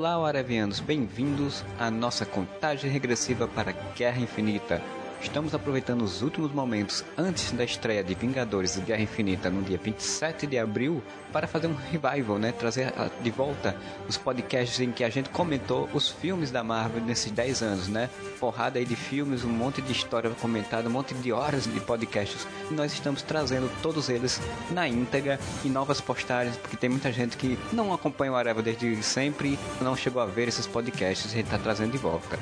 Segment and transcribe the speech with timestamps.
[0.00, 4.80] Olá, Aravianos, bem-vindos à nossa contagem regressiva para Guerra Infinita.
[5.22, 9.78] Estamos aproveitando os últimos momentos antes da estreia de Vingadores e Guerra Infinita no dia
[9.78, 12.52] 27 de abril para fazer um revival, né?
[12.52, 13.76] Trazer de volta
[14.08, 18.08] os podcasts em que a gente comentou os filmes da Marvel nesses 10 anos, né?
[18.40, 22.48] Porrada aí de filmes, um monte de história comentada, um monte de horas de podcasts.
[22.70, 27.36] E nós estamos trazendo todos eles na íntegra e novas postagens, porque tem muita gente
[27.36, 31.44] que não acompanha o Areva desde sempre, não chegou a ver esses podcasts, a gente
[31.44, 32.38] está trazendo de volta.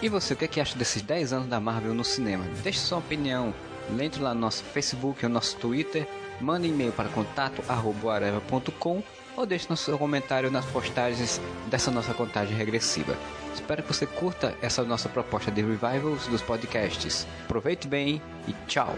[0.00, 2.19] E você, o que, é que acha desses 10 anos da Marvel no cinema?
[2.62, 3.54] Deixe sua opinião.
[3.98, 6.06] Entre lá no nosso Facebook ou nosso Twitter.
[6.40, 9.02] Mande e-mail para contato.areva.com
[9.36, 13.16] ou deixe no seu comentário nas postagens dessa nossa contagem regressiva.
[13.54, 17.26] Espero que você curta essa nossa proposta de revivals dos podcasts.
[17.44, 18.94] Aproveite bem e tchau!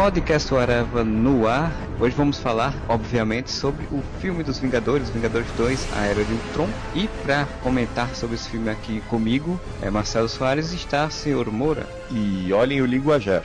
[0.00, 1.70] Podcast Areva no ar.
[2.00, 6.70] Hoje vamos falar, obviamente, sobre o filme dos Vingadores, Vingadores 2, A Era de Ultron.
[6.94, 11.86] E para comentar sobre esse filme aqui comigo, é Marcelo Soares está o senhor Moura.
[12.10, 13.44] E olhem o linguajar.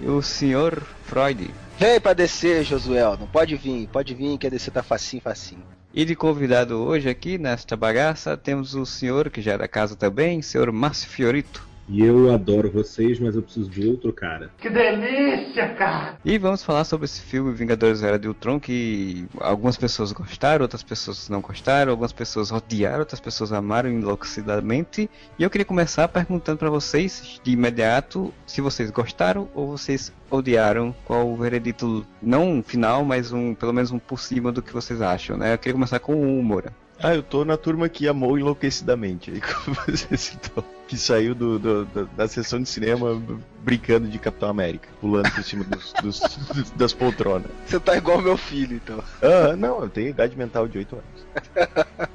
[0.00, 1.50] E o senhor Freud.
[1.76, 3.16] Vem pra descer, Josuel.
[3.18, 5.64] Não pode vir, pode vir que a descer tá facinho, facinho.
[5.92, 9.96] E de convidado hoje aqui nesta bagaça temos o senhor, que já é da casa
[9.96, 11.66] também, senhor Márcio Fiorito.
[11.88, 14.50] E eu adoro vocês, mas eu preciso de outro cara.
[14.58, 16.18] Que delícia, cara!
[16.24, 20.82] E vamos falar sobre esse filme Vingadores Era de Ultron, que algumas pessoas gostaram, outras
[20.82, 25.08] pessoas não gostaram, algumas pessoas odiaram, outras pessoas amaram enlouquecidamente.
[25.38, 30.94] E eu queria começar perguntando para vocês, de imediato, se vocês gostaram ou vocês odiaram,
[31.04, 35.00] qual o veredito, não final, mas um pelo menos um por cima do que vocês
[35.00, 35.54] acham, né?
[35.54, 36.72] Eu queria começar com o Moura.
[36.98, 39.30] Ah, eu tô na turma que amou enlouquecidamente.
[39.30, 43.20] Aí, como você citou, que saiu do, do, do, da sessão de cinema
[43.62, 47.50] brincando de Capitão América, pulando por cima dos, dos, das poltronas.
[47.66, 49.02] Você tá igual meu filho, então.
[49.20, 52.06] Ah, não, eu tenho idade mental de 8 anos.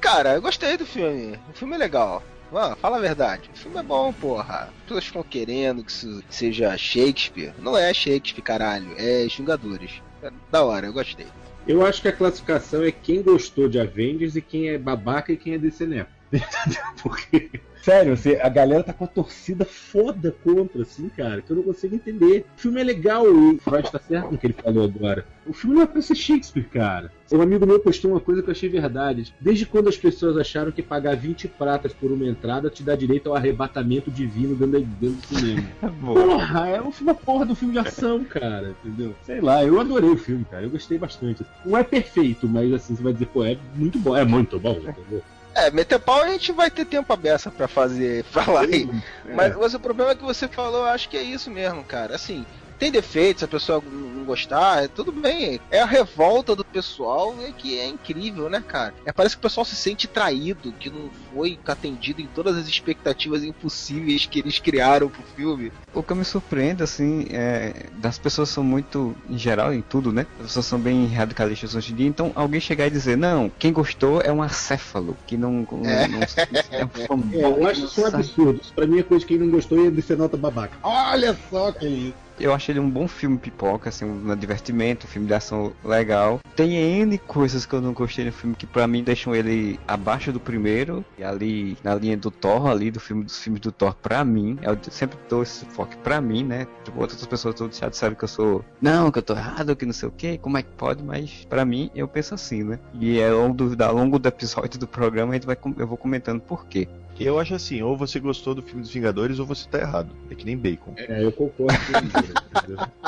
[0.00, 1.38] Cara, eu gostei do filme.
[1.50, 2.22] O filme é legal.
[2.50, 3.50] Mano, fala a verdade.
[3.54, 4.68] O filme é bom, porra.
[4.68, 7.52] As pessoas ficam querendo que isso seja Shakespeare.
[7.58, 8.92] Não é Shakespeare, caralho.
[8.96, 10.02] É Vingadores.
[10.22, 11.26] É da hora, eu gostei.
[11.66, 15.36] Eu acho que a classificação é quem gostou de Avengers e quem é babaca e
[15.36, 16.10] quem é DC Nepo.
[17.02, 17.50] Porque,
[17.82, 21.62] sério, você, a galera tá com a torcida foda contra, assim, cara, que eu não
[21.62, 22.46] consigo entender.
[22.56, 25.26] O filme é legal e o Freud tá certo no que ele falou agora.
[25.46, 27.10] O filme não é pra ser Shakespeare, cara.
[27.32, 29.34] Um amigo meu postou uma coisa que eu achei verdade.
[29.40, 33.28] Desde quando as pessoas acharam que pagar 20 pratas por uma entrada te dá direito
[33.28, 35.68] ao arrebatamento divino dentro, dentro do cinema?
[36.04, 39.14] porra, é um filme, porra do filme de ação, cara, entendeu?
[39.22, 41.44] Sei lá, eu adorei o filme, cara, eu gostei bastante.
[41.64, 44.76] Não é perfeito, mas assim, você vai dizer, pô, é muito bom, é muito bom,
[44.76, 45.22] entendeu?
[45.54, 48.88] É, meter pau a gente vai ter tempo aberto pra fazer, falar aí.
[49.26, 49.34] É.
[49.34, 52.14] Mas, mas o problema é que você falou, eu acho que é isso mesmo, cara.
[52.14, 52.46] Assim,
[52.80, 55.60] tem defeitos, se a pessoa não gostar, é tudo bem.
[55.70, 58.94] É a revolta do pessoal é que é incrível, né, cara?
[59.04, 62.66] É, parece que o pessoal se sente traído, que não foi atendido em todas as
[62.66, 65.70] expectativas impossíveis que eles criaram pro filme.
[65.92, 67.86] O que me surpreende, assim, é.
[67.98, 70.26] Das pessoas são muito, em geral, em tudo, né?
[70.38, 72.06] As pessoas são bem radicalistas hoje em dia.
[72.06, 75.66] Então, alguém chegar e dizer, não, quem gostou é um acéfalo, que não.
[75.70, 76.08] não, É.
[76.08, 78.60] não é um É, eu acho isso um absurdo.
[78.62, 80.78] Isso pra mim é coisa que quem não gostou ia descer nota babaca.
[80.82, 82.29] Olha só que isso.
[82.40, 86.40] Eu achei ele um bom filme pipoca, assim, um divertimento, um filme de ação legal.
[86.56, 90.32] Tem N coisas que eu não gostei no filme que pra mim deixam ele abaixo
[90.32, 93.94] do primeiro, e ali na linha do Thor, ali do filme dos filmes do Thor,
[93.94, 96.66] pra mim, eu sempre dou esse foco pra mim, né?
[96.82, 99.84] Tipo, outras pessoas todas já disseram que eu sou, não, que eu tô errado, que
[99.84, 102.78] não sei o que, como é que pode, mas pra mim eu penso assim, né?
[102.98, 105.98] E ao longo do, ao longo do episódio do programa a gente vai, eu vou
[105.98, 106.88] comentando por quê.
[107.20, 110.10] Eu acho assim, ou você gostou do filme dos Vingadores ou você tá errado.
[110.30, 110.94] É que nem bacon.
[110.96, 113.00] É, eu concordo com?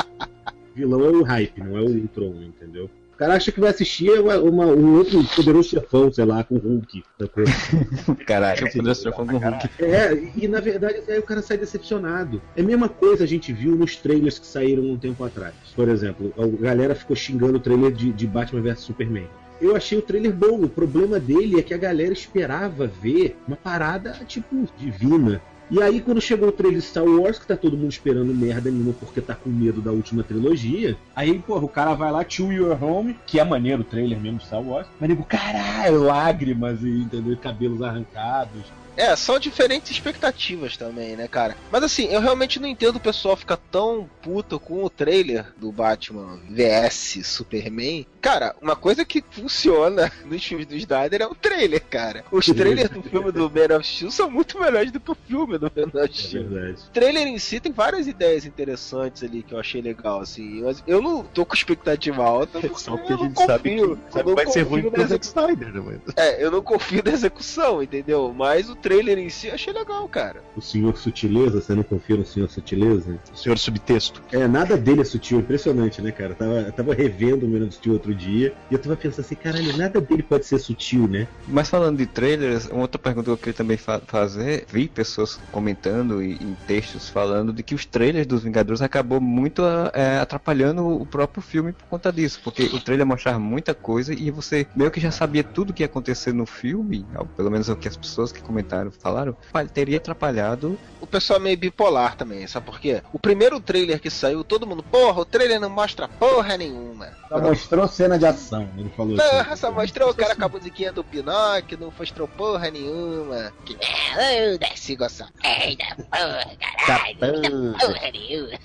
[0.75, 2.91] Vilão é o hype, não é o Ultron, entendeu?
[3.15, 6.57] O cara acha que vai assistir uma, uma- um outro poderoso chefão, sei lá, com
[6.57, 7.05] o Hulk.
[8.27, 9.69] Caralho, eu poderia ser com o Hulk.
[9.81, 12.43] É, e na verdade aí o cara sai decepcionado.
[12.57, 15.55] É a mesma coisa a gente viu nos trailers que saíram um tempo atrás.
[15.77, 19.27] Por exemplo, a galera ficou xingando o trailer de, de Batman vs Superman.
[19.63, 20.61] Eu achei o trailer bom.
[20.65, 25.41] O problema dele é que a galera esperava ver uma parada, tipo, divina.
[25.71, 28.71] E aí, quando chegou o trailer de Star Wars, que tá todo mundo esperando merda
[28.71, 32.53] nenhuma porque tá com medo da última trilogia, aí, porra, o cara vai lá, To
[32.53, 36.83] Your Home, que é maneiro o trailer mesmo de Star Wars, mas nego, caralho, lágrimas
[36.83, 37.37] e, entendeu?
[37.37, 38.65] Cabelos arrancados.
[38.97, 41.57] É, são diferentes expectativas também, né, cara?
[41.71, 45.73] Mas assim, eu realmente não entendo o pessoal ficar tão puto com o trailer do
[45.73, 48.07] Batman vs Superman.
[48.23, 52.25] Cara, uma coisa que funciona nos filmes do Snyder é o trailer, cara.
[52.31, 55.59] Os trailers do filme do Man of Steel são muito melhores do que o filme
[55.59, 56.49] do Man of É Steel.
[56.49, 56.79] verdade.
[56.89, 60.63] O trailer em si tem várias ideias interessantes ali que eu achei legal, assim.
[60.63, 62.61] Mas eu não tô com expectativa alta.
[62.79, 63.99] Só eu porque a não gente sabe que, confio.
[64.11, 66.03] sabe que vai ser ruim pro Zack Snyder, né, mano?
[66.17, 68.33] É, eu não confio na execução, entendeu?
[68.37, 70.41] Mas o trailer em si eu achei legal, cara.
[70.57, 73.19] O senhor Sutileza, você não confia no senhor Sutileza?
[73.33, 74.23] O senhor subtexto.
[74.31, 76.31] É, nada dele é sutil, impressionante, né, cara?
[76.31, 79.25] Eu tava, eu tava revendo o Man of Steel outro dia e eu tava pensando
[79.25, 81.29] assim, caralho, nada dele pode ser sutil, né?
[81.47, 85.39] Mas falando de trailers, uma outra pergunta que eu queria também fa- fazer, vi pessoas
[85.51, 89.63] comentando e- em textos falando de que os trailers dos Vingadores acabou muito
[89.95, 94.31] é, atrapalhando o próprio filme por conta disso, porque o trailer mostrava muita coisa e
[94.31, 97.07] você meio que já sabia tudo o que ia acontecer no filme,
[97.37, 100.79] pelo menos o que as pessoas que comentaram falaram, fa- teria atrapalhado.
[101.01, 103.03] O pessoal é meio bipolar também, sabe por quê?
[103.13, 107.07] O primeiro trailer que saiu, todo mundo, porra, o trailer não mostra porra nenhuma.
[107.29, 110.93] Só mostrou cena de ação, ele falou Porra, só mostrou o cara com a musiquinha
[110.93, 113.53] do Pinóquio, não mostrou porra nenhuma.
[113.65, 115.29] Que merda, desce goçar.
[115.45, 116.51] Eita, porra,
[116.85, 118.59] caralho, porra nenhuma.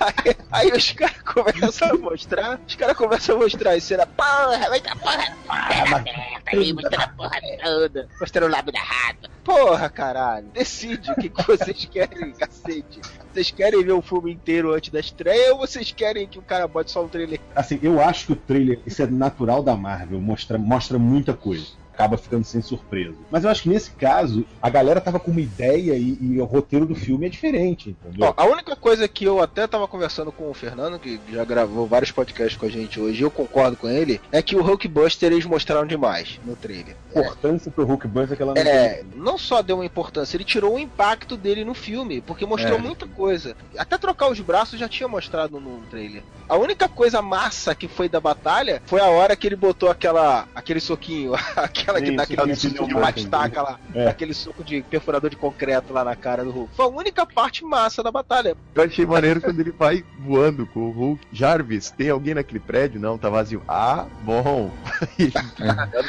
[0.00, 4.68] Aí, aí os caras começam a mostrar, os caras começam a mostrar a cena, porra,
[4.68, 9.30] vai dar porra, porra, merda, aí mostrando a porra toda, mostrando o lábio da rata.
[9.50, 13.00] Porra, caralho, decide o que, que vocês querem, cacete.
[13.32, 16.68] Vocês querem ver o filme inteiro antes da estreia ou vocês querem que o cara
[16.68, 17.40] bote só um trailer?
[17.52, 21.66] Assim, eu acho que o trailer, isso é natural da Marvel, mostra, mostra muita coisa.
[22.00, 23.14] Acaba ficando sem surpresa.
[23.30, 26.44] Mas eu acho que nesse caso, a galera tava com uma ideia e, e o
[26.46, 28.28] roteiro do filme é diferente, entendeu?
[28.28, 31.86] Ó, a única coisa que eu até tava conversando com o Fernando, que já gravou
[31.86, 35.30] vários podcasts com a gente hoje, e eu concordo com ele, é que o Hulkbuster
[35.30, 36.96] eles mostraram demais no trailer.
[37.14, 40.44] a importância pro Hulk Buster que ela não É, não só deu uma importância, ele
[40.44, 42.80] tirou o impacto dele no filme, porque mostrou É.
[42.80, 43.54] muita coisa.
[43.76, 46.22] Até trocar os braços já tinha mostrado no trailer.
[46.48, 50.48] A única coisa massa que foi da batalha foi a hora que ele botou aquela
[50.54, 54.08] aquele soquinho, aquela que Sim, dá soco de batistaca lá, É.
[54.08, 56.74] aquele soco de perfurador de concreto lá na cara do Hulk.
[56.74, 58.54] Foi a única parte massa da batalha.
[58.74, 61.26] Eu achei maneiro quando ele vai voando com o Hulk.
[61.32, 63.00] Jarvis, tem alguém naquele prédio?
[63.00, 63.62] Não, tá vazio.
[63.66, 64.70] Ah, bom.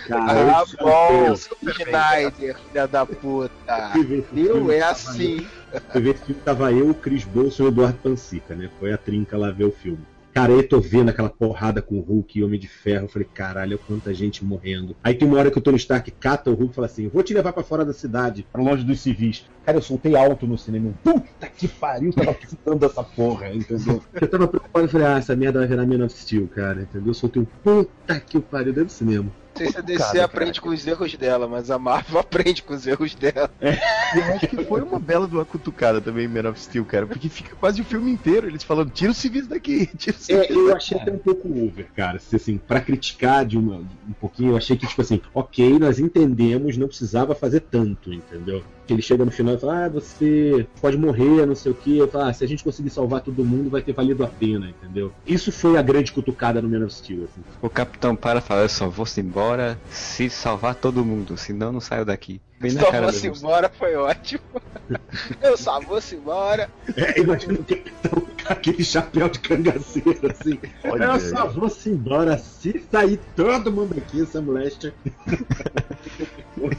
[0.07, 3.51] Cara, Ah, bom, Snyder, filha da puta.
[3.93, 4.23] Viu?
[4.23, 5.47] filme, É tava assim.
[5.71, 8.69] eu- Fui ver esse filme, tava eu, o Chris Bolson e o Eduardo Pansica, né?
[8.79, 10.05] Foi a trinca lá ver o filme.
[10.33, 13.05] Cara, eu tô vendo aquela porrada com o Hulk e Homem de Ferro.
[13.05, 14.95] Eu falei, caralho, quanta gente morrendo.
[15.03, 17.21] Aí tem uma hora que o Tony Stark cata o Hulk e fala assim: vou
[17.21, 19.45] te levar pra fora da cidade, pra longe dos civis.
[19.65, 20.93] Cara, eu soltei alto no cinema.
[21.03, 24.01] Puta que pariu, tava precisando dessa porra, entendeu?
[24.19, 27.09] Eu tava preocupado e falei, ah, essa merda vai virar Man of Steel, cara, entendeu?
[27.09, 29.31] Eu soltei um puta que pariu dentro do cinema.
[29.53, 32.63] Não sei se a DC Cara, aprende com os erros dela, mas a Marvel aprende
[32.63, 33.49] com os erros dela.
[33.61, 37.05] E eu acho que foi uma bela de uma cutucada também, Man of Steel, cara.
[37.05, 40.49] Porque fica quase o filme inteiro eles falando: tira os civis daqui, tira os civis
[40.49, 42.19] É, eu achei até um pouco over, cara.
[42.19, 45.99] Se, assim, pra criticar de uma, um pouquinho, eu achei que, tipo assim, ok, nós
[45.99, 48.63] entendemos, não precisava fazer tanto, entendeu?
[48.91, 52.01] Que ele chega no final e fala, ah, você pode morrer, não sei o que.
[52.13, 55.13] Ah, se a gente conseguir salvar todo mundo, vai ter valido a pena, entendeu?
[55.25, 57.41] Isso foi a grande cutucada no Man of Steel, assim.
[57.61, 61.79] O capitão para e fala, eu só vou embora se salvar todo mundo, senão não
[61.79, 62.41] saio daqui.
[62.61, 64.43] Bem na Só cara fosse embora foi ótimo.
[65.41, 66.69] Eu só vou-se embora.
[66.95, 70.59] É, imagina o capitão com aquele chapéu de cangaceiro, assim.
[70.83, 71.19] Olha eu aí.
[71.21, 74.93] só vou-se embora se sair todo mundo aqui, essa moléstia.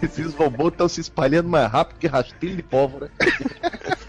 [0.03, 3.11] Esses robôs estão se espalhando mais rápido que rastilho de pólvora.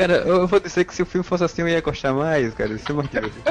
[0.00, 2.72] Cara, eu vou dizer que se o filme fosse assim eu ia gostar mais, cara.
[2.72, 3.42] Isso é muito divertido.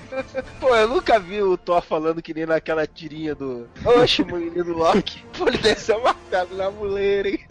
[0.60, 3.66] Pô, eu nunca vi o Thor falando que nem naquela tirinha do.
[3.84, 5.22] Oxe, menino Loki.
[5.36, 7.40] Pô, ele desceu o martelo na muleira, hein?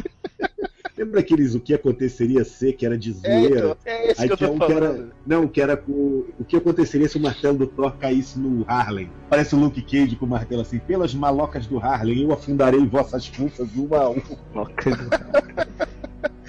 [0.97, 3.57] Lembra aqueles o que aconteceria ser, que era de É, zoeira?
[3.59, 4.87] então, é esse Aí que eu tô um que era.
[4.93, 5.11] falando.
[5.27, 6.23] Não, que era com.
[6.39, 9.11] O que aconteceria se o martelo do Thor caísse no Harlem?
[9.29, 10.79] Parece o Luke Cage com o martelo assim.
[10.79, 14.21] Pelas malocas do Harlem, eu afundarei vossas forças uma a uma.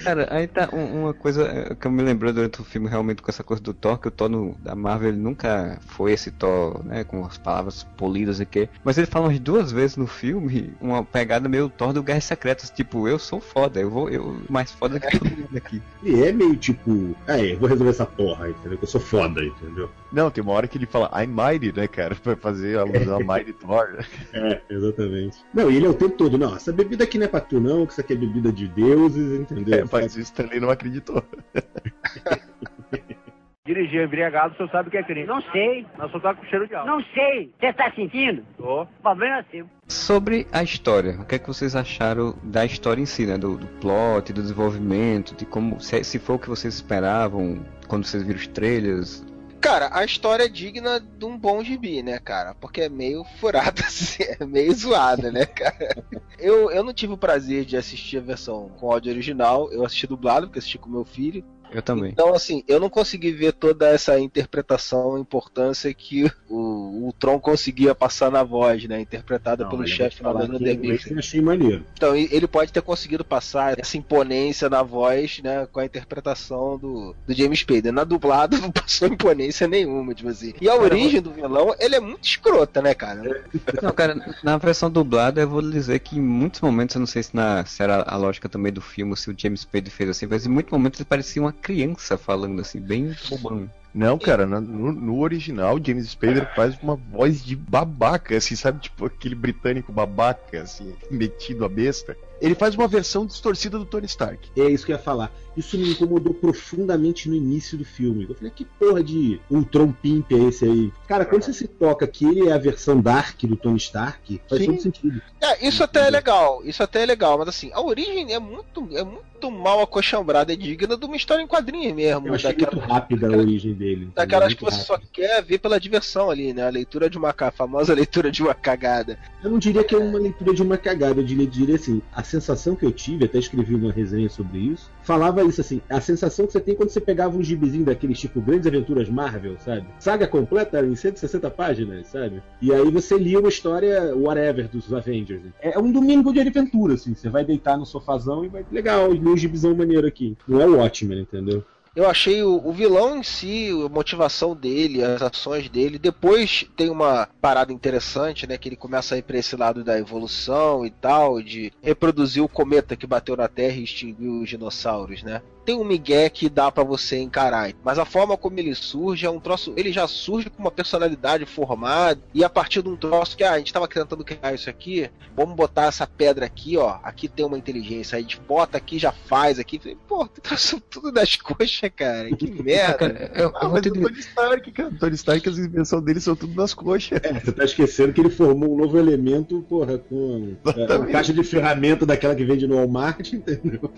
[0.07, 3.21] Cara, aí tá um- uma coisa eh, que eu me lembrei durante o filme realmente
[3.21, 6.31] com essa coisa do Thor, que o Thor no- da Marvel ele nunca foi esse
[6.31, 10.07] Thor, né, com as palavras polidas e que, mas ele fala umas duas vezes no
[10.07, 14.39] filme uma pegada meio Thor do Guerras Secretas, tipo, eu sou foda, eu vou, eu
[14.49, 15.81] mais foda que todo mundo aqui.
[16.01, 17.13] Ele é meio tipo.
[17.27, 18.77] É, vou resolver essa porra, entendeu?
[18.77, 19.89] Que eu sou foda, entendeu?
[20.11, 22.15] Não, tem uma hora que ele fala I'm mighty, né, cara?
[22.15, 23.97] Pra fazer a alusão a Mighty Thor.
[24.33, 25.37] É, exatamente.
[25.53, 27.59] Não, e ele é o tempo todo, não, essa bebida aqui não é pra tu,
[27.59, 29.79] não, que isso aqui é bebida de deuses, entendeu?
[29.79, 31.23] É, mas o Stanley não acreditou.
[33.67, 35.27] dirigir embriagado, o senhor sabe o que é crime.
[35.27, 35.85] Não sei.
[35.97, 36.89] Mas o senhor tá com cheiro de álcool.
[36.89, 37.53] Não sei.
[37.59, 38.43] Você tá sentindo?
[38.57, 38.83] Tô.
[38.83, 39.69] O problema é seu.
[39.87, 43.37] Sobre a história, o que é que vocês acharam da história em si, né?
[43.37, 45.79] Do, do plot, do desenvolvimento, de como.
[45.79, 49.25] Se, se foi o que vocês esperavam quando vocês viram os trailers.
[49.59, 52.53] Cara, a história é digna de um bom gibi, né, cara?
[52.55, 56.03] Porque é meio furada, assim, é meio zoada, né, cara?
[56.37, 60.05] Eu, eu não tive o prazer de assistir a versão com áudio original, eu assisti
[60.05, 61.43] dublado, porque assisti com meu filho.
[61.71, 62.11] Eu também.
[62.11, 67.93] Então, assim, eu não consegui ver toda essa interpretação, importância que o, o Tron conseguia
[67.93, 68.99] passar na voz, né?
[68.99, 71.11] Interpretada Não, pelo olha, chefe que Demick.
[71.11, 71.85] Eu achei maneiro.
[71.93, 75.67] Então, ele pode ter conseguido passar essa imponência na voz, né?
[75.71, 77.91] Com a interpretação do, do James Spader.
[77.91, 80.53] Na dublada não passou imponência nenhuma, tipo assim.
[80.61, 83.43] E a origem do vilão, ele é muito escrota, né, cara?
[83.81, 87.07] Não, cara, na versão dublada eu vou lhe dizer que em muitos momentos, eu não
[87.07, 90.09] sei se, na, se era a lógica também do filme, se o James Spader fez
[90.09, 93.69] assim, mas em muitos momentos ele parecia uma criança falando assim, bem bobão.
[93.93, 98.81] Não, cara, no, no original, James Spader faz uma voz de babaca, assim, sabe?
[98.81, 102.15] Tipo aquele britânico babaca, assim, metido a besta.
[102.41, 104.49] Ele faz uma versão distorcida do Tony Stark.
[104.55, 105.31] É isso que eu ia falar.
[105.55, 108.27] Isso me incomodou profundamente no início do filme.
[108.29, 110.93] Eu falei, que porra de Ultron Pimp é esse aí?
[111.07, 114.61] Cara, quando você se toca que ele é a versão Dark do Tony Stark, faz
[114.61, 114.67] Sim.
[114.73, 115.21] todo sentido.
[115.41, 118.87] É, isso até é legal, isso até é legal, mas assim, a origem é muito,
[118.95, 122.27] é muito mal acochambrada, é digna de uma história em quadrinhos mesmo.
[122.27, 124.11] Eu achei daquela- muito rápida a daquela- origem dele.
[124.13, 125.09] Daquelas que você só rápido.
[125.11, 126.67] quer ver pela diversão ali, né?
[126.67, 129.17] A leitura de uma a famosa leitura de uma cagada.
[129.43, 132.23] Eu não diria que é uma leitura de uma cagada, eu diria, diria assim, a
[132.27, 136.45] sensação que eu tive, até escrevi uma resenha sobre isso, falava isso assim, a sensação
[136.45, 139.87] que você tem quando você pegava um gibizinho daqueles tipo Grandes Aventuras Marvel, sabe?
[139.99, 142.41] Saga completa em 160 páginas, sabe?
[142.61, 145.41] E aí você lia uma história whatever dos Avengers.
[145.61, 149.27] É um domingo de aventura, assim, você vai deitar no sofazão e vai, legal, li
[149.27, 150.37] um gibizão maneiro aqui.
[150.47, 151.63] Não é o Watchmen, entendeu?
[151.97, 155.97] Eu achei o, o vilão em si, a motivação dele, as ações dele.
[155.97, 158.55] Depois tem uma parada interessante, né?
[158.55, 162.47] Que ele começa a ir pra esse lado da evolução e tal, de reproduzir o
[162.47, 165.41] cometa que bateu na Terra e extinguiu os dinossauros, né?
[165.67, 169.29] Tem um migué que dá pra você encarar, mas a forma como ele surge é
[169.29, 169.73] um troço.
[169.75, 173.51] Ele já surge com uma personalidade formada e a partir de um troço que ah,
[173.51, 176.99] a gente tava tentando criar isso aqui, vamos botar essa pedra aqui, ó.
[177.03, 179.77] Aqui tem uma inteligência, a gente bota aqui, já faz aqui.
[180.07, 182.29] Pô, trouxe tudo das coxas, cara.
[182.35, 182.93] Que merda.
[182.97, 184.89] Cara, eu, eu Ah, vou mas te o Tony Stark, cara.
[184.89, 187.19] O Tony Stark, as invenções dele são tudo nas coxas.
[187.23, 191.43] É, você tá esquecendo que ele formou um novo elemento, porra, com é, caixa de
[191.43, 193.91] ferramenta daquela que vende no Walmart, entendeu?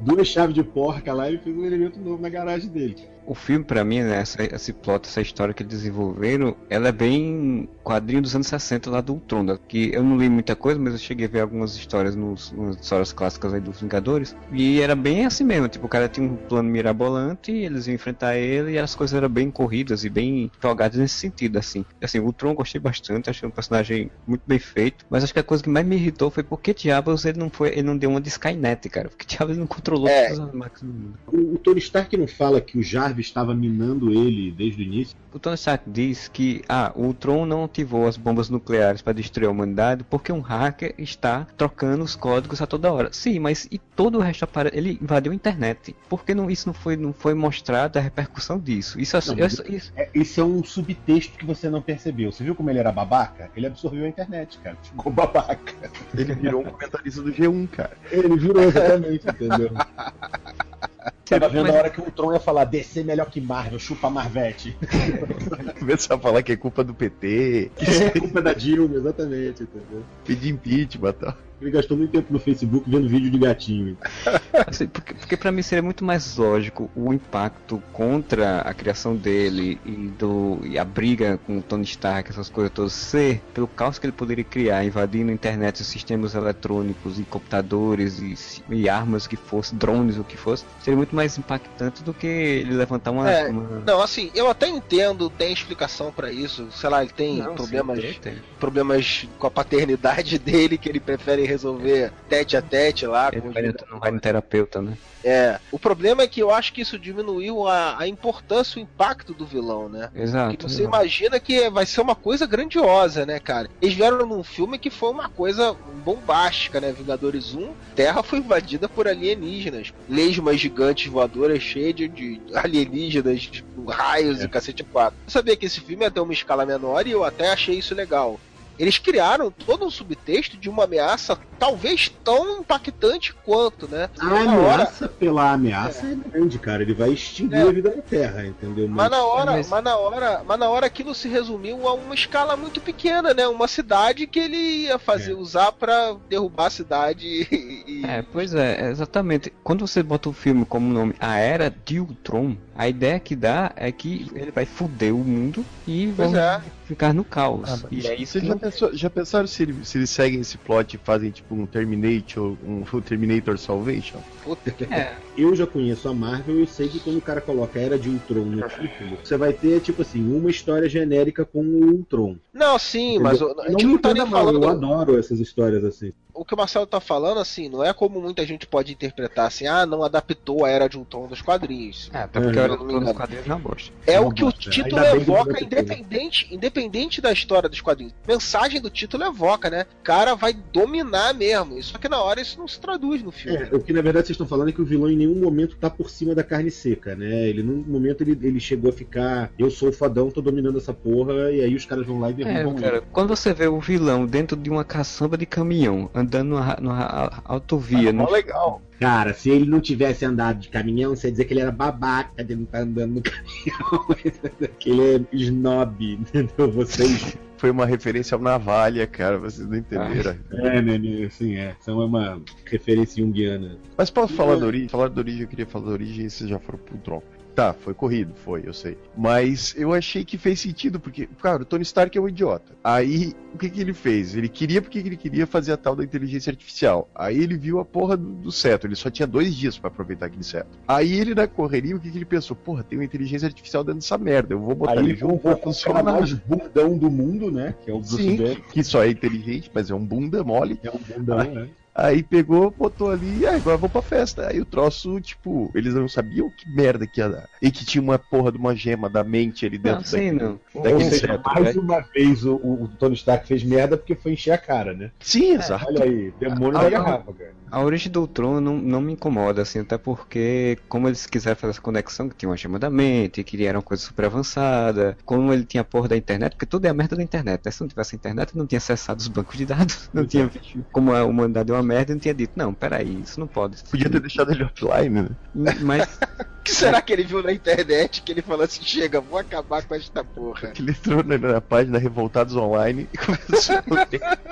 [0.00, 2.96] Duas chaves de porca lá e fez um elemento novo na garagem dele.
[3.26, 6.92] O filme pra mim, né, essa, esse plot, essa história que eles desenvolveram, ela é
[6.92, 10.78] bem quadrinho dos anos 60 lá do Ultron, né, que eu não li muita coisa,
[10.80, 14.80] mas eu cheguei a ver algumas histórias nos, nas histórias clássicas aí dos Vingadores, e
[14.80, 18.72] era bem assim mesmo, tipo, o cara tinha um plano mirabolante, eles iam enfrentar ele,
[18.72, 21.84] e as coisas eram bem corridas e bem jogadas nesse sentido, assim.
[22.02, 25.40] Assim, o Ultron eu gostei bastante, achei um personagem muito bem feito, mas acho que
[25.40, 28.10] a coisa que mais me irritou foi porque diabos ele não foi, ele não deu
[28.10, 30.28] uma de Skynet, cara, porque diabos ele não controlou É.
[30.28, 31.18] todas as máquinas do mundo.
[31.26, 35.16] O, o Tony Stark não fala que o Jarvis estava minando ele desde o início?
[35.32, 39.46] O Tony Stark diz que ah, o Ultron não ativou as bombas nucleares para destruir
[39.46, 43.10] a humanidade porque um hacker está trocando os códigos a toda hora.
[43.12, 44.76] Sim, mas e todo o resto aparece?
[44.76, 45.94] Ele invadiu a internet.
[46.08, 48.98] Por que não, isso não foi, não foi mostrado a repercussão disso?
[48.98, 52.32] Isso, é- Não, isso, isso- É, esse é um subtexto que você não percebeu.
[52.32, 53.50] Você viu como ele era babaca?
[53.54, 54.76] Ele absorveu a internet, cara.
[54.82, 55.74] Ficou babaca.
[56.16, 57.96] Ele virou um comentarista do G1, cara.
[58.10, 59.70] Ele virou exatamente, entendeu?
[61.24, 64.08] Tava vendo Mas- a hora que o Tron ia falar DC melhor que Marvel, chupa
[64.10, 64.76] Marvete.
[65.78, 70.02] Começar a falar que é culpa do PT, É culpa da Dilma, exatamente, entendeu?
[70.24, 71.34] pedir impeachment e tal.
[71.60, 73.96] Ele gastou muito tempo no Facebook vendo vídeo de gatinho.
[74.66, 79.80] assim, porque, porque para mim seria muito mais lógico o impacto contra a criação dele
[79.84, 83.98] e, do, e a briga com o Tony Stark, essas coisas todas, ser pelo caos
[83.98, 89.26] que ele poderia criar, invadindo a internet, os sistemas eletrônicos e computadores e, e armas
[89.26, 93.30] que fosse, drones, o que fosse, seria muito mais impactante do que ele levantar uma.
[93.30, 93.82] É, uma...
[93.86, 96.68] Não, assim, eu até entendo, tem explicação pra isso.
[96.70, 98.36] Sei lá, ele tem Não, sim, problemas, tem, tem.
[98.60, 103.30] problemas com a paternidade dele que ele prefere resolver tete a tete lá.
[103.32, 104.96] Ele com vai, não vai no terapeuta, né?
[105.26, 105.58] É.
[105.72, 109.44] O problema é que eu acho que isso diminuiu a, a importância, o impacto do
[109.44, 110.08] vilão, né?
[110.14, 110.56] Exato.
[110.56, 110.96] Que você exato.
[110.96, 113.68] imagina que vai ser uma coisa grandiosa, né, cara?
[113.82, 115.74] Eles vieram num filme que foi uma coisa
[116.04, 116.92] bombástica, né?
[116.92, 119.92] Vingadores 1, Terra foi invadida por alienígenas.
[120.08, 125.18] Lesmas gigantes voadoras cheias de, de alienígenas, tipo, raios e cacete 4.
[125.26, 127.96] Eu sabia que esse filme ia ter uma escala menor e eu até achei isso
[127.96, 128.38] legal.
[128.78, 134.10] Eles criaram todo um subtexto de uma ameaça talvez tão impactante quanto, né?
[134.18, 136.14] A Na hora- ameaça pela ameaça é.
[136.14, 136.82] grande, cara.
[136.82, 137.62] Ele vai extinguir É.
[137.62, 138.86] a vida da Terra, entendeu?
[138.88, 139.82] Mas na hora, Mas- mas...
[139.84, 143.46] na hora, mas na hora aquilo se resumiu a uma escala muito pequena, né?
[143.48, 145.34] Uma cidade que ele ia fazer É.
[145.34, 149.50] usar pra derrubar a cidade e, É, pois é, exatamente.
[149.64, 153.72] Quando você bota o filme como nome A Era de Ultron, a ideia que dá
[153.76, 156.60] é que ele vai foder o mundo e é.
[156.86, 157.68] Ficar no caos.
[157.68, 160.56] Ah, mas e é isso já, pensou- já pensaram se, ele- se eles seguem esse
[160.58, 164.22] plot e fazem tipo um Terminator, um um Terminator Salvation?
[164.42, 167.40] Puta que É, Eu já conheço a Marvel e eu sei que quando o cara
[167.40, 171.44] coloca a Era de Ultron no título, você vai ter, tipo assim, uma história genérica
[171.44, 172.36] com o Ultron.
[172.52, 173.60] Não, sim, mas Entendeu?
[173.60, 174.62] a gente não não me tá nem falando.
[174.62, 176.12] eu adoro essas histórias assim.
[176.36, 179.66] O que o Marcelo tá falando, assim, não é como muita gente pode interpretar assim,
[179.66, 182.10] ah, não adaptou a Era de Ultron dos quadrinhos.
[182.12, 183.92] é até porque É, a do me plano dos quadrinhos não bosta.
[184.06, 188.12] É Não o que o título evoca, independente, independente da história dos quadrinhos.
[188.26, 189.86] Mensagem do título evoca, né?
[190.00, 191.82] O cara vai dominar mesmo.
[191.82, 193.56] Só que na hora isso não se traduz no filme.
[193.58, 195.76] É, o que na verdade vocês estão falando é que o vilão em nenhum momento
[195.76, 197.48] tá por cima da carne seca, né?
[197.48, 200.92] Ele, num momento, ele, ele chegou a ficar, eu sou o fodão, tô dominando essa
[200.92, 203.06] porra, e aí os caras vão lá e É, derrubam cara, ele.
[203.12, 208.12] quando você vê o vilão dentro de uma caçamba de caminhão, andando numa, numa autovia,
[208.12, 208.30] Mó no...
[208.30, 208.82] legal.
[208.98, 212.42] Cara, se ele não tivesse andado de caminhão, você ia dizer que ele era babaca
[212.42, 214.70] de não estar andando no caminhão.
[214.78, 216.70] que ele é snob, entendeu?
[216.70, 217.36] Vocês.
[217.58, 220.36] Foi uma referência ao Navalha, cara, vocês não entenderam.
[220.52, 221.74] É, né, né, assim, é.
[221.80, 223.78] São uma referência junguiana.
[223.96, 224.88] Mas posso falar da origem?
[224.88, 227.22] Falar da origem, eu queria falar da origem e vocês já foram pro Tron.
[227.56, 228.98] Tá, foi corrido, foi, eu sei.
[229.16, 232.76] Mas eu achei que fez sentido, porque, cara, o Tony Stark é um idiota.
[232.84, 234.36] Aí, o que que ele fez?
[234.36, 237.08] Ele queria porque ele queria fazer a tal da inteligência artificial.
[237.14, 238.50] Aí ele viu a porra do, do
[238.84, 240.68] ele só tinha dois dias pra aproveitar aquele cetro.
[240.86, 242.54] Aí ele, na correria, o que que ele pensou?
[242.54, 245.56] Porra, tem uma inteligência artificial dentro dessa merda, eu vou botar Aí ele junto pra
[245.56, 246.02] funcionar.
[246.02, 247.74] mais bundão do mundo, né?
[247.82, 248.36] Que é o Sim,
[248.70, 250.78] que só é inteligente, mas é um bunda mole.
[250.82, 251.70] É um bundão, né?
[251.96, 254.48] Aí pegou, botou ali, e ah, agora vou pra festa.
[254.48, 257.48] Aí o troço, tipo, eles não sabiam que merda que ia dar.
[257.62, 260.42] E que tinha uma porra de uma gema da mente ali Não, dentro sim, daquele-
[260.44, 260.60] não.
[260.74, 261.42] Ou seja, cetro.
[261.54, 261.80] mais né?
[261.82, 265.10] uma vez o, o Tony Stark fez merda porque foi encher a cara, né?
[265.20, 265.86] Sim, exato.
[265.88, 267.56] Olha aí, demônio Ah, da garrafa, cara.
[267.70, 271.70] A origem do Tron não, não me incomoda, assim, até porque, como eles quiseram fazer
[271.72, 275.52] essa conexão, que tinha uma chama da mente, que era uma coisa super avançada, como
[275.52, 277.70] ele tinha a porra da internet, porque tudo é a merda da internet, né?
[277.72, 281.12] Se não tivesse internet, não tinha acessado os bancos de dados, não tinha visto como
[281.12, 283.82] a humanidade é uma merda, não tinha dito, não, peraí, isso não pode.
[283.84, 285.22] Podia ter deixado ele offline,
[285.54, 285.76] né?
[285.80, 289.38] Mas, O que será que ele viu na internet que ele falou assim, chega, vou
[289.38, 290.68] acabar com esta porra.
[290.72, 293.82] Que ele entrou na, na página Revoltados Online e começou a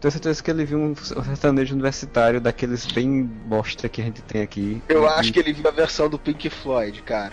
[0.00, 4.42] tenho certeza que ele viu um sertanejo universitário daqueles bem bosta que a gente tem
[4.42, 4.80] aqui.
[4.88, 7.32] Eu E- acho que ele viu a versão do Pink Floyd, cara.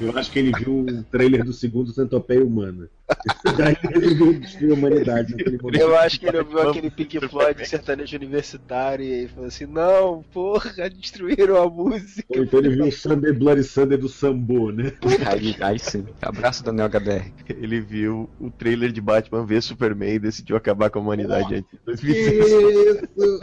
[0.00, 2.88] Eu acho que ele viu o trailer do segundo Centopeia Humana.
[3.56, 5.80] Daí ele viu destruir a humanidade naquele momento.
[5.80, 10.90] Eu acho que ele ouviu aquele Pink Floyd sertanejo universitário e falou assim, não, porra,
[10.90, 12.24] destruíram a música.
[12.28, 14.92] Ou então ele viu o Sunday Bloody Sunday do Sambo, né?
[15.26, 16.04] Aí, aí sim.
[16.20, 17.32] Abraço Daniel HDR.
[17.48, 21.70] Ele viu o trailer de Batman v Superman e decidiu acabar com a humanidade antes
[21.70, 22.46] de 2006.
[23.16, 23.40] Isso!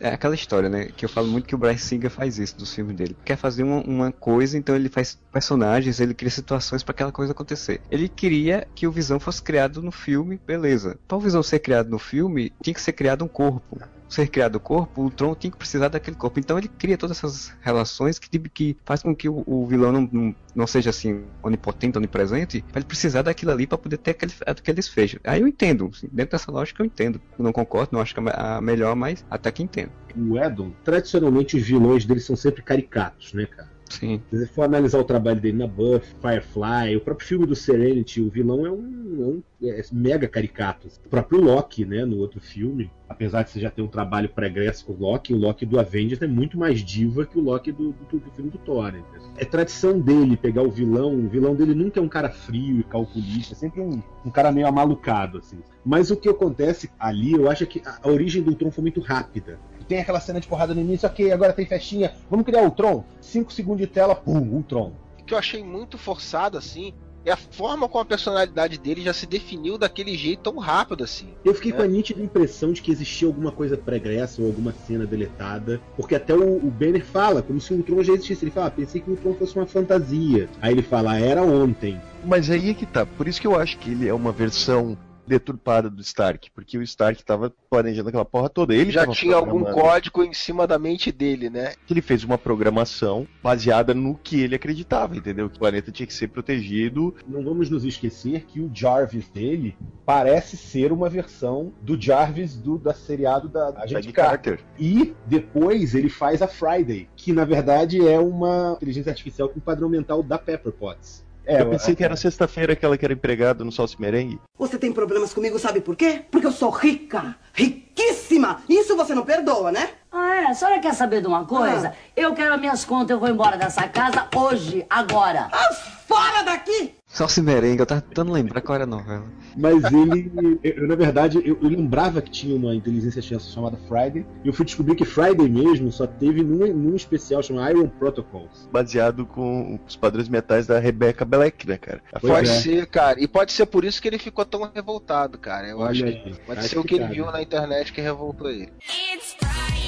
[0.00, 0.86] É aquela história, né?
[0.96, 3.16] Que eu falo muito que o Bryce Singer faz isso dos filmes dele.
[3.24, 7.32] Quer fazer uma, uma coisa, então ele faz personagens, ele cria situações para aquela coisa
[7.32, 7.80] acontecer.
[7.90, 10.98] Ele queria que o Visão fosse criado no filme, beleza.
[11.06, 13.78] Para o Visão ser criado no filme, tinha que ser criado um corpo.
[14.12, 16.38] Ser criado o corpo, o Tron tinha que precisar daquele corpo.
[16.38, 20.34] Então ele cria todas essas relações que, que faz com que o, o vilão não,
[20.54, 24.76] não, seja assim onipotente, onipresente, para ele precisar daquilo ali para poder ter aquele, aquele
[24.76, 25.18] desfecho.
[25.24, 27.22] Aí eu entendo, assim, dentro dessa lógica eu entendo.
[27.38, 29.92] Não concordo, não acho que é a melhor, mas até que entendo.
[30.14, 33.71] O Edon, tradicionalmente os vilões dele são sempre caricatos, né, cara?
[33.98, 34.20] Sim.
[34.30, 38.20] Se você for analisar o trabalho dele na Buffy, Firefly, o próprio filme do Serenity,
[38.20, 38.82] o vilão é um,
[39.20, 40.88] é um- é mega caricato.
[41.04, 44.84] O próprio Loki, né, no outro filme, apesar de você já ter um trabalho pregresso
[44.86, 47.92] com o Loki, o Loki do Avengers é muito mais diva que o Loki do,
[48.10, 48.88] do- do filme do Thor.
[48.88, 49.22] entendeu?
[49.36, 52.84] É tradição dele pegar o vilão, o vilão dele nunca é um cara frio e
[52.84, 55.58] calculista, é sempre um, um cara meio amalucado, assim.
[55.84, 59.00] Mas o que acontece ali, eu acho que a, a origem do Ultron foi muito
[59.00, 59.58] rápida.
[59.82, 63.04] Tem aquela cena de porrada no início, ok, agora tem festinha, vamos criar o Ultron?
[63.20, 64.92] 5 segundos de tela, pum, Ultron.
[65.20, 66.92] O que eu achei muito forçado, assim,
[67.24, 71.28] é a forma como a personalidade dele já se definiu daquele jeito tão rápido, assim.
[71.44, 71.74] Eu fiquei É.
[71.76, 76.16] com a nítida impressão de que existia alguma coisa pregressa ou alguma cena deletada, porque
[76.16, 78.44] até o, o Banner fala, como se o Ultron já existisse.
[78.44, 80.48] Ele fala, ah, pensei que o Ultron fosse uma fantasia.
[80.60, 82.00] Aí ele fala, "Ah, era ontem.
[82.24, 83.06] Mas aí é que tá.
[83.06, 84.98] Por isso que eu acho que ele é uma versão
[85.32, 88.74] deturpada do Stark, porque o Stark tava planejando aquela porra toda.
[88.74, 91.72] Ele Já tinha algum código em cima da mente dele, né?
[91.86, 95.48] que ele fez uma programação baseada no que ele acreditava, entendeu?
[95.48, 97.14] Que o planeta tinha que ser protegido.
[97.26, 102.78] Não vamos nos esquecer que o Jarvis dele parece ser uma versão do Jarvis do
[102.78, 104.58] da seriado da Agente Carter.
[104.58, 104.66] Carter.
[104.78, 109.88] E depois ele faz a Friday, que na verdade é uma inteligência artificial com padrão
[109.88, 111.24] mental da Pepper Potts.
[111.44, 114.40] É, Eu pensei que era sexta-feira aquela que era empregada no Salsa Merengue.
[114.58, 116.22] Você tem problemas comigo, sabe por quê?
[116.30, 118.62] Porque eu sou rica, riquíssima.
[118.68, 119.90] Isso você não perdoa, né?
[120.10, 120.46] Ah, é?
[120.46, 121.94] A senhora quer saber de uma coisa?
[122.14, 125.48] Eu quero as minhas contas, eu vou embora dessa casa hoje, agora.
[125.52, 125.74] Ah,
[126.06, 126.94] fora daqui!
[127.12, 129.24] Só se merengue, eu tava tentando lembrar qual era a novela.
[129.54, 134.24] Mas ele, eu, na verdade, eu, eu lembrava que tinha uma inteligência artificial chamada Friday,
[134.42, 138.66] e eu fui descobrir que Friday mesmo só teve num, num especial chamado Iron Protocols.
[138.72, 142.02] Baseado com os padrões metais da Rebecca Black, né, cara?
[142.18, 142.60] Pois Pode é.
[142.60, 143.20] ser, cara.
[143.22, 145.68] E pode ser por isso que ele ficou tão revoltado, cara.
[145.68, 147.14] Eu Olha acho aí, que pode acho ser o que que ele cabe.
[147.14, 148.72] viu na internet que revoltou ele.
[149.14, 149.81] It's Friday,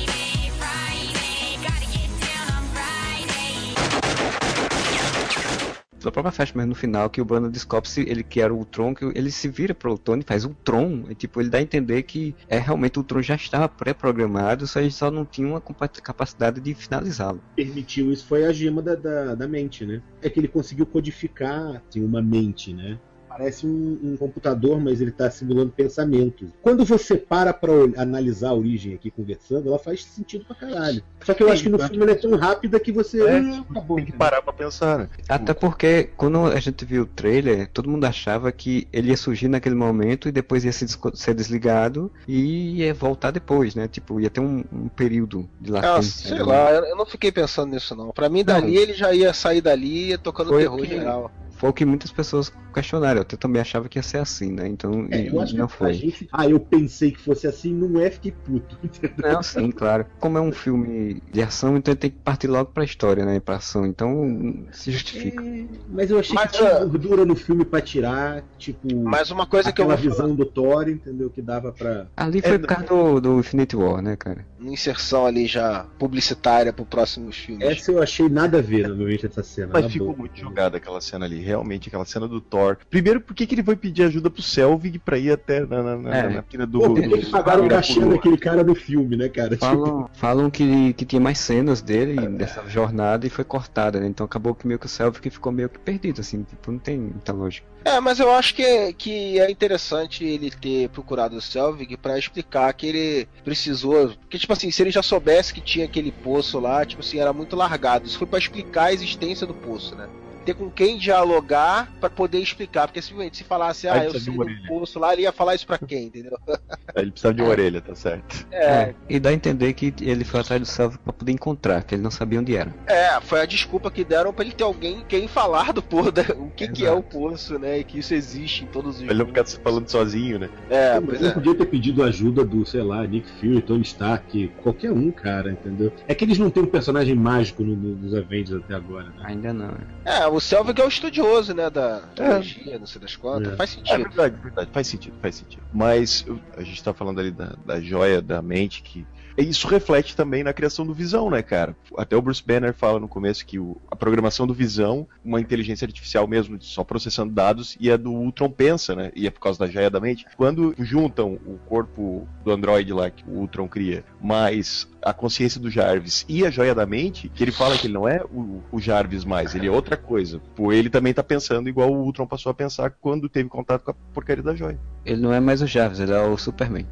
[6.05, 8.59] Da própria festa, mas no final que o Brandon descobre se ele que era o
[8.59, 11.05] Ultron, que ele se vira pro Tony e faz Ultron.
[11.09, 14.83] E, tipo, ele dá a entender que é realmente o Ultron já estava pré-programado, só
[14.83, 17.41] gente só não tinha uma capacidade de finalizá-lo.
[17.57, 20.03] Permitiu isso foi a gema da, da, da mente, né?
[20.21, 22.99] É que ele conseguiu codificar assim, uma mente, né?
[23.37, 26.51] Parece um, um computador, mas ele está simulando pensamentos.
[26.63, 31.03] Quando você para para analisar a origem aqui conversando, ela faz sentido pra caralho.
[31.25, 33.21] Só que eu Sim, acho que no filme ela é tão rápida que você.
[33.27, 35.09] É, Ah, acabou, Tem que parar pra pensar, né?
[35.29, 39.49] Até porque quando a gente viu o trailer, todo mundo achava que ele ia surgir
[39.49, 43.89] naquele momento e depois ia se ser desligado e ia voltar depois, né?
[43.89, 46.29] Tipo, ia ter um, um período de Ah, latência.
[46.29, 46.45] sei né?
[46.45, 48.11] lá, eu não fiquei pensando nisso não.
[48.13, 48.81] Pra mim, dali Não.
[48.81, 51.33] ele já ia sair dali ia tocando Foi terror o que- geral.
[51.57, 53.21] Foi o que muitas pessoas questionaram.
[53.21, 54.67] Eu também achava que ia ser assim, né?
[54.69, 55.93] Então, É, e- eu acho não que a foi.
[55.95, 56.29] gente.
[56.33, 58.77] Ah, eu pensei que fosse assim, não é, fiquei puto.
[58.85, 59.33] entendeu?
[59.33, 60.07] Não, sim, claro.
[60.21, 63.41] Como é um filme de ação, então ele tem que partir logo pra história, né?
[63.41, 63.87] Pra ação.
[63.87, 65.43] Então, se justifica.
[65.43, 68.95] É, mas eu achei Mas, que tinha ah, gordura no filme pra tirar, tipo.
[69.05, 71.31] Mas uma coisa que eu vou falar, visão do Thor, entendeu?
[71.31, 72.07] Que dava pra.
[72.17, 74.45] Ali foi É, por causa do, do Infinity War, né, cara?
[74.65, 77.67] uma inserção ali já publicitária pro próximos filmes.
[77.69, 79.71] Essa eu achei nada a ver, novamente, essa cena.
[79.75, 80.19] Mas ficou boa.
[80.21, 82.64] muito jogada aquela cena ali, realmente, aquela cena do Thor.
[82.91, 85.97] Primeiro, por que, que ele foi pedir ajuda pro Selvig pra ir até na, na,
[85.97, 86.29] na, É.
[86.29, 86.79] na pira do.
[86.81, 89.51] Pô, por que pagaram o cachê daquele cara do filme, né, cara?
[89.51, 94.07] Tipo, Falam, falam que, que tinha mais cenas dele dessa jornada e foi cortada, né?
[94.07, 96.99] Então acabou que meio que o Selvig ficou meio que perdido, assim, tipo, não tem
[96.99, 97.67] muita lógica.
[97.85, 102.19] É, mas eu acho que é, que é interessante ele ter procurado o Selvig pra
[102.19, 104.09] explicar que ele precisou.
[104.21, 107.33] Porque, tipo assim, se ele já soubesse que tinha aquele poço lá, tipo assim, era
[107.33, 108.07] muito largado.
[108.07, 110.09] Isso foi pra explicar a existência do poço, né?
[110.45, 112.87] Ter com quem dialogar pra poder explicar.
[112.87, 115.67] Porque simplesmente se falasse, ah, eu sei de do poço lá, ele ia falar isso
[115.67, 116.39] pra quem, entendeu?
[116.97, 118.47] Ele precisava de uma orelha, tá certo.
[118.55, 121.95] É, E dá a entender que ele foi atrás do Selvig pra poder encontrar, que
[121.95, 122.73] ele não sabia onde era.
[122.87, 126.51] é, foi a desculpa que deram pra ele ter alguém quem falar do poço, o
[126.51, 127.79] que, que é o poço, né?
[127.81, 130.49] E que isso existe em todos os ele não ficar falando sozinho, né?
[130.71, 131.33] É, Mas pois não é.
[131.33, 135.93] podia ter pedido ajuda do, sei lá, Nick Fury, Tony Stark, qualquer um, cara, entendeu?
[136.07, 139.23] É que eles não têm um personagem mágico no, no, nos Avengers até agora, né?
[139.25, 139.69] Ainda não.
[139.69, 139.79] né?
[140.05, 143.53] É, o Selvig é o estudioso, né, da teologia, não sei das quantas.
[143.53, 143.57] É.
[143.57, 144.03] Faz É sentido.
[144.09, 144.71] verdade, verdade.
[144.73, 145.63] Faz sentido, faz sentido.
[145.73, 149.07] Mas eu- a gente tá falando ali da, da joia da mente que.
[149.37, 151.77] Isso reflete também na criação do Visão, né, cara?
[151.99, 155.85] Até o Bruce Banner fala no começo que o- a programação do Visão, uma inteligência
[155.85, 159.11] artificial mesmo, só processando dados, e a do Ultron pensa, né?
[159.13, 160.25] E é por causa da joia da mente.
[160.37, 165.71] Quando juntam o corpo do androide lá que o Ultron cria, mais a consciência do
[165.71, 168.81] Jarvis e a joia da mente, que ele fala que ele não é o, o
[168.81, 170.41] Jarvis mais, ele é outra coisa.
[170.57, 173.91] Pô, ele também tá pensando igual o Ultron passou a pensar quando teve contato com
[173.91, 174.79] a porcaria da joia.
[175.05, 176.87] Ele não é mais o Jarvis, ele é o Superman.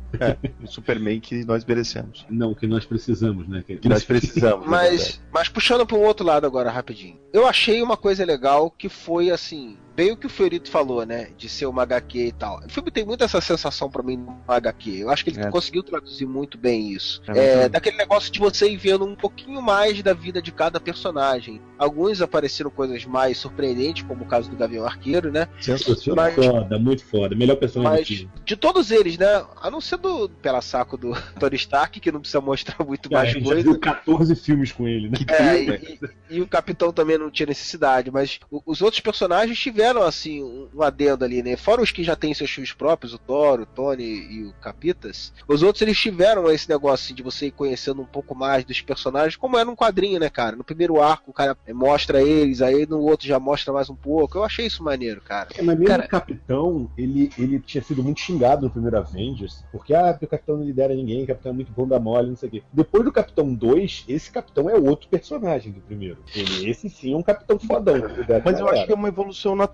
[0.62, 2.26] O Superman que nós merecemos.
[2.28, 3.64] Não, que nós precisamos, né?
[3.66, 4.66] Que nós precisamos.
[4.66, 7.18] Mas, mas puxando para um outro lado agora, rapidinho.
[7.32, 9.78] Eu achei uma coisa legal que foi assim.
[9.94, 11.28] Bem o que o Fiorito falou, né?
[11.36, 12.60] De ser uma HQ e tal.
[12.64, 14.90] O filme tem muito essa sensação pra mim no HQ.
[15.00, 15.50] Eu acho que ele É.
[15.50, 17.20] conseguiu traduzir muito bem isso.
[17.28, 20.80] É, É, daquele negócio de você ir vendo um pouquinho mais da vida de cada
[20.80, 21.60] personagem.
[21.78, 25.48] Alguns apareceram coisas mais surpreendentes, como o caso do Gavião Arqueiro, né?
[25.60, 26.24] Sensacional.
[26.24, 27.34] Mas- Foda, muito foda.
[27.36, 28.32] Melhor personagem Mas do filme.
[28.44, 29.44] de todos eles, né?
[29.60, 33.18] A não ser do pela saco do Tony Stark, que não precisa mostrar muito a
[33.18, 33.62] mais coisa.
[33.62, 35.18] viu 14 filmes com ele, né?
[35.28, 35.98] É, e,
[36.30, 40.42] e- e o Capitão também não tinha necessidade, mas os outros personagens tiveram tiveram, assim,
[40.42, 41.56] um, um adendo ali, né?
[41.56, 45.32] Fora os que já têm seus filmes próprios, o Thor, o Tony e o Capitas,
[45.48, 48.80] os outros eles tiveram esse negócio assim, de você ir conhecendo um pouco mais dos
[48.80, 50.54] personagens, como é num quadrinho, né, cara?
[50.54, 54.38] No primeiro arco o cara mostra eles, aí no outro já mostra mais um pouco.
[54.38, 55.48] Eu achei isso maneiro, cara.
[55.56, 59.64] É, mas mesmo Cara- o Capitão, ele, ele tinha sido muito xingado no primeiro Avengers,
[59.72, 62.28] porque, ah, porque o Capitão não lidera ninguém, o Capitão é muito bom da mole,
[62.28, 62.62] não sei o quê.
[62.72, 66.18] Depois do Capitão 2, esse Capitão é outro personagem do primeiro.
[66.34, 67.96] Ele, esse sim é um Capitão fodão.
[67.96, 68.70] Mas eu galera.
[68.76, 69.71] acho que é uma evolução natural,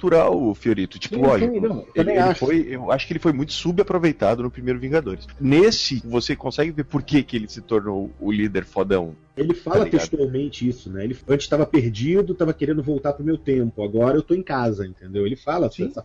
[0.54, 0.98] Fiorito.
[0.98, 1.52] Tipo, Sim, lógico.
[1.54, 2.40] sim, não, ele, ele acho.
[2.46, 5.26] foi, eu acho que ele foi muito subaproveitado no primeiro Vingadores.
[5.40, 9.14] Nesse, você consegue ver por que, que ele se tornou o líder fodão.
[9.38, 9.90] Ele Tá fala ligado?
[10.00, 11.04] textualmente isso, né?
[11.04, 13.82] Ele antes estava perdido, estava querendo voltar pro meu tempo.
[13.82, 15.26] Agora eu tô em casa, entendeu?
[15.26, 15.86] Ele fala Sim.
[15.86, 16.04] essa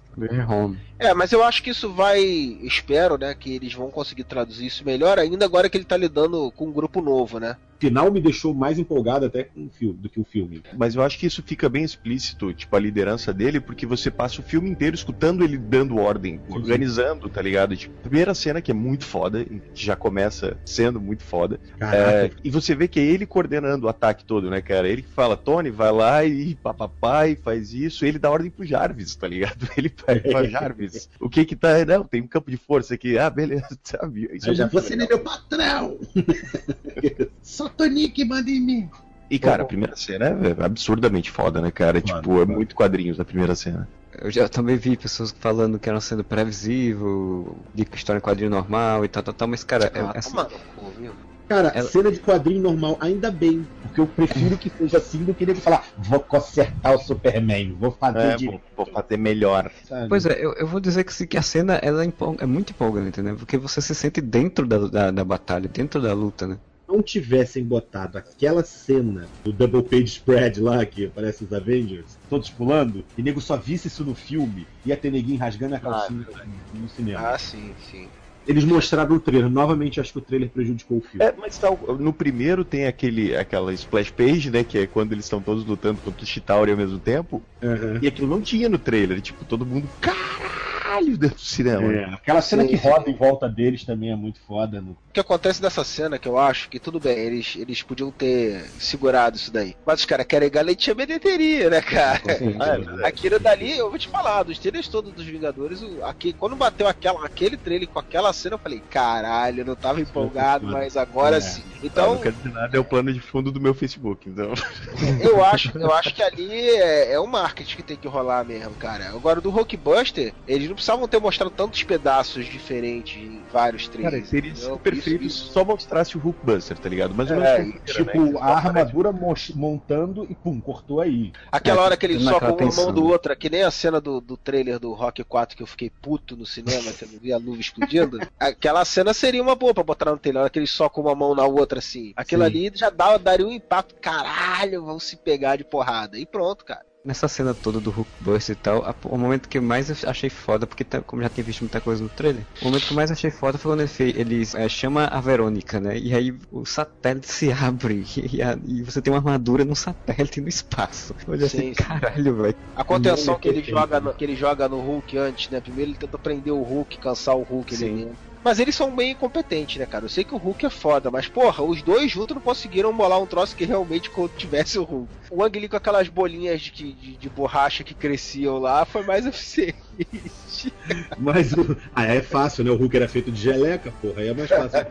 [0.49, 0.77] home.
[0.99, 2.21] É, mas eu acho que isso vai.
[2.23, 6.51] Espero, né, que eles vão conseguir traduzir isso melhor ainda agora que ele tá lidando
[6.51, 7.57] com um grupo novo, né?
[7.83, 10.63] final me deixou mais empolgado até com o filme, do que o filme.
[10.77, 14.39] Mas eu acho que isso fica bem explícito, tipo, a liderança dele, porque você passa
[14.39, 17.75] o filme inteiro escutando ele dando ordem, Sim, organizando, tá ligado?
[17.75, 21.59] Tipo, primeira cena que é muito foda, que já começa sendo muito foda.
[21.77, 24.87] Caraca, É, e você vê que é ele coordenando o ataque todo, né, cara?
[24.87, 28.05] Ele que fala, Tony, vai lá e papai faz isso.
[28.05, 29.67] Ele dá ordem pro Jarvis, tá ligado?
[29.77, 31.83] Ele fala, Jarvis, o que que tá.
[31.85, 33.17] Não, tem um campo de força aqui.
[33.17, 34.29] Ah, beleza, sabe?
[34.33, 34.97] Isso é já você legal.
[34.97, 35.97] não é meu patrão!
[37.41, 38.89] Só Tonique manda em mim!
[39.29, 42.01] E, cara, a primeira cena é absurdamente foda, né, cara?
[42.01, 43.87] Claro, tipo, é muito quadrinhos na primeira cena.
[44.19, 49.03] Eu já também vi pessoas falando que era sendo previsível, de história em quadrinho normal
[49.03, 51.13] e tal, tal, tal, mas, cara, é, Ah, assim, toma no cu, viu?
[51.47, 53.67] Cara, Ela- cena de quadrinho normal, ainda bem.
[53.81, 57.91] Porque eu prefiro que seja assim do que ele falar, vou consertar o Superman, vou
[57.91, 58.45] fazer É, de.
[58.47, 59.71] vou, vou fazer melhor.
[59.85, 60.09] sabe?
[60.09, 62.71] Pois é, eu, eu vou dizer que, que a cena ela é, empol- é muito
[62.71, 63.33] empolgante, né?
[63.35, 66.57] Porque você se sente dentro da, da, da batalha, dentro da luta, né?
[66.87, 72.49] não tivessem botado aquela cena do Double Page Spread lá, que aparece os Avengers, todos
[72.51, 76.23] pulando, e nego só visse isso no filme, ia ter neguinho rasgando a calcinha
[76.71, 77.29] no cinema.
[77.31, 78.09] Ah, sim, sim.
[78.47, 79.49] Eles mostraram o trailer.
[79.49, 81.25] Novamente, acho que o trailer prejudicou o filme.
[81.25, 84.63] É, mas tal, no primeiro tem aquele, aquela splash page, né?
[84.63, 87.41] Que é quando eles estão todos lutando contra o Chitauri ao mesmo tempo.
[87.61, 87.99] Aham.
[88.01, 89.21] E aquilo não tinha no trailer.
[89.21, 91.93] Tipo, todo mundo, caralho, dentro do cinema.
[91.93, 92.87] É, aquela cena Sim, que sim.
[92.87, 94.81] roda em volta deles também é muito foda.
[94.81, 94.91] No...
[94.91, 98.71] O que acontece nessa cena, que eu acho que tudo bem, eles, eles podiam ter
[98.77, 99.75] segurado isso daí.
[99.85, 102.21] Mas os caras querem garantir a bilheteria, né, cara?
[102.59, 103.07] Ah, é.
[103.07, 106.87] Aquilo dali, eu vou te falar, dos trailers todos dos Vingadores, o- aqui, quando bateu
[106.87, 110.77] aquela, aquele trailer com aquela cena, eu falei, caralho, eu não tava empolgado, foda.
[110.77, 111.41] mas agora É.
[111.41, 111.63] sim.
[111.81, 114.27] Então, Então, não quero dizer nada, é o plano de fundo do meu Facebook.
[114.29, 114.51] Então,
[115.21, 118.75] eu acho, eu acho que ali é, é o marketing que tem que rolar mesmo,
[118.75, 119.09] cara.
[119.09, 124.27] Agora, do Hulkbuster, eles não precisavam ter mostrado tantos pedaços diferentes em vários cara, trailers.
[124.29, 124.73] seria entendeu?
[124.73, 127.13] super feio se Isso- só mostrasse o Hulkbuster, tá ligado?
[127.15, 128.39] Mas É, e Tipo, né?
[128.41, 129.11] a armadura
[129.55, 131.31] montando e pum, cortou aí.
[131.51, 134.01] Aquela É, hora que ele soca naquela uma mão do outro, que nem a cena
[134.01, 137.19] do, do trailer do Rock 4 que eu fiquei puto no cinema, que eu não
[137.19, 138.19] vi a luva explodindo.
[138.37, 141.33] Aquela cena seria uma boa pra botar no trailer, hora que ele soca uma mão
[141.33, 142.11] na outra assim.
[142.15, 142.47] Aquilo Sim.
[142.47, 146.17] ali já dá, daria um impacto, caralho, vão se pegar de porrada.
[146.17, 146.85] E pronto, cara.
[147.05, 150.65] Nessa cena toda do Hulkbuster e tal, a- o momento que eu mais achei foda,
[150.65, 153.11] porque tá- como já tinha visto muita coisa no trailer, o momento que eu mais
[153.11, 155.97] achei foda foi quando ele, fez, ele é, chama a Verônica, né?
[155.97, 160.39] E aí o satélite se abre e, a- e você tem uma armadura num satélite
[160.39, 161.13] no espaço.
[161.27, 161.75] Olha Sim, assim, sim.
[161.75, 162.55] caralho, velho.
[162.75, 165.61] A contenção que ele, joga no, que ele joga no Hulk antes, né?
[165.61, 167.89] Primeiro ele tenta prender o Hulk, cansar o Hulk ali Sim.
[167.89, 168.32] dentro.
[168.43, 170.05] Mas eles são bem incompetentes, né, cara?
[170.05, 173.21] Eu sei que o Hulk é foda, mas porra, os dois juntos não conseguiram bolar
[173.21, 175.09] um troço que realmente tivesse o Hulk.
[175.29, 179.25] O Ang Lee com aquelas bolinhas de, de, de borracha que cresciam lá foi mais
[179.27, 180.73] eficiente.
[181.17, 181.77] Mas o.
[181.95, 182.71] Ah, é fácil, né?
[182.71, 184.85] O Hulk era feito de geleca, porra, aí é mais fácil.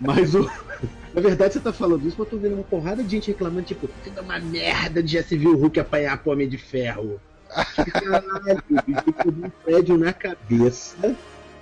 [0.00, 0.50] Mas o.
[1.12, 3.66] Na verdade, você tá falando isso, mas eu tô vendo uma porrada de gente reclamando,
[3.66, 7.20] tipo, é uma merda de já se viu o Hulk apanhar pro Homem de Ferro.
[7.48, 11.16] Caralho, ele tomou um prédio na cabeça.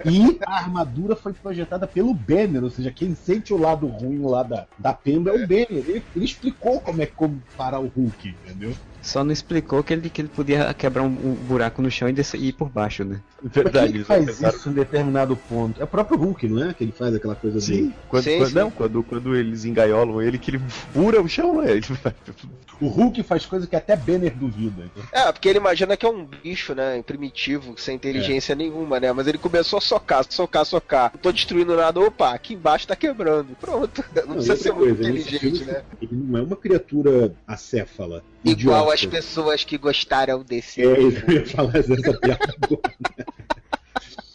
[0.04, 4.42] E a armadura foi projetada pelo Banner, ou seja, quem sente o lado ruim lá
[4.42, 5.66] da, da Pemba é o Banner.
[5.70, 8.74] Ele, ele explicou como é como parar o Hulk, entendeu?
[9.04, 12.12] Só não explicou que ele, que ele podia quebrar um, um buraco no chão e,
[12.12, 13.20] descer, e ir por baixo, né?
[13.42, 15.80] Mas quem Verdade, é que eles faz pensaram- isso em determinado ponto?
[15.80, 16.72] É o próprio Hulk, não é?
[16.74, 17.94] Que ele faz aquela coisa Sim, dele.
[18.08, 18.54] quando, Sim, quando- sim.
[18.54, 21.72] não, quando, quando eles engaiolam ele, que ele fura o chão, né?
[21.72, 21.84] Ele
[22.80, 24.90] O Hulk faz coisa que até Banner duvida.
[25.12, 27.02] É, porque ele imagina que é um bicho, né?
[27.02, 29.12] Primitivo, sem inteligência nenhuma, né?
[29.12, 31.10] Mas ele começou a socar, socar, socar.
[31.12, 33.54] Não tô destruindo nada, opa, aqui embaixo tá quebrando.
[33.60, 34.02] Pronto.
[34.16, 35.82] Não, Não, precisa ser muito coisa, nesse inteligente, filme, né?
[36.00, 38.22] Ele não é uma criatura acéfala.
[38.44, 40.82] Igual as pessoas que gostaram desse.
[40.82, 42.94] É, eu ia falar essa piada agora.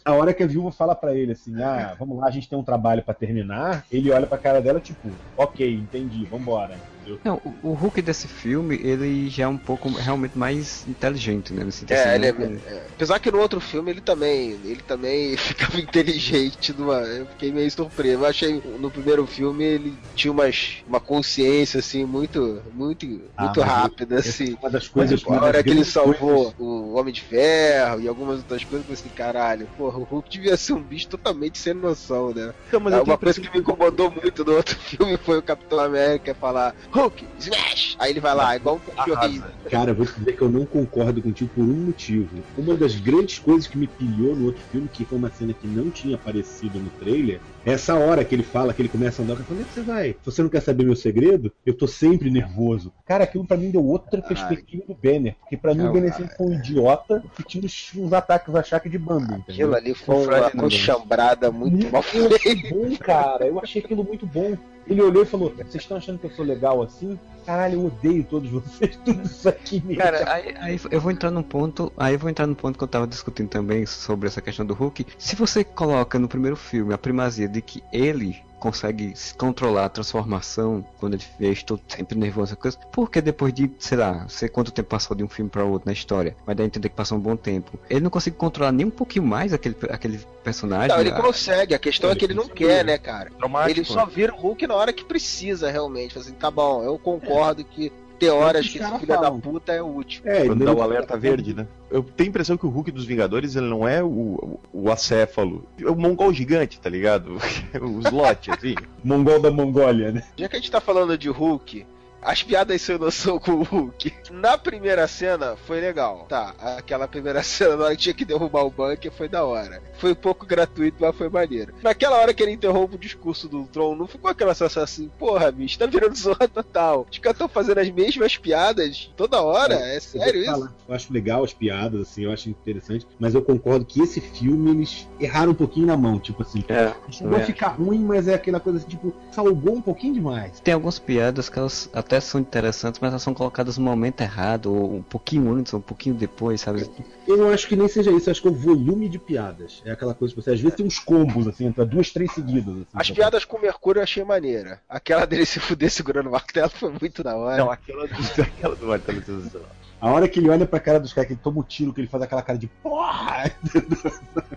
[0.04, 2.58] A hora que a viúva fala pra ele assim, ah, vamos lá, a gente tem
[2.58, 6.80] um trabalho pra terminar, ele olha pra cara dela, tipo, ok, entendi, vambora,
[7.14, 7.20] entendeu?
[7.24, 11.64] Não, o, o Hulk desse filme, ele já é um pouco realmente mais inteligente, né?
[11.64, 12.60] Nesse É, ele é, né?
[12.64, 17.52] é, apesar que no outro filme ele também, ele também ficava inteligente, numa, eu fiquei
[17.52, 18.22] meio surpreso.
[18.22, 23.60] Eu achei no primeiro filme ele tinha umas, uma consciência assim muito, muito, Ah, muito
[23.60, 24.52] mas rápida assim.
[24.52, 28.08] é Uma das coisas A hora que ele salvou coisas- o Homem de Ferro e
[28.08, 31.58] algumas outras coisas, eu falei assim, caralho, porra, o Hulk devia ser um bicho totalmente
[31.58, 32.52] sem noção, né?
[32.72, 36.34] Mas eu Uma coisa que me incomodou muito no outro filme foi o Capitão América
[36.34, 37.96] falar Hulk, smash!
[37.98, 39.44] Aí ele vai lá, igual um cachorrinho.
[39.70, 42.28] Cara, eu vou te dizer que eu não concordo contigo por um motivo.
[42.58, 45.66] Uma das grandes coisas que me pilhou no outro filme, que foi uma cena que
[45.66, 49.24] não tinha aparecido no trailer, é essa hora que ele fala, que ele começa a
[49.24, 50.16] andar, onde é que você vai?
[50.24, 52.92] Você não quer saber meu segredo, eu tô sempre nervoso.
[53.06, 55.36] Cara, aquilo pra mim deu outra perspectiva do Banner.
[55.40, 58.62] Porque pra mim o Banner sempre foi um idiota que tinha uns, uns ataques a
[58.62, 59.42] chaque de entendeu?
[59.48, 62.74] Aquilo ali foi uma conchambrada muito mal Eu feita.
[62.74, 63.46] bom, cara.
[63.46, 64.56] Eu achei aquilo muito bom.
[64.86, 67.18] Ele olhou e falou: Vocês estão achando que eu sou legal assim?
[67.46, 71.30] Caralho, eu odeio todos vocês, tudo isso aqui me Cara, aí, aí eu vou entrar
[71.30, 74.40] num ponto, aí eu vou entrar num ponto que eu tava discutindo também sobre essa
[74.40, 75.06] questão do Hulk.
[75.18, 79.88] Se você coloca no primeiro filme a primazia de que ele consegue se controlar a
[79.88, 84.70] transformação quando ele fez todo sempre nervoso, coisa, porque depois de, sei lá, sei quanto
[84.70, 87.18] tempo passou de um filme para outro na história, mas dá a entender que passou
[87.18, 87.78] um bom tempo.
[87.88, 90.88] Ele não consegue controlar nem um pouquinho mais aquele, aquele personagem.
[90.88, 93.30] Não, ele Ah, consegue, a questão é que ele não quer, né, cara?
[93.30, 96.18] Traumático, Ele só vira o Hulk na hora que precisa, realmente.
[96.18, 100.20] Assim, tá bom, eu concordo que ter horas que esse filho da puta é útil.
[100.26, 101.66] É, Quando ele dá o alerta verde, né?
[101.90, 104.90] Eu tenho a impressão que o Hulk dos Vingadores ele não é o, o, o
[104.90, 105.66] acéfalo.
[105.80, 107.38] É o mongol gigante, tá ligado?
[107.80, 108.74] o slot, assim.
[109.02, 110.22] Mongol da Mongólia, né?
[110.36, 111.86] Já que a gente tá falando de Hulk,
[112.22, 114.12] as piadas sem noção com o Hulk.
[114.30, 116.26] Na primeira cena foi legal.
[116.28, 119.82] Tá, aquela primeira cena na hora que tinha que derrubar o bunker foi da hora.
[119.98, 121.74] Foi um pouco gratuito, mas foi maneiro.
[121.82, 125.50] Naquela hora que ele interrompe o discurso do Tron, não ficou aquela sensação assim, porra,
[125.50, 127.06] bicho, tá virando zorra total.
[127.10, 129.74] Os caras tão fazendo as mesmas piadas toda hora?
[129.74, 130.50] É, Eu sério isso?
[130.50, 134.20] falar, Eu acho legal as piadas, assim, eu acho interessante, mas eu concordo que esse
[134.20, 136.64] filme eles erraram um pouquinho na mão, tipo assim.
[136.68, 136.92] É,
[137.36, 140.60] a ficar ruim, mas é aquela coisa assim, tipo, salgou um pouquinho demais.
[140.60, 144.74] Tem algumas piadas que elas até são interessantes, mas elas são colocadas no momento errado,
[144.74, 146.90] ou um pouquinho antes, ou um pouquinho depois, sabe?
[147.26, 149.80] Eu não acho que nem seja isso, eu acho que é o volume de piadas.
[149.84, 152.74] É aquela coisa que você às vezes tem uns combos, assim, entra duas, três seguidas.
[152.74, 154.80] Assim, As piadas com o Mercúrio eu achei maneira.
[154.88, 157.58] Aquela dele se fuder segurando o martelo foi muito da hora.
[157.58, 159.79] Não, aquela do, aquela do martelo sensacional.
[160.00, 162.00] A hora que ele olha pra cara dos caras, que ele toma o tiro, que
[162.00, 163.52] ele faz aquela cara de porra!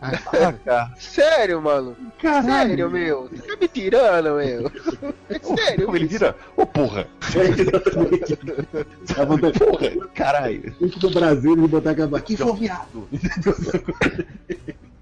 [0.02, 0.90] Ah.
[0.98, 1.98] Sério, mano?
[2.20, 2.70] Caralho!
[2.70, 3.30] Sério, meu?
[3.30, 4.72] Você tá me tirando, meu?
[5.30, 5.86] É sério?
[5.86, 6.36] Como ele vira?
[6.56, 7.08] Ô, porra!
[7.36, 8.40] Exatamente.
[9.18, 10.08] A vontade Porra!
[10.14, 10.76] Caralho!
[10.80, 12.22] Gente do Brasil, ele botar aquela.
[12.22, 13.10] Que foi viado!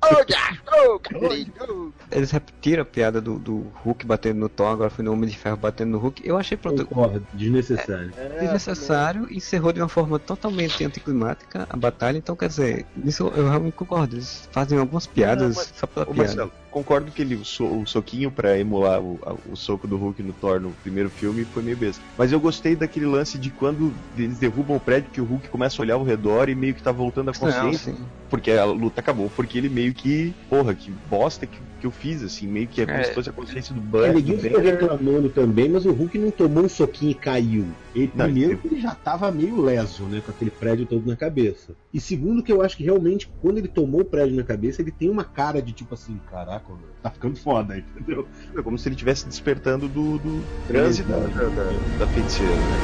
[2.12, 5.38] Eles repetiram a piada do, do Hulk batendo no Thor, agora foi no Homem de
[5.38, 6.22] Ferro batendo no Hulk.
[6.28, 8.12] Eu achei pronto, Concordo, desnecessário.
[8.40, 12.18] desnecessário e encerrou de uma forma totalmente anticlimática a batalha.
[12.18, 14.16] Então, quer dizer, isso eu realmente concordo.
[14.16, 16.28] Eles fazem algumas piadas Não, mas- só pela Ô, piada.
[16.28, 19.98] Marcelo, concordo que ele, o, so- o soquinho pra emular o, a- o soco do
[19.98, 22.04] Hulk no Thor no primeiro filme foi meio besta.
[22.18, 25.82] Mas eu gostei daquele lance de quando eles derrubam o prédio que o Hulk começa
[25.82, 27.94] a olhar ao redor e meio que tá voltando a Não, consciência.
[27.94, 28.06] sim.
[28.30, 29.30] Porque a luta acabou.
[29.36, 32.86] Porque ele meio que, porra, que bosta que, que eu fiz, assim, meio que é
[32.86, 33.04] como É.
[33.04, 34.16] se fosse a consciência do Banner.
[34.16, 34.62] ninguém Banner.
[34.62, 37.68] reclamando também, mas o Hulk não tomou um soquinho e caiu.
[37.94, 40.22] Ele, Não, primeiro, ele- que ele já tava meio leso, né?
[40.22, 41.76] Com aquele prédio todo na cabeça.
[41.94, 44.92] E segundo, que eu acho que realmente, quando ele tomou o prédio na cabeça, ele
[44.92, 48.28] tem uma cara de tipo assim: caraca, meu, tá ficando foda, entendeu?
[48.58, 52.82] É como se ele estivesse despertando do, do transe da, da, da, da feiticeira, né?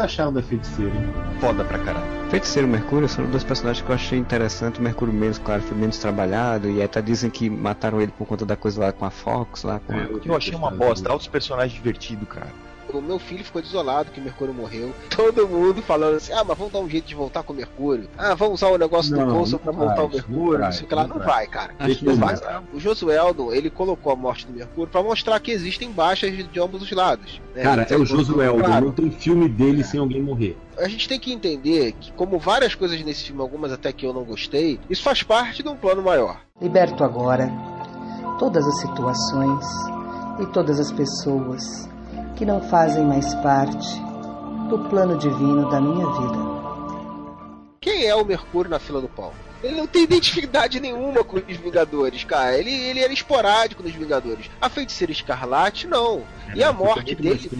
[0.00, 0.90] Vocês acharam da feiticeira?
[0.94, 1.12] hein?
[1.40, 2.30] Foda pra caralho.
[2.30, 4.78] Feiticeiro e Mercúrio são dois personagens que eu achei interessante.
[4.78, 6.70] O Mercúrio menos, claro, foi menos trabalhado.
[6.70, 9.80] E até dizem que mataram ele por conta da coisa lá com a Fox, lá
[9.80, 9.96] com a...
[10.24, 12.48] Eu achei uma bosta, altos personagens divertidos, cara.
[12.92, 14.92] O meu filho ficou desolado que o Mercúrio morreu.
[15.14, 18.08] Todo mundo falando assim: ah, mas vamos dar um jeito de voltar com o Mercúrio.
[18.18, 20.58] Ah, vamos usar o negócio Não, do Coulson pra voltar o Mercúrio.
[20.64, 21.06] Não sei o que lá.
[21.06, 21.74] não vai, cara.
[22.02, 22.34] Não vai.
[22.74, 26.82] O Josueldon, ele colocou a morte do Mercúrio pra mostrar que existem baixas de, ambos
[26.82, 27.40] os lados.
[27.54, 27.62] né?
[27.62, 28.86] Cara, é Então, o Josueldo, claro.
[28.86, 30.56] não tem filme dele sem alguém morrer.
[30.78, 34.12] a gente tem que entender que, como várias coisas nesse filme, algumas até que eu
[34.12, 36.40] não gostei, isso faz parte de um plano maior.
[36.60, 37.50] Liberto agora
[38.38, 39.64] todas as situações
[40.40, 41.88] e todas as pessoas
[42.40, 44.00] que não fazem mais parte
[44.70, 46.38] do plano divino da minha vida.
[47.78, 49.30] Quem é o Mercúrio na fila do pão?
[49.62, 52.56] Ele não tem identidade nenhuma com os Vingadores, cara.
[52.56, 54.50] Ele, ele era esporádico nos Vingadores.
[54.58, 56.22] A feiticeira escarlate, não.
[56.54, 57.50] e a morte dele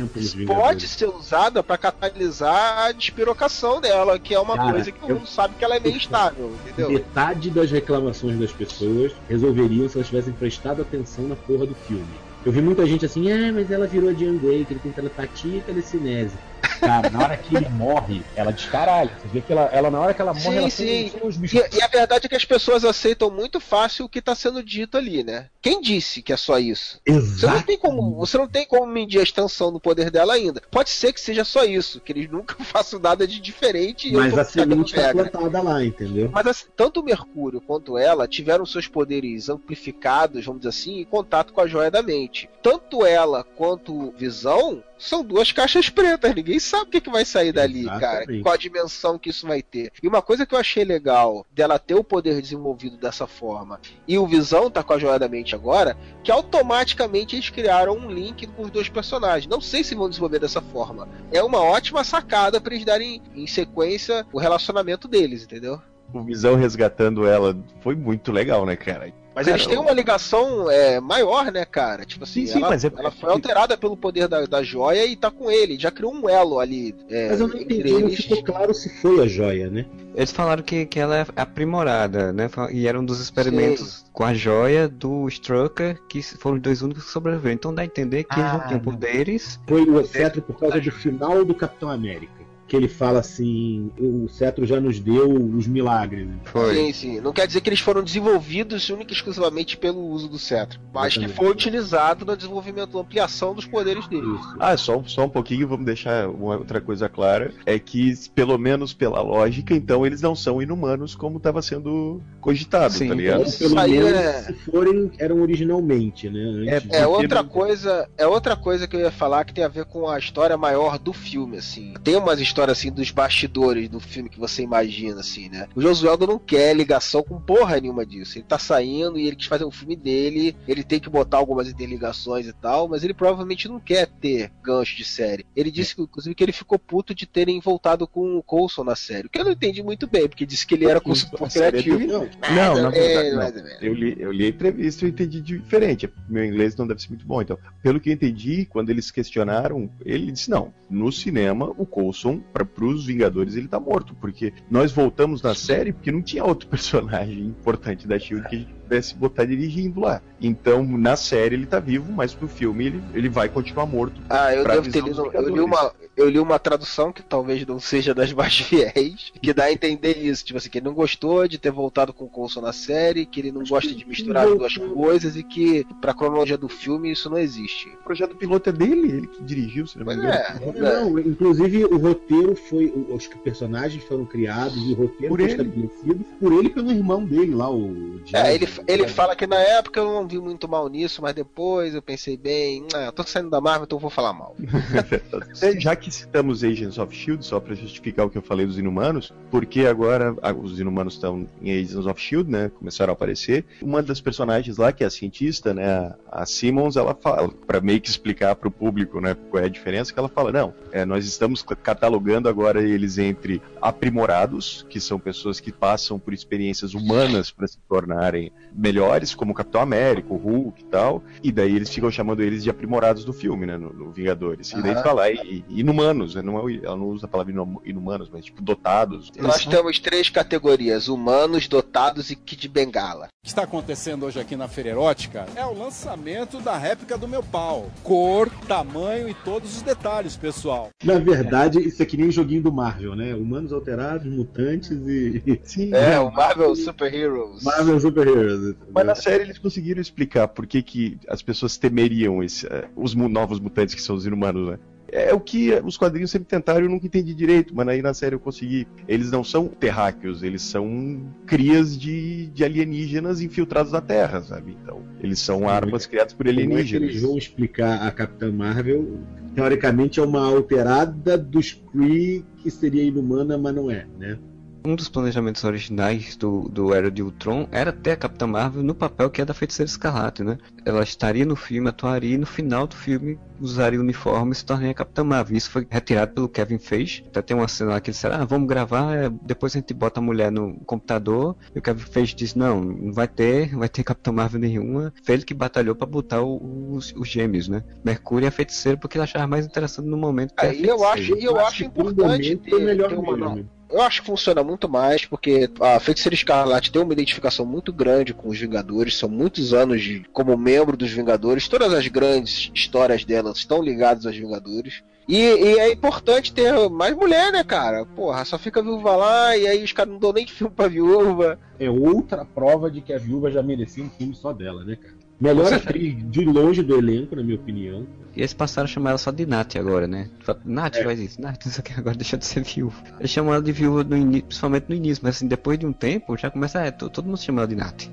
[0.47, 5.11] pode ser usada pra catalisar a despirocação dela, que é uma Cara, coisa que todo
[5.11, 6.91] mundo sabe que ela é meio instável, entendeu?
[6.91, 12.30] Metade das reclamações das pessoas resolveriam se elas tivessem prestado atenção na porra do filme.
[12.45, 15.59] Eu vi muita gente assim, ah, mas ela virou Jean Grey, que ele tem telepatia
[15.59, 16.43] e telecinese.
[16.81, 19.11] Cara, na hora que ele morre, ela descaralha.
[19.21, 21.13] Você vê que ela, ela na hora que ela morre, Sim, ela sim.
[21.23, 21.61] os bichos.
[21.73, 24.63] E, e a verdade é que as pessoas aceitam muito fácil o que tá sendo
[24.63, 25.49] dito ali, né?
[25.61, 26.99] Quem disse que é só isso?
[27.07, 27.67] Você não Exato.
[27.67, 30.63] tem como, você não tem como medir a extensão do poder dela ainda.
[30.71, 34.09] Pode ser que seja só isso, que eles nunca façam nada de diferente.
[34.09, 35.31] e Mas a semente tá regra.
[35.31, 36.31] plantada lá, entendeu?
[36.33, 41.05] Mas assim, tanto o Mercúrio quanto ela tiveram seus poderes amplificados, vamos dizer assim, em
[41.05, 42.49] contato com a joia da mente.
[42.63, 46.35] Tanto ela quanto Visão são duas caixas pretas.
[46.35, 48.19] Ninguém sabe o que, que vai sair dali, cara.
[48.19, 48.43] Exatamente.
[48.43, 49.93] Qual a dimensão que isso vai ter.
[50.03, 54.19] E uma coisa que eu achei legal dela ter o poder desenvolvido dessa forma e
[54.19, 58.47] o Visão tá com a joia da mente agora, que automaticamente eles criaram um link
[58.47, 59.51] com os dois personagens.
[59.51, 61.09] Não sei se vão desenvolver dessa forma.
[61.33, 65.81] É uma ótima sacada pra eles darem em sequência o relacionamento deles, entendeu?
[66.13, 69.13] O Visão resgatando ela foi muito legal, né, cara?
[69.33, 72.05] Mas Cara, eles têm uma ligação é, maior, né, cara?
[72.05, 75.07] Tipo assim, Sim, sim, ela, mas é- ela foi alterada pelo poder da, da joia
[75.07, 75.79] e tá com ele.
[75.79, 76.95] Já criou um elo ali.
[77.09, 78.17] é, Mas eu não entendi, não eles.
[78.17, 79.87] ficou claro se foi a joia, né?
[80.17, 82.51] Eles falaram que, que ela é aprimorada, né?
[82.73, 87.05] E era um dos experimentos com a joia do Strucker, que foram os dois únicos
[87.05, 87.55] que sobreviveram.
[87.55, 88.93] Então dá a entender que eles não Ah, tinham não.
[88.93, 89.61] poderes.
[89.67, 92.40] Foi o cetro por causa do final do Capitão América.
[92.71, 96.29] Que ele fala assim: o cetro já nos deu os milagres.
[96.45, 96.73] Foi.
[96.77, 97.21] Sim, sim.
[97.21, 101.17] Não quer dizer que eles foram desenvolvidos única e exclusivamente pelo uso do cetro, mas
[101.17, 104.39] que foi utilizado no desenvolvimento, na ampliação dos poderes deles.
[104.39, 104.57] Isso.
[104.61, 107.53] Ah, só, só um pouquinho, vamos deixar uma outra coisa clara.
[107.67, 112.95] É que, pelo menos pela lógica, então eles não são inumanos como estava sendo cogitado,
[112.95, 113.43] Sim, tá ligado?
[113.49, 116.41] Isso Pelo aí menos é- se forem, eram originalmente, né?
[116.41, 119.45] Antes É, de- É Porque outra não- coisa, é outra coisa que eu ia falar
[119.45, 121.95] que tem a ver com a história maior do filme, assim.
[122.05, 125.69] Tem umas histórias assim dos bastidores do filme que você imagina, assim, né?
[125.75, 128.39] O Josueldo não quer ligação com porra nenhuma disso.
[128.39, 131.69] Ele tá saindo e ele quis fazer um filme dele, ele tem que botar algumas
[131.69, 135.47] interligações e tal, mas ele provavelmente não quer ter gancho de série.
[135.55, 138.97] Ele disse, que, inclusive, que ele ficou puto de terem voltado com o Coulson na
[138.97, 139.27] série.
[139.27, 141.99] O que eu não entendi muito bem, porque disse que ele era consultor é criativo.
[142.01, 143.37] Não, Não, na é, verdade, não.
[143.37, 143.83] mais ou menos.
[143.83, 146.11] Eu li, eu li a entrevista e eu entendi diferente.
[146.29, 147.41] Meu inglês não deve ser muito bom.
[147.43, 152.43] Então, pelo que eu entendi, quando eles questionaram, ele disse: não, no cinema, o Coulson,
[152.53, 154.15] para os Vingadores, ele tá morto.
[154.15, 158.59] Porque nós voltamos na série porque não tinha outro personagem importante da Shield que a
[158.59, 160.21] gente pudesse botar dirigindo lá.
[160.43, 164.21] Então, na série ele tá vivo, mas pro filme ele, ele vai continuar morto.
[164.29, 165.31] Ah, eu devo ter lido.
[165.33, 169.53] Eu li, uma, eu li uma tradução que talvez não seja das mais fiéis, que
[169.55, 170.45] dá a entender isso.
[170.45, 173.39] Tipo assim, que ele não gostou de ter voltado com o Coulson na série, que
[173.39, 177.31] ele não gosta de misturar as duas coisas e que, pra cronologia do filme, isso
[177.31, 177.89] não existe.
[178.01, 180.31] O projeto piloto é dele, ele que dirigiu, se não me engano.
[180.33, 180.57] é.
[180.81, 182.93] Não, inclusive o roteiro foi.
[183.11, 185.63] Os personagens foram criados e o roteiro Por foi ele.
[185.63, 188.67] estabelecido por ele e pelo irmão dele lá, o É, ele?
[188.87, 192.37] Ele fala que na época eu não vi muito mal nisso, mas depois eu pensei
[192.37, 194.57] bem, ah, tô saindo da Marvel, então eu vou falar mal.
[195.79, 199.33] Já que citamos Agents of Shield, só pra justificar o que eu falei dos Inumanos,
[199.51, 202.71] porque agora os Inumanos estão em Agents of Shield, né?
[202.79, 203.65] Começaram a aparecer.
[203.83, 206.15] Uma das personagens lá, que é a cientista, né?
[206.31, 209.37] a- Simmons, ela fala, pra meio que explicar pro público, né?
[209.51, 213.63] Qual é a diferença, que ela fala: não, é, nós estamos catalogando agora eles entre
[213.81, 219.55] aprimorados, que são pessoas que passam por experiências humanas para se tornarem melhores, como o
[219.55, 223.33] Capitão América, o Hulk e tal, e daí eles ficam chamando eles de aprimorados do
[223.33, 223.77] filme, né?
[223.77, 224.73] No, no Vingadores.
[224.73, 225.03] E daí Aham.
[225.03, 226.43] fala, e, e inumanos, né?
[226.43, 229.31] Não é, o- ela não usa a palavra inu- inumanos, mas tipo dotados.
[229.39, 233.27] Nós temos três categorias: humanos, dotados e Kid Bengala.
[233.27, 237.27] O que está acontecendo hoje aqui na Feira Erótica é o lançamento da réplica do
[237.27, 237.91] meu pau.
[238.03, 240.91] Cor, tamanho e todos os detalhes, pessoal.
[241.03, 243.35] Na verdade, isso é que nem um joguinho do Marvel, né?
[243.35, 245.59] Humanos alterados, mutantes e.
[245.65, 247.63] Sim, É, o Marvel Super Heroes.
[247.63, 248.60] Marvel Super Heroes.
[248.95, 253.15] Mas na série eles conseguiram explicar por que, que as pessoas temeriam esse, eh, os
[253.15, 254.79] mu- novos mutantes que são os inumanos, né?
[255.13, 258.15] É o que os quadrinhos sempre tentaram e eu nunca entendi direito, mas aí na
[258.15, 258.87] série eu consegui.
[259.09, 264.77] Eles não são terráqueos, eles são crias de, de alienígenas infiltrados na Terra, sabe?
[264.81, 267.09] Então, eles são armas criadas por Como é que alienígenas.
[267.11, 269.19] eles vão explicar a Capitã Marvel?
[269.53, 274.39] Teoricamente é uma alterada dos Kree que seria inumana, mas não é, né?
[274.85, 278.95] Um dos planejamentos originais do, do Era de Ultron era ter a Capitã Marvel no
[278.95, 280.59] papel que é da Feiticeira Escarlate, né?
[280.85, 284.65] Ela estaria no filme, atuaria e no final do filme usaria o uniforme e se
[284.65, 285.57] tornaria a Capitã Marvel.
[285.57, 287.25] Isso foi retirado pelo Kevin Feige.
[287.27, 289.93] Até tem uma cena lá que ele disse, ah, vamos gravar, é, depois a gente
[289.93, 291.57] bota a mulher no computador.
[291.75, 295.13] E o Kevin Feige disse, não, não vai ter, não vai ter Capitã Marvel nenhuma.
[295.23, 297.85] Foi ele que batalhou pra botar os, os gêmeos, né?
[298.05, 300.55] Mercúrio e a Feiticeira, porque ele achava mais interessante no momento.
[300.57, 301.41] Aí eu acho, Feiticeira.
[301.41, 303.80] e eu acho importante ter, ter uma.
[303.91, 308.33] Eu acho que funciona muito mais, porque a Feiticeira Escarlate tem uma identificação muito grande
[308.33, 313.25] com os Vingadores, são muitos anos de, como membro dos Vingadores, todas as grandes histórias
[313.25, 315.03] dela estão ligadas aos Vingadores.
[315.29, 318.05] E, e é importante ter mais mulher, né, cara?
[318.05, 321.59] Porra, só fica viúva lá e aí os caras não dão nem filme pra viúva.
[321.79, 325.20] É outra prova de que a viúva já merecia um filme só dela, né, cara?
[325.41, 328.07] Melhor atriz de longe do elenco, na minha opinião.
[328.37, 330.29] E eles passaram a chamar ela só de Nath agora, né?
[330.65, 331.03] Nath É.
[331.05, 332.97] faz isso, Nath, isso aqui agora deixa de ser viúva.
[333.19, 336.37] Eles chamam ela de viúva no principalmente no início, mas assim, depois de um tempo
[336.37, 338.05] já começa, é, to- todo mundo chama ela de Nath.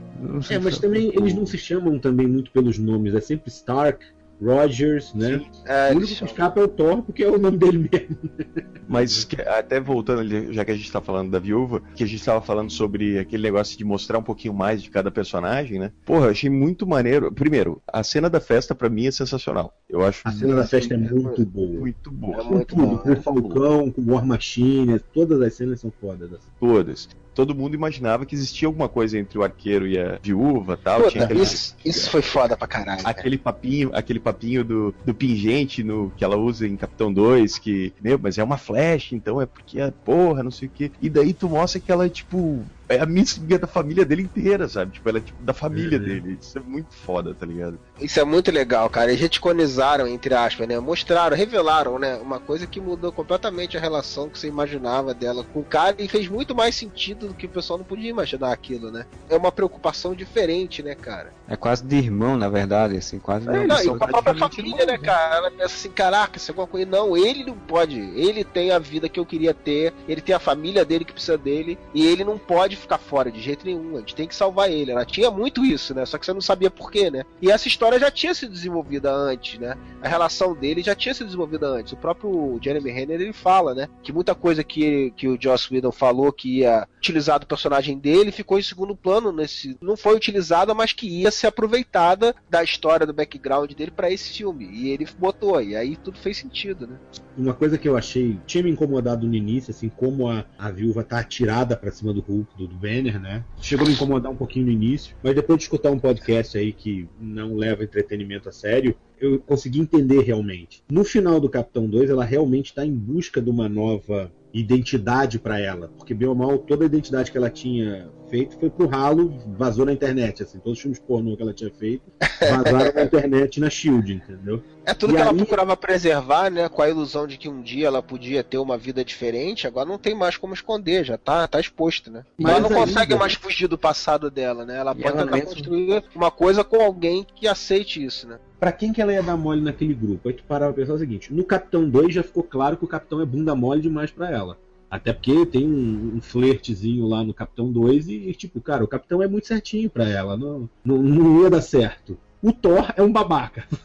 [0.49, 4.03] É, mas se- também eles não se chamam também muito pelos nomes, é sempre Stark,
[4.41, 5.41] Rogers, né?
[5.65, 8.17] É, o único que escapa é o Thor, porque é o nome dele mesmo.
[8.87, 12.07] Mas que- até voltando ali, já que a gente tá falando da viúva, que a
[12.07, 15.91] gente tava falando sobre aquele negócio de mostrar um pouquinho mais de cada personagem, né?
[16.05, 17.31] Porra, eu achei muito maneiro.
[17.31, 19.73] Primeiro, a cena da festa pra mim é sensacional.
[19.89, 21.79] Eu acho A cena da festa é muito boa.
[21.79, 22.43] muito boa.
[22.43, 26.31] Com tudo, com o Falcão, com o War Machine, todas as cenas são fodas.
[26.31, 26.47] Assim.
[26.59, 27.09] Todas.
[27.37, 31.03] Todo mundo imaginava que existia alguma coisa entre o arqueiro e a viúva tal.
[31.03, 33.03] Puta, aquele, isso, isso foi foda pra caralho.
[33.03, 33.11] cara.
[33.11, 37.93] aquele papinho, aquele papinho do, do pingente no, que ela usa em Capitão 2, que,
[38.01, 40.91] meu, mas é uma flecha, então é porque é porra, não sei o quê.
[40.99, 42.65] E daí tu mostra que ela é tipo.
[42.89, 44.93] É a amiga da família dele inteira, sabe?
[44.93, 46.05] Tipo, ela é tipo da família Uhum.
[46.05, 46.37] dele.
[46.41, 47.77] Isso é muito foda, tá ligado?
[47.99, 49.09] Isso é muito legal, cara.
[49.11, 50.79] Eles retconizaram, entre aspas, né?
[50.79, 52.15] Mostraram, revelaram, né?
[52.15, 56.07] Uma coisa que mudou completamente a relação que você imaginava dela com o cara e
[56.07, 59.05] fez muito mais sentido do que o pessoal não podia imaginar aquilo, né?
[59.29, 61.33] É uma preocupação diferente, né, cara?
[61.47, 64.35] É quase de irmão, na verdade, assim, quase de É, não, e com a própria
[64.35, 65.35] família, né, cara?
[65.37, 66.85] Ela pensa assim, caraca, se alguma coisa.
[66.89, 67.99] Não, ele não pode.
[67.99, 71.37] Ele tem a vida que eu queria ter, ele tem a família dele que precisa
[71.37, 73.95] dele, e ele não pode ficar fora de jeito nenhum.
[73.95, 74.91] A gente tem que salvar ele.
[74.91, 76.05] Ela tinha muito isso, né?
[76.05, 77.23] Só que você não sabia por quê, né?
[77.41, 79.75] E essa história já tinha sido desenvolvida antes, né?
[80.01, 81.93] A relação dele já tinha sido desenvolvida antes.
[81.93, 83.87] O próprio Jeremy Renner ele fala, né?
[84.03, 87.97] Que muita coisa que, ele- que o Joss Whedon falou que ia utilizar do personagem
[87.97, 89.77] dele ficou em segundo plano nesse.
[89.81, 94.29] Não foi utilizada, mas que ia ser aproveitada da história, do background dele pra esse
[94.37, 94.67] filme.
[94.71, 96.97] E ele botou, e aí tudo fez sentido, né?
[97.37, 101.03] Uma coisa que eu achei, tinha me incomodado no início, assim, como a, a viúva
[101.03, 103.43] tá atirada pra cima do Hulk, do, do Banner, né?
[103.59, 106.71] Chegou a me incomodar um pouquinho no início, mas depois de escutar um podcast aí
[106.71, 110.83] que não leva entretenimento a sério, eu consegui entender realmente.
[110.89, 115.59] No final do Capitão 2, ela realmente tá em busca de uma nova identidade pra
[115.59, 119.33] ela, porque bem ou mal toda a identidade que ela tinha feito foi pro ralo,
[119.57, 122.03] vazou na internet, assim, todos os filmes pornô que ela tinha feito
[122.39, 124.61] vazaram na internet na Shield, entendeu?
[124.85, 126.69] É tudo E que ela aí- procurava preservar, né?
[126.69, 129.97] Com a ilusão de que um dia ela podia ter uma vida diferente, agora não
[129.97, 132.23] tem mais como esconder, já tá, tá exposto, né?
[132.37, 134.77] Mas ela não ainda- consegue mais fugir do passado dela, né?
[134.77, 138.39] Ela E pode ela tentar mesmo- construir uma coisa com alguém que aceite isso, né?
[138.59, 140.27] Pra quem que ela ia dar mole naquele grupo?
[140.29, 142.87] Aí tu parava pra pensar o seguinte: no Capitão 2 já ficou claro que o
[142.87, 144.57] Capitão é bunda mole demais pra ela.
[144.89, 149.21] Até porque tem um, um flertezinho lá no Capitão 2 e, tipo, cara, o Capitão
[149.21, 150.37] é muito certinho pra ela.
[150.37, 152.17] Não, não, não ia dar certo.
[152.41, 153.65] O Thor é um babaca.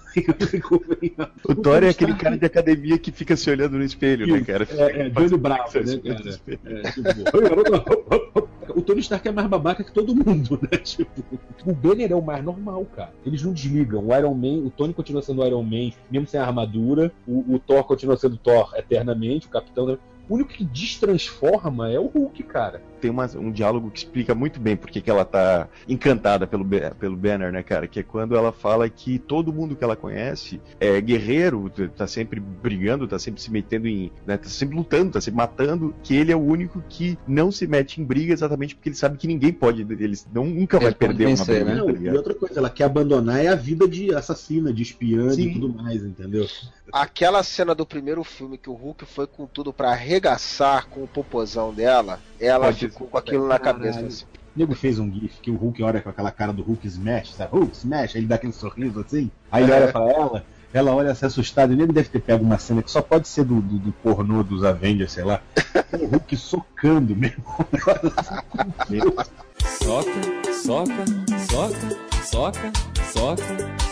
[1.49, 4.69] O Thor é aquele cara de academia que fica se olhando no espelho, né, cara?
[4.71, 6.41] É, é Johnny Bravo, né, cara?
[6.67, 10.79] É, tipo, o Tony Stark é mais babaca que todo mundo, né?
[10.79, 11.25] Tipo,
[11.65, 13.13] o Banner é o mais normal, cara.
[13.25, 14.07] Eles não desligam.
[14.07, 17.11] O Iron Man, o Tony continua sendo o Iron Man, mesmo sem a armadura.
[17.27, 19.99] O, o Thor continua sendo Thor eternamente, o Capitão.
[20.29, 22.83] O único que destransforma é o Hulk, cara.
[23.03, 26.65] Tem uma- um diálogo que explica muito bem porque que ela tá encantada pelo,
[27.01, 27.89] pelo Banner, né, cara?
[27.89, 32.39] Que é quando ela fala que todo mundo que ela conhece é guerreiro, tá sempre
[32.39, 34.13] brigando, tá sempre se metendo em.
[34.25, 37.67] Né, tá sempre lutando, tá sempre matando, que ele é o único que não se
[37.67, 39.83] mete em briga exatamente porque ele sabe que ninguém pode.
[39.83, 41.81] Ele não, nunca vai Ele pode perder vencer, uma briga, né?
[41.81, 45.33] Não, tá e outra coisa, ela quer abandonar é a vida de assassina, de espiã
[45.33, 46.47] e tudo mais, entendeu?
[46.93, 51.09] Aquela cena do primeiro filme que o Hulk foi com tudo pra arregaçar com o
[51.09, 53.05] popozão dela, ela Pode ser.
[53.05, 54.01] com aquilo na cabeça.
[54.01, 54.25] Assim.
[54.25, 57.35] O nego fez um gif que o Hulk olha com aquela cara do Hulk Smash,
[57.35, 57.53] sabe?
[57.53, 61.15] Hulk Smash, aí ele dá aquele sorriso assim, aí ele olha pra ela, Ela olha
[61.15, 63.79] se assustada, e ele deve ter pego uma cena que só pode ser do, do,
[63.79, 65.41] do pornô dos Avengers, sei lá.
[65.93, 67.45] O Hulk socando mesmo.
[69.83, 70.11] Soca,
[70.53, 71.05] soca,
[71.49, 72.73] soca, soca,
[73.13, 73.43] soca,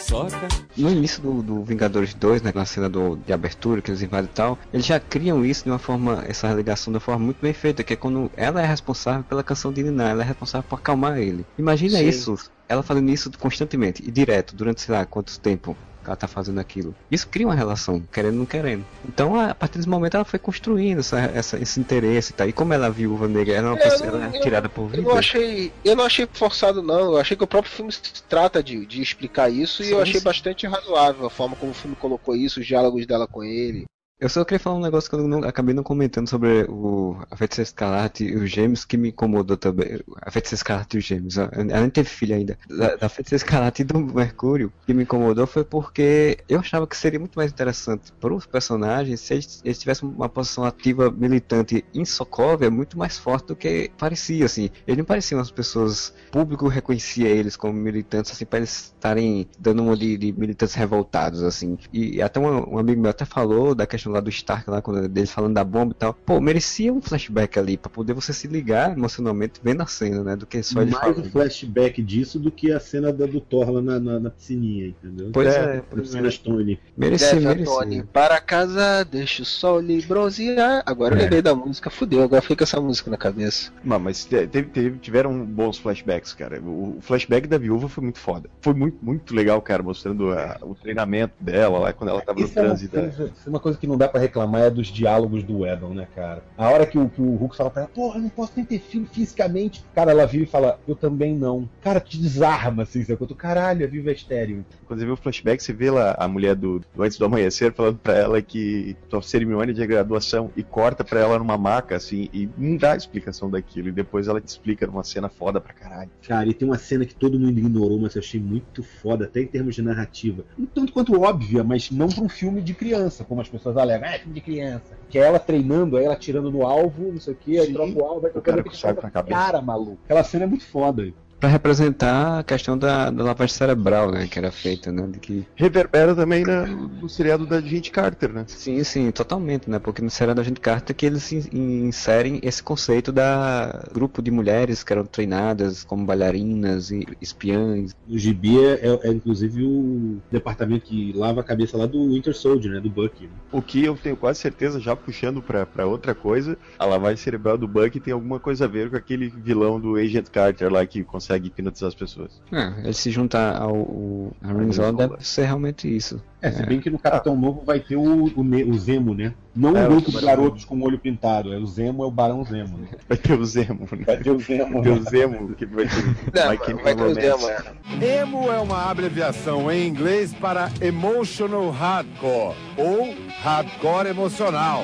[0.00, 0.48] soca.
[0.76, 4.30] No início do, do Vingadores 2, né, na cena do, de abertura, que eles invadem
[4.30, 7.40] e tal, eles já criam isso de uma forma, essa ligação de uma forma muito
[7.40, 10.66] bem feita, que é quando ela é responsável pela canção de Nina, ela é responsável
[10.68, 11.44] por acalmar ele.
[11.58, 12.08] Imagina Sim.
[12.08, 16.58] isso, ela fazendo isso constantemente e direto, durante sei lá quanto tempo ela tá fazendo
[16.60, 16.94] aquilo.
[17.10, 18.84] Isso cria uma relação, querendo ou não querendo.
[19.08, 22.48] Então, a partir desse momento, ela foi construindo essa, essa- esse interesse e tal.
[22.48, 24.42] E como ela é viúva negra, ela é uma Eu pessoa, não- ela é eu-
[24.42, 25.02] tirada por Eu vida.
[25.02, 27.12] não achei, eu não achei forçado não.
[27.12, 30.00] Eu achei que o próprio filme se trata de, de explicar isso e Sim, eu
[30.02, 30.24] achei sim.
[30.24, 33.84] bastante razoável a forma como o filme colocou isso, os diálogos dela com ele.
[34.20, 37.36] Eu só queria falar um negócio que eu não- acabei não comentando sobre o, a
[37.36, 39.98] Feiticeira Escarlate e os Gêmeos que me incomodou também.
[40.20, 41.38] A Feiticeira Escarlate e os Gêmeos.
[41.38, 42.58] Ela nem teve filho ainda.
[42.68, 46.96] Da, da Feiticeira Escarlate e do Mercúrio, que me incomodou foi porque eu achava que
[46.98, 51.82] seria muito mais interessante para os personagens se eles, eles tivessem uma posição ativa militante
[51.94, 54.68] em Sokovia muito mais forte do que parecia, assim.
[54.86, 56.12] Eles não pareciam as pessoas.
[56.28, 60.74] O público reconhecia eles como militantes, assim, para eles estarem dando uma de, de militantes
[60.74, 61.78] revoltados, assim.
[61.90, 65.08] E até um, um amigo meu até falou da questão lá do Stark, lá, quando
[65.08, 66.14] deles falando da bomba e tal.
[66.14, 70.36] Pô, merecia um flashback ali, pra poder você se ligar emocionalmente vendo a cena, né?
[70.36, 71.26] Do que só ele Mais falando.
[71.26, 74.86] o flashback disso do que a cena da, do Thor lá na, na, na piscininha,
[74.88, 75.30] entendeu?
[75.32, 76.78] Pois é, piscina Stone.
[76.96, 77.72] Merecia, Deve, merecia.
[77.74, 80.82] Antônio, para casa, deixa o sol lhe bronzear.
[80.86, 81.22] Agora eu É.
[81.22, 83.72] lembrei da música, fudeu, agora fica essa música na cabeça.
[83.84, 86.60] Mas, mas te- teve- teve- tiveram bons flashbacks, cara.
[86.60, 88.48] O, o flashback da viúva foi muito foda.
[88.60, 92.46] Foi muito, muito legal, cara, mostrando a- o treinamento dela lá quando ela tava no
[92.46, 92.96] Isso é, uma trânsito.
[92.96, 95.92] coisa, isso é uma coisa que não dá pra reclamar é dos diálogos do Edon,
[95.92, 96.42] né, cara?
[96.56, 98.64] A hora que o, que o Hulk fala pra ela, porra, eu não posso nem
[98.64, 99.84] ter filho fisicamente.
[99.94, 101.68] Cara, ela vira e fala, eu também não.
[101.82, 103.26] Cara, te desarma, assim, sabe?
[103.26, 104.64] Tu, caralho, a viva é estéreo.
[104.86, 107.72] Quando você vê o flashback, você vê lá a mulher do, do Antes do Amanhecer
[107.72, 112.30] falando pra ela que sua cerimônia de graduação e corta pra ela numa maca, assim,
[112.32, 113.88] e não dá explicação daquilo.
[113.88, 116.10] E depois ela te explica numa cena foda pra caralho.
[116.26, 119.42] Cara, e tem uma cena que todo mundo ignorou, mas eu achei muito foda, até
[119.42, 120.42] em termos de narrativa.
[120.58, 123.89] Um tanto quanto óbvia, mas não pra um filme de criança, como as pessoas alegam.
[123.94, 124.98] Ah, é filme de criança.
[125.08, 127.98] Que é ela treinando, aí ela atirando no alvo, não sei o que, aí troca
[127.98, 129.40] o alvo, vai O trocando cara na cabeça.
[129.40, 129.98] Cara, maluco.
[130.04, 131.12] Aquela cena é muito foda.
[131.40, 134.28] Pra representar a questão da, da lavagem cerebral, né?
[134.28, 135.06] Que era feita, né?
[135.06, 135.46] De que...
[135.56, 138.44] Reverbera também na- no seriado da Gente Carter, né?
[138.46, 139.78] Sim, sim, totalmente, né?
[139.78, 144.30] Porque no seriado da gente Carter que eles in- inserem esse conceito da grupo de
[144.30, 147.92] mulheres que eram treinadas como bailarinas e espiãs.
[148.06, 152.36] O Gibi é, é- é, inclusive o departamento que lava a cabeça lá do Winter
[152.36, 152.80] Soldier, né?
[152.80, 153.24] Do Bucky.
[153.24, 153.30] Né?
[153.50, 157.66] O que eu tenho quase certeza, já puxando pra outra coisa, a lavagem cerebral do
[157.66, 161.29] Bucky tem alguma coisa a ver com aquele vilão do Agent Carter lá que consegue
[161.36, 162.40] hipnotizar as pessoas.
[162.52, 166.22] É, ele se juntar ao, ao a deve ser realmente isso.
[166.42, 169.34] É, se bem que no Capitão Novo vai ter o, o, o Zemo, né?
[169.54, 172.42] Não É, grupo de garotos com o olho pintado, é o Zemo, é o Barão
[172.44, 172.78] Zemo.
[172.78, 172.88] Né?
[173.08, 174.04] Vai ter o Zemo, né?
[174.06, 174.72] Vai ter o Zemo.
[174.72, 177.14] Vai ter o Zemo, que vai ter Não, My Chemical vai ter o.
[177.14, 178.20] Zemo, é.
[178.20, 184.82] Emo é uma abreviação em inglês para Emotional Hardcore ou Hardcore Emocional.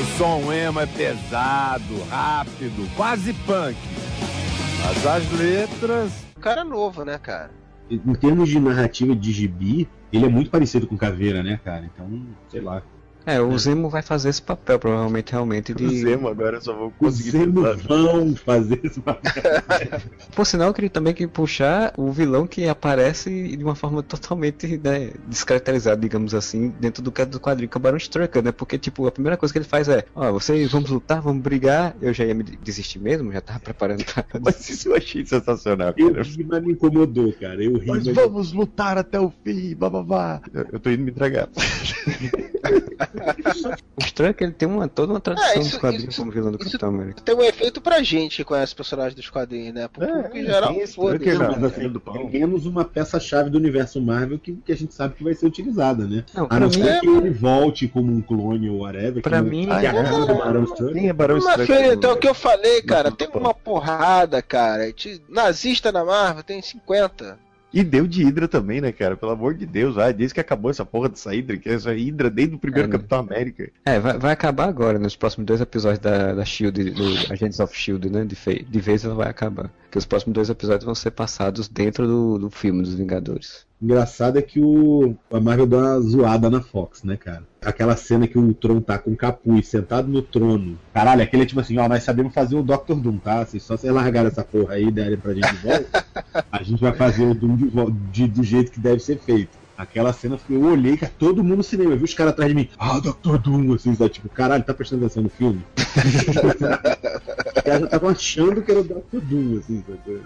[0.00, 3.76] O som emo é pesado, rápido, quase punk.
[4.84, 6.12] Mas as letras.
[6.36, 7.50] Um cara novo, né, cara?
[7.90, 11.84] Em termos de narrativa de gibi, ele é muito parecido com Caveira, né, cara?
[11.86, 12.82] Então, sei lá.
[13.28, 15.98] É, o Zemo vai fazer esse papel, provavelmente, realmente, O de...
[15.98, 17.86] Zemo agora eu só vou conseguir Zemo pensar.
[17.86, 19.42] vão fazer esse papel.
[20.34, 24.80] Por sinal, eu queria também que puxar o vilão que aparece de uma forma totalmente
[24.82, 28.50] né, descaracterizada, digamos assim, dentro do, quadrinho, que é o Baron Strucker, né?
[28.50, 31.94] Porque, tipo, a primeira coisa que ele faz é, ó, vocês vamos lutar, vamos brigar,
[32.00, 34.24] eu já ia me desistir mesmo, já tava preparando pra...
[34.42, 36.22] Mas isso eu achei sensacional, Eu cara.
[36.22, 37.62] ri, mas me incomodou, cara.
[37.62, 38.16] Eu ri, Nós mas...
[38.16, 40.40] vamos lutar até o fim, blá blá blá.
[40.54, 41.46] Eu, eu tô indo me entregar.
[43.96, 46.52] O Strucker, ele tem uma, toda uma tradição É, isso- dos quadrinhos isso- como vilão
[46.52, 47.20] do Capitão América.
[47.22, 49.88] Tem um efeito pra gente que conhece os personagens dos quadrinhos, né?
[49.88, 51.60] Pro É, em geral, tem esse foda Strucker, Não, não.
[51.60, 52.16] mas assim, do pão.
[52.16, 55.46] é menos uma peça-chave do universo Marvel que, que a gente sabe que vai ser
[55.46, 56.24] utilizada, né?
[56.34, 59.22] Não, A não ser que ele volte como um clone ou whatever.
[59.22, 60.66] Pra que não- mim, que é a cara do é- Barão
[60.96, 63.40] é Barão filho, então, o que eu falei, cara, Não, tem não.
[63.40, 64.92] uma porrada, cara.
[64.92, 67.38] Te- Nazista na Marvel tem 50.
[67.72, 69.16] E deu de Hydra também, né, cara?
[69.16, 69.98] Pelo amor de Deus.
[69.98, 72.88] Ah, desde que acabou essa porra dessa Hydra, que é essa Hydra desde o primeiro
[72.88, 72.96] É, né?
[72.96, 73.70] Capitão América.
[73.84, 77.76] É, vai, vai acabar agora, nos próximos dois episódios da, da Shield, do Agents of
[77.76, 78.24] Shield, né?
[78.24, 79.70] De, de vez ela vai acabar.
[79.88, 83.66] Porque os próximos dois episódios vão ser passados dentro do, do filme dos Vingadores.
[83.80, 87.42] Engraçado é que o a Marvel deu uma zoada na Fox, né, cara?
[87.62, 90.78] Aquela cena que o Tron tá com o capuz sentado no trono.
[90.92, 93.46] Caralho, aquele é tipo assim, ó, nós sabemos fazer o Doctor Doom, tá?
[93.46, 96.04] Se só vocês largarem essa porra aí e derem pra gente de volta,
[96.52, 97.70] a gente vai fazer o Doom de
[98.12, 99.56] de- do jeito que deve ser feito.
[99.78, 102.54] Aquela cena, eu olhei, que todo mundo no cinema, eu vi os caras atrás de
[102.56, 103.38] mim, ah, Dr.
[103.38, 104.10] Doom, assim, sabe?
[104.10, 105.62] tipo, caralho, tá prestando atenção no filme?
[107.48, 109.20] os caras já estavam achando que era o Dr.
[109.20, 110.22] Doom, assim, sabe?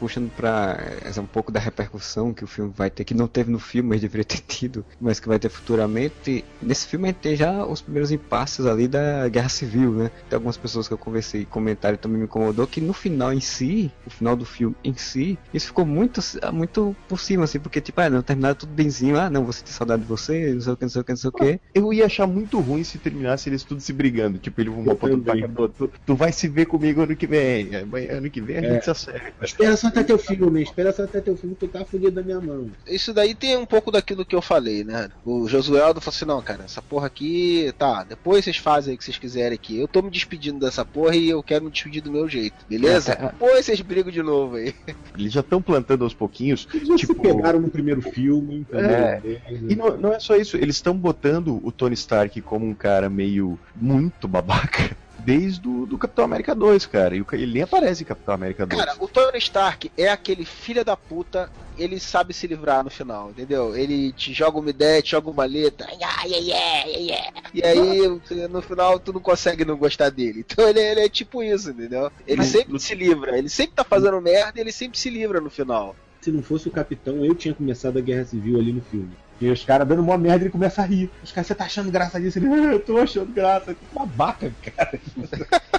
[0.00, 3.50] Puxando pra essa, um pouco da repercussão que o filme vai ter, que não teve
[3.50, 6.44] no filme, mas deveria ter tido, mas que vai ter futuramente.
[6.62, 10.10] Nesse filme a gente tem já os primeiros impasses ali da Guerra Civil, né?
[10.28, 13.40] Tem algumas pessoas que eu conversei e comentaram também me incomodou que no final em
[13.40, 16.20] si, o final do filme em si, isso ficou muito,
[16.52, 19.72] muito por cima, assim, porque tipo, ah, não, terminaram tudo benzinho, ah, não, você tem
[19.72, 21.60] saudade de você, não sei o que, não sei o que, não sei o que.
[21.74, 24.38] Eu ia achar muito ruim se terminasse eles tudo se brigando.
[24.38, 27.70] Tipo, ele vão pra todo tu, tu vai se ver comigo ano que vem.
[28.10, 28.80] Ano que vem a gente É.
[28.80, 29.32] se acerta.
[29.44, 32.22] Espera só até teu filme, espera só até teu filme que tu tá fudido da
[32.22, 32.70] minha mão.
[32.86, 35.10] Isso daí tem um pouco daquilo que eu falei, né?
[35.24, 39.04] O Josueldo falou assim: não, cara, essa porra aqui, tá, depois vocês fazem o que
[39.04, 39.78] vocês quiserem aqui.
[39.78, 43.12] Eu tô me despedindo dessa porra e eu quero me despedir do meu jeito, beleza?
[43.12, 43.26] É, é.
[43.28, 44.74] Depois vocês brigam de novo aí.
[45.18, 46.66] Eles já estão plantando aos pouquinhos.
[46.72, 48.90] Eles já tipo, se pegaram no primeiro filme, entendeu?
[48.90, 49.22] É.
[49.68, 53.10] E não, não é só isso, eles estão botando o Tony Stark como um cara
[53.10, 54.96] meio muito babaca.
[55.24, 57.14] Desde o do Capitão América 2, cara.
[57.16, 58.84] E ele nem aparece em Capitão América 2.
[58.84, 63.30] Cara, o Tony Stark é aquele filho da puta, ele sabe se livrar no final,
[63.30, 63.76] entendeu?
[63.76, 67.42] Ele te joga uma ideia, te joga uma letra, ai, ai, ai, ai, ai.
[67.54, 70.44] e aí no final tu não consegue não gostar dele.
[70.50, 72.10] Então ele, ele é tipo isso, entendeu?
[72.26, 75.40] Ele Mas- sempre se livra, ele sempre tá fazendo merda e ele sempre se livra
[75.40, 75.94] no final.
[76.20, 79.10] Se não fosse o capitão, eu tinha começado a guerra civil ali no filme.
[79.40, 81.10] E os caras dando uma merda, ele começa a rir.
[81.22, 82.38] Os caras, você tá achando graça disso?
[82.38, 83.74] Ele, "Ah, eu tô achando graça.
[83.74, 85.00] Que babaca, cara.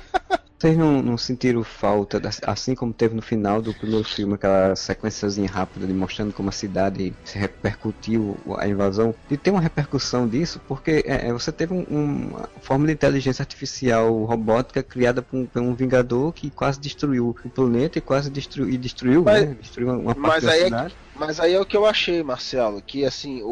[0.61, 5.49] Vocês não, não sentiram falta, assim como teve no final do primeiro filme, aquela sequenciazinha
[5.49, 10.61] rápida de mostrando como a cidade se repercutiu a invasão, de ter uma repercussão disso,
[10.67, 15.35] porque é, é, você teve um- um- uma forma de inteligência artificial robótica criada por
[15.35, 19.49] um, por um vingador que quase destruiu o planeta e quase destruiu, e destruiu, Mas-
[19.49, 19.55] né?
[19.59, 20.93] Destruiu uma parte Mas da aí, é cidade.
[20.93, 23.45] que, mas aí é o que eu achei, Marcelo, que assim, o,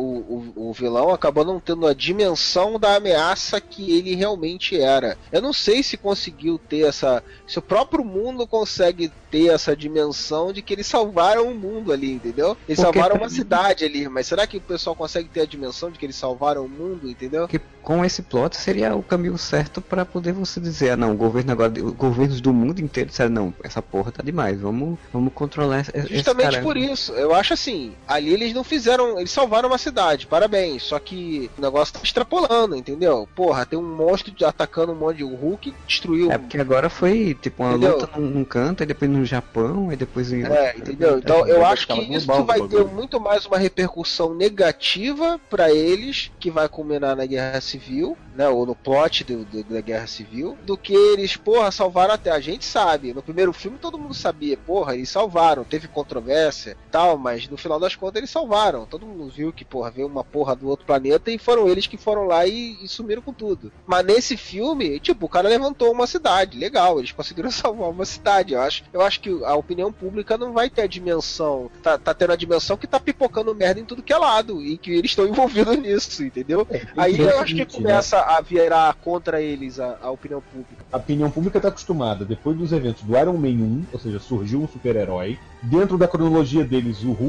[0.55, 5.15] o, o vilão acabou não tendo a dimensão da ameaça que ele realmente era.
[5.31, 7.23] Eu não sei se conseguiu ter essa.
[7.47, 12.11] Se o próprio mundo consegue ter essa dimensão de que eles salvaram o mundo ali,
[12.11, 12.57] entendeu?
[12.67, 15.45] Eles Porque salvaram pra uma cidade ali, mas será que o pessoal consegue ter a
[15.45, 17.41] dimensão de que eles salvaram o mundo, entendeu?
[17.41, 21.17] Porque com esse plot seria o caminho certo para poder você dizer, ah não, o
[21.17, 25.31] governo agora, os governos do mundo inteiro disseram, não, essa porra tá demais, vamos, vamos
[25.33, 29.77] controlar esse Justamente por isso, eu acho assim, ali eles não fizeram, eles salvaram uma
[29.77, 33.27] cidade, parabéns, só que o negócio tá extrapolando, entendeu?
[33.35, 36.31] Porra, tem um monstro de- atacando um monte de o Hulk, destruiu.
[36.31, 37.97] É porque agora foi tipo uma Entendeu?
[37.99, 41.17] luta num, num canto, e depois no Japão, e depois em É, entendeu?
[41.19, 46.49] Então eu acho que isso vai ter muito mais uma repercussão negativa pra eles, que
[46.49, 48.47] vai culminar na guerra civil, né?
[48.47, 52.31] Ou no plot do- do- da guerra civil, do que eles, porra, salvaram até.
[52.31, 53.13] A gente sabe.
[53.13, 57.79] No primeiro filme todo mundo sabia, porra, eles salvaram, teve controvérsia tal, mas no final
[57.79, 58.85] das contas eles salvaram.
[58.85, 61.97] Todo mundo viu que, porra, veio uma porra do outro planeta e foram eles que
[61.97, 63.71] foram lá e, e sumiram com tudo.
[63.85, 68.53] Mas nesse filme, tipo, o cara levantou uma cidade, legal, eles conseguiram salvar uma cidade.
[68.53, 72.13] Eu acho, eu acho que a opinião pública não vai ter a dimensão, tá, tá
[72.13, 75.11] tendo a dimensão que tá pipocando merda em tudo que é lado e que eles
[75.11, 76.67] estão envolvidos nisso, entendeu?
[76.97, 80.41] Aí que ver eu acho que seguinte, começa a virar contra eles a, a opinião
[80.41, 80.85] pública.
[80.91, 84.61] A opinião pública tá acostumada, depois dos eventos do Iron Man 1, ou seja, surgiu
[84.61, 85.37] um super-herói.
[85.61, 87.28] Dentro da cronologia deles, o Hulk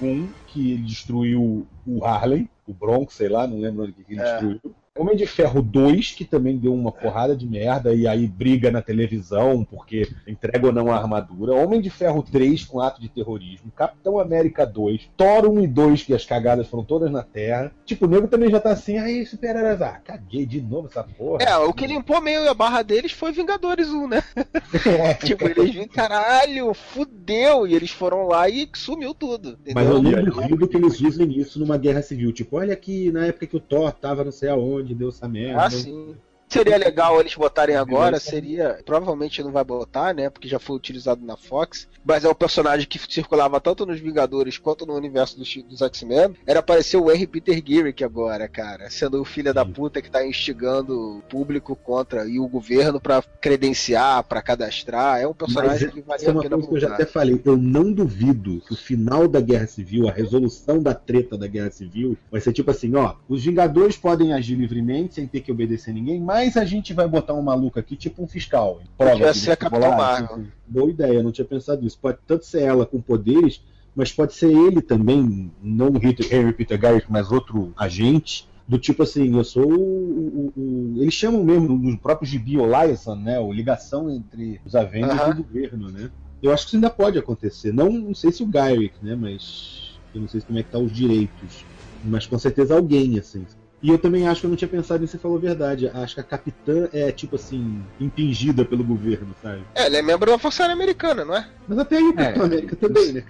[0.00, 4.20] 1, que ele destruiu o Harley, o Bronx, sei lá, não lembro onde que ele
[4.20, 4.24] É.
[4.24, 4.60] destruiu.
[4.96, 8.82] Homem de Ferro 2, que também deu uma porrada de merda e aí briga na
[8.82, 11.54] televisão porque entrega ou não a armadura.
[11.54, 13.70] Homem de Ferro 3 com ato de terrorismo.
[13.74, 15.10] Capitão América 2.
[15.16, 17.72] Thor 1 e 2, que as cagadas foram todas na Terra.
[17.84, 21.42] Tipo, o nego também já tá assim, aí super-heróis, ah, caguei de novo essa porra.
[21.42, 24.22] É, o que limpou meio a barra deles foi Vingadores 1, né?
[25.24, 29.58] tipo, eles viram, caralho, fudeu, e eles foram lá e sumiu tudo.
[29.74, 30.34] Mas eu entendeu?
[30.34, 32.32] lembro do que eles usem isso numa guerra civil.
[32.32, 35.64] Tipo, olha aqui, na época que o Thor tava não sei aonde, deu essa merda.
[35.64, 36.16] Ah, sim.
[36.48, 38.78] Seria legal eles botarem agora, seria.
[38.84, 40.30] Provavelmente não vai botar, né?
[40.30, 41.88] Porque já foi utilizado na Fox.
[42.04, 46.36] Mas é um personagem que circulava tanto nos Vingadores quanto no universo dos, dos X-Men.
[46.46, 47.26] Era aparecer o R.
[47.26, 48.88] Peter Garrick agora, cara.
[48.90, 53.22] Sendo o filho da puta que tá instigando o público contra e o governo pra
[53.40, 55.20] credenciar, pra cadastrar.
[55.20, 57.04] É um personagem Mas que valia é a uma pena coisa que eu já até
[57.04, 57.42] falei.
[57.44, 61.72] Eu não duvido que o final da Guerra Civil, a resolução da treta da Guerra
[61.72, 65.92] Civil, vai ser tipo assim: ó, os Vingadores podem agir livremente sem ter que obedecer
[65.92, 68.80] ninguém, mas a gente vai botar um maluco aqui, tipo um fiscal.
[68.96, 70.44] Prova de ser a Capitão Marvel.
[70.66, 71.98] Boa ideia, não tinha pensado nisso.
[72.00, 73.62] Pode tanto ser ela com poderes,
[73.94, 78.48] mas pode ser ele também, não o Henry Henry Peter Garrick, mas outro agente.
[78.68, 79.72] Do tipo assim, eu sou o.
[79.76, 83.38] o- o- eles chamam mesmo no próprio gibi o liaison, né?
[83.38, 85.28] O ligação entre os Avengers Aham.
[85.36, 86.10] e o governo, né?
[86.42, 87.72] Eu acho que isso ainda pode acontecer.
[87.72, 89.14] Não, não sei se o Garrick, né?
[89.14, 91.64] Mas eu não sei como é que tá os direitos.
[92.02, 93.46] Mas com certeza alguém, assim.
[93.86, 95.88] E eu também acho que eu não tinha pensado nisso, você falou a verdade.
[95.94, 99.62] Acho que a capitã é, tipo assim, impingida pelo governo, sabe?
[99.76, 101.46] É, ele é membro da Força Aérea Americana, não é?
[101.68, 102.46] Mas até aí o Capitão É.
[102.46, 103.24] América também, né?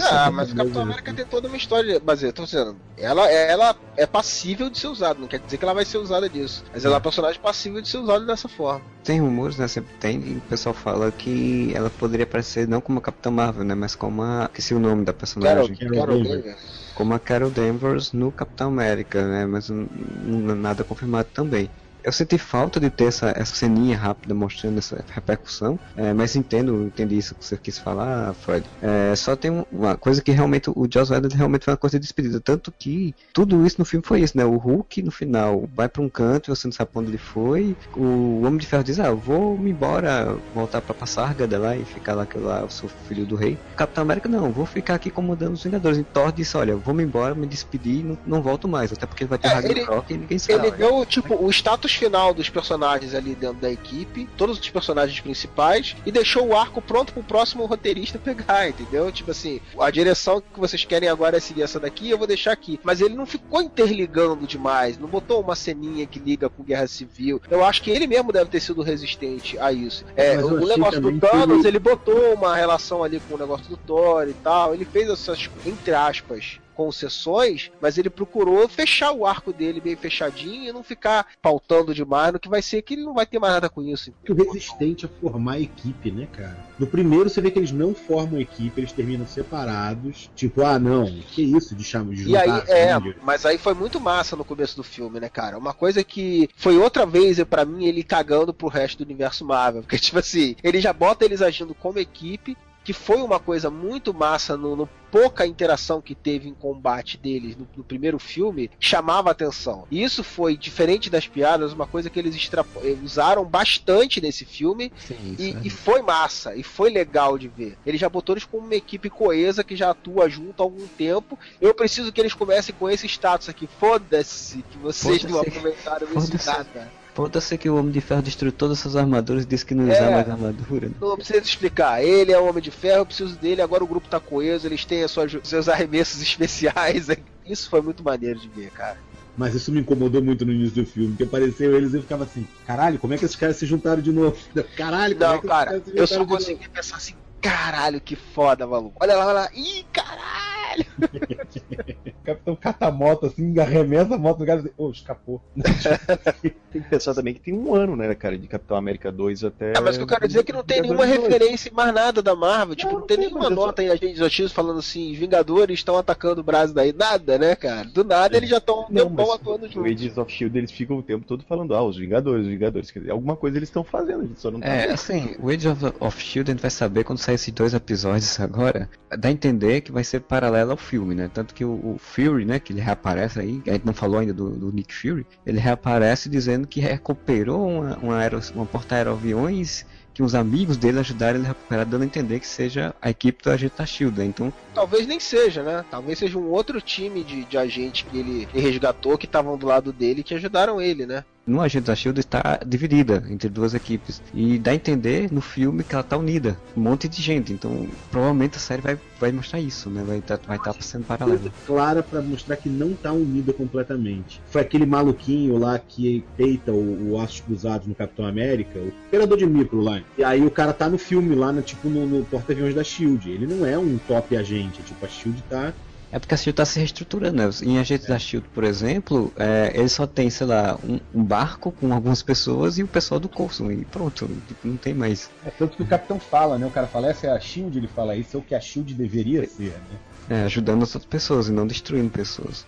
[0.00, 2.02] Ah, mas o Capitão América tem toda uma história.
[2.04, 5.64] Mas eu tô dizendo, ela, ela é passível de ser usada, não quer dizer que
[5.64, 6.64] ela vai ser usada disso.
[6.72, 8.82] Mas ela é uma personagem passível de ser usada dessa forma.
[9.04, 9.68] Tem rumores, né?
[9.68, 13.62] Sempre tem, e o pessoal fala que ela poderia aparecer não como a Capitã Marvel,
[13.62, 13.76] né?
[13.76, 14.46] Mas como a.
[14.46, 15.76] Esqueci o nome da Carol, personagem.
[15.76, 16.36] Carol Danvers.
[16.42, 16.83] Danvers.
[16.94, 19.46] Como a Carol Danvers no Capitão América, né?
[19.46, 21.74] Mas nada confirmado também.
[22.04, 26.84] Eu senti falta de ter essa, essa ceninha rápida mostrando essa repercussão, é, mas entendo,
[26.86, 28.66] entendi isso que você quis falar, Fred.
[28.82, 31.98] É, só tem um- uma coisa que realmente o Joss Whedon realmente foi uma coisa
[31.98, 34.44] de despedida, tanto que tudo isso no filme foi isso, né?
[34.44, 37.74] O Hulk no final vai pra um canto, você não sabe pra onde ele foi.
[37.96, 42.14] O Homem de Ferro diz: "Ah, vou me embora, voltar pra Passargada lá e ficar
[42.14, 43.54] lá que eu lá eu sou filho do rei".
[43.72, 45.98] O Capitão América não, vou ficar aqui comandando os Vingadores.
[45.98, 49.24] E Thor disse: "Olha, vou me embora, me despedir, não, não volto mais, até porque
[49.24, 50.68] vai ter É, Ragnarok e ninguém sabe".
[50.68, 55.20] Ele deu, tipo, o status final dos personagens ali dentro da equipe, todos os personagens
[55.20, 59.10] principais, e deixou o arco pronto pro próximo roteirista pegar, entendeu?
[59.12, 62.52] Tipo assim, a direção que vocês querem agora é seguir essa daqui, eu vou deixar
[62.52, 62.78] aqui.
[62.82, 67.40] Mas ele não ficou interligando demais, não botou uma ceninha que liga com Guerra Civil.
[67.50, 70.04] Eu acho que ele mesmo deve ter sido resistente a isso.
[70.16, 73.66] É, o achei negócio do Thanos, ele- ele botou uma relação ali com o negócio
[73.68, 74.74] do Thor e tal.
[74.74, 80.68] Ele fez essas, entre aspas, concessões, mas ele procurou fechar o arco dele bem fechadinho
[80.68, 83.54] e não ficar pautando demais no que vai ser que ele não vai ter mais
[83.54, 84.12] nada com isso.
[84.24, 86.56] que o resistente a formar equipe, né, cara?
[86.78, 90.30] No primeiro você vê que eles não formam equipe, eles terminam separados.
[90.34, 93.74] Tipo, ah, não, que isso de chamar de E aí, juntar é, mas aí foi
[93.74, 95.56] muito massa no começo do filme, né, cara?
[95.58, 99.82] Uma coisa que foi outra vez, pra mim, ele cagando pro resto do universo Marvel.
[99.82, 104.12] Porque, tipo assim, ele já bota eles agindo como equipe, que foi uma coisa muito
[104.12, 109.30] massa no, no pouca interação que teve em combate deles no, no primeiro filme, chamava
[109.30, 109.86] atenção.
[109.88, 112.50] E isso foi, diferente das piadas, uma coisa que eles
[112.82, 114.92] eh, usaram bastante nesse filme.
[114.98, 117.78] Sim, E, isso, e foi massa, e foi legal de ver.
[117.86, 121.38] Ele já botou eles como uma equipe coesa que já atua junto há algum tempo.
[121.60, 123.68] Eu preciso que eles comecem com esse status aqui.
[123.78, 125.48] Foda-se que vocês não Foda-se.
[125.48, 126.92] aproveitaram isso nada.
[127.14, 129.92] Foda-se que o Homem de Ferro destruiu todas essas armaduras e disse que não É.
[129.92, 130.88] usar mais armadura.
[130.88, 130.94] né?
[131.00, 132.02] Não precisa explicar.
[132.02, 133.62] Ele é o Homem de Ferro, eu preciso dele.
[133.62, 137.06] Agora o grupo tá coeso, eles têm as suas, seus arremessos especiais.
[137.46, 138.98] Isso foi muito maneiro de ver, cara.
[139.36, 142.22] Mas isso me incomodou muito no início do filme, porque apareceu eles e eu ficava
[142.22, 144.36] assim, caralho, como é que esses caras se juntaram de novo?
[144.76, 146.44] Caralho, como é Não, que cara, esses caras se eu só juntaram de novo?
[146.44, 147.14] consegui pensar assim.
[147.40, 148.96] Caralho, que foda, maluco.
[149.02, 149.50] Olha lá, olha lá.
[149.52, 150.53] Ih, caralho.
[150.80, 155.40] O Capitão cata a moto assim, arremessa a moto do cara e oh, escapou.
[156.72, 159.72] Tem que pensar também que tem um ano, né, cara, de Capitão América 2 até.
[159.76, 161.32] É, mas o que eu quero dizer é que não tem nenhuma Vingadores 2.
[161.40, 162.74] referência em mais nada da Marvel.
[162.74, 165.96] Tipo, não, tem tem, nenhuma eu só- nota em Agentes Notícias falando assim: Vingadores estão
[165.96, 166.92] atacando o Brasil daí.
[166.92, 167.84] Nada, né, cara?
[167.88, 169.92] Do nada eles já estão um Não, tempão atuando o juntos.
[169.92, 172.90] Agents of Shield eles ficam o tempo todo falando, ah, os Vingadores, os Vingadores.
[172.90, 174.94] Quer dizer, alguma coisa eles estão fazendo, a gente só não tá É, vendo.
[174.94, 178.40] assim, o Age of, of Shield a gente vai saber quando sair esses dois episódios
[178.40, 178.88] agora.
[179.16, 181.30] Dá a entender que vai ser paralelo ao filme, né?
[181.32, 184.32] Tanto que o, o Fury, né, que ele reaparece aí, a gente não falou ainda
[184.32, 189.84] do, do Nick Fury, ele reaparece dizendo que recuperou uma, uma, aero, uma porta-aeroaviões
[190.14, 193.42] que os amigos dele ajudaram ele a recuperar, dando a entender que seja a equipe
[193.42, 194.16] do Agente da Shield.
[194.16, 194.24] né?
[194.24, 195.84] Então, Talvez nem seja, né?
[195.90, 199.92] Talvez seja um outro time de, de agente que ele resgatou que estavam do lado
[199.92, 201.24] dele que ajudaram ele, né?
[201.46, 204.22] No Agente da Shield está dividida entre duas equipes.
[204.32, 206.56] E dá a entender no filme que ela está unida.
[206.76, 207.52] Um monte de gente.
[207.52, 210.02] Então, provavelmente a série vai, vai mostrar isso, né?
[210.06, 211.52] Vai estar vai tá sendo paralelo.
[211.66, 214.40] Clara pra mostrar que não tá unida completamente.
[214.50, 219.38] Foi aquele maluquinho lá que peita o, o Aços Cruzados no Capitão América, o operador
[219.38, 220.00] de micro lá.
[220.16, 223.30] E aí o cara tá no filme lá, no, tipo no, no porta-aviões da Shield.
[223.30, 225.72] Ele não é um top agente, tipo, a Shield tá.
[226.14, 227.50] É porque a SHIELD está se reestruturando, né?
[227.64, 231.72] Em Agentes da SHIELD, por exemplo, é, ele só tem, sei lá, um, um barco
[231.72, 233.68] com algumas pessoas e o pessoal do curso.
[233.72, 235.28] E pronto, tipo, não tem mais.
[235.44, 236.64] É tanto que o Capitão fala, né?
[236.66, 238.94] O cara fala, essa é a Shield, ele fala, isso é o que a Shield
[238.94, 239.98] deveria ser, né?
[240.30, 242.64] É, ajudando as outras pessoas e não destruindo pessoas.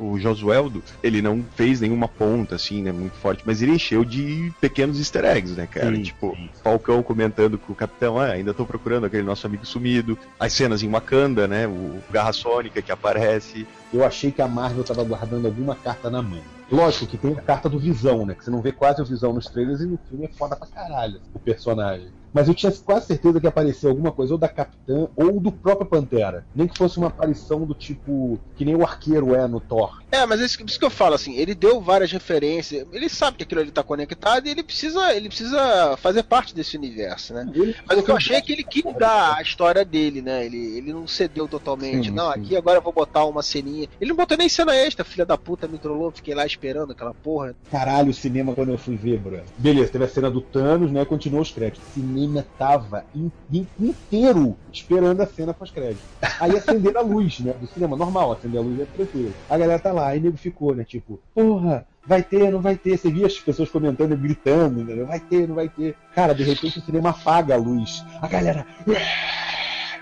[0.00, 4.50] O Josueldo, ele não fez nenhuma ponta, assim, né, muito forte, mas ele encheu de
[4.58, 5.94] pequenos easter eggs, né, cara?
[5.94, 6.48] Sim, tipo, sim.
[6.64, 10.18] Falcão comentando com o Capitão, ah, ainda tô procurando aquele nosso amigo sumido.
[10.38, 13.66] As cenas em Wakanda, né, o Garra Sônica que aparece.
[13.92, 16.42] Eu achei que a Marvel tava guardando alguma carta na mão.
[16.70, 18.34] Lógico que tem a carta do Visão, né?
[18.34, 20.68] Que você não vê quase o Visão nos trailers e no filme é foda pra
[20.68, 22.08] caralho o personagem.
[22.32, 25.88] Mas eu tinha quase certeza que apareceu alguma coisa ou da Capitã ou do próprio
[25.88, 26.46] Pantera.
[26.54, 28.38] Nem que fosse uma aparição do tipo.
[28.56, 30.00] que nem o arqueiro é no Thor.
[30.12, 33.42] É, mas isso, isso que eu falo, assim, ele deu várias referências, ele sabe que
[33.44, 37.46] aquilo ali tá conectado e ele precisa, ele precisa fazer parte desse universo, né?
[37.86, 40.44] Mas o que eu achei é que ele quis dar a história dele, né?
[40.44, 42.08] Ele, ele não cedeu totalmente.
[42.08, 42.40] Sim, não, sim.
[42.40, 43.79] aqui agora eu vou botar uma ceninha.
[44.00, 47.14] Ele não botou nem cena extra, filha da puta, me trollou, fiquei lá esperando aquela
[47.14, 47.54] porra.
[47.70, 49.40] Caralho, o cinema quando eu fui ver, bro.
[49.56, 51.04] Beleza, teve a cena do Thanos, né?
[51.04, 51.88] Continuou os créditos.
[51.88, 56.02] O cinema tava in- in- inteiro esperando a cena pós-crédito.
[56.40, 57.52] Aí acenderam a luz, né?
[57.52, 59.34] Do cinema, normal, acender a luz é tranquilo.
[59.48, 60.84] A galera tá lá, aí nego ficou, né?
[60.84, 62.96] Tipo, porra, vai ter, não vai ter.
[62.98, 65.06] Você via as pessoas comentando e gritando, entendeu?
[65.06, 65.94] Vai ter, não vai ter.
[66.14, 68.04] Cara, de repente o cinema apaga a luz.
[68.20, 68.66] A galera.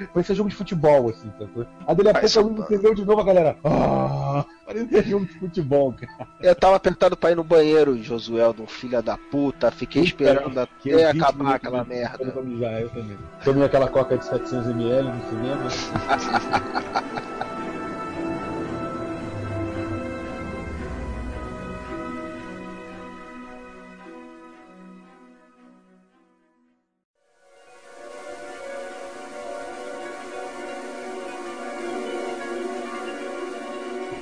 [0.06, 1.66] Parecia jogo de futebol, assim, sacou?
[1.86, 3.56] Aí dali a pouco a luz acendeu de novo, a galera.
[3.64, 6.28] Ah, parecia jogo de futebol, cara.
[6.40, 11.12] Eu tava apertado pra ir no banheiro, Josué, um filho da puta, fiquei esperando até
[11.12, 12.24] 20 acabar aquela merda.
[12.24, 13.18] eu também.
[13.44, 15.68] Tomei aquela coca de 700ml no cinema.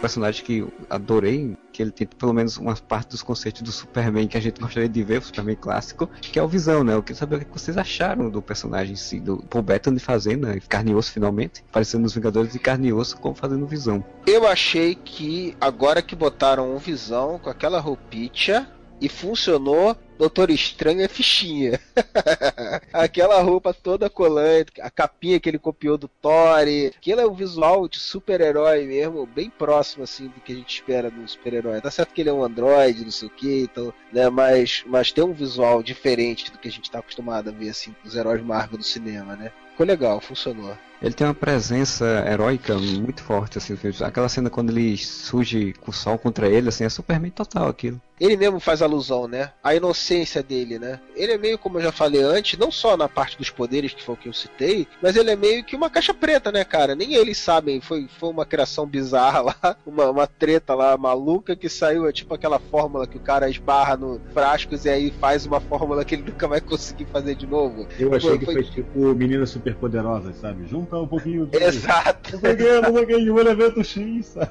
[0.06, 4.36] Personagem que adorei, que ele tem pelo menos uma parte dos conceitos do Superman que
[4.36, 6.94] a gente gostaria de ver, o Superman clássico, que é o Visão, né?
[6.94, 10.46] Eu queria saber o que vocês acharam do personagem em si, do Paul Bettany fazendo,
[10.46, 10.60] né?
[10.68, 14.04] carne e osso finalmente, aparecendo nos Vingadores de carne e osso como fazendo Visão.
[14.26, 18.68] Eu achei que agora que botaram um visão com aquela roupinha
[19.00, 21.78] e funcionou, Doutor Estranho é fichinha.
[22.92, 26.60] Aquela roupa toda colante, a capinha que ele copiou do Thor,
[26.96, 31.10] aquilo é o visual de super-herói mesmo, bem próximo assim do que a gente espera
[31.10, 31.80] de um super-herói.
[31.80, 35.12] Tá certo que ele é um androide, não sei o que, então, né, mas, mas
[35.12, 38.42] tem um visual diferente do que a gente tá acostumado a ver assim dos heróis
[38.42, 39.52] Marvel do cinema, né?
[39.70, 40.76] Ficou legal, funcionou.
[41.00, 45.94] Ele tem uma presença heróica muito forte, assim, aquela cena quando ele surge com o
[45.94, 48.00] sol contra ele, assim, é Superman total aquilo.
[48.18, 49.52] Ele mesmo faz alusão, né?
[49.62, 50.98] A inocência dele, né?
[51.14, 54.02] Ele é meio, como eu já falei antes, não só na parte dos poderes, que
[54.02, 56.94] foi o que eu citei, mas ele é meio que uma caixa preta, né, cara?
[56.94, 61.68] Nem eles sabem, foi, foi uma criação bizarra lá, uma, uma treta lá maluca que
[61.68, 65.60] saiu, é tipo aquela fórmula que o cara esbarra no frascos e aí faz uma
[65.60, 67.86] fórmula que ele nunca vai conseguir fazer de novo.
[67.98, 70.64] Eu achei Foi- que foi- foi tipo meninas superpoderosas, sabe?
[70.92, 71.56] Um pouquinho de.
[71.62, 72.32] Exato.
[72.34, 74.50] Não peguei, não peguei um elemento X, sabe?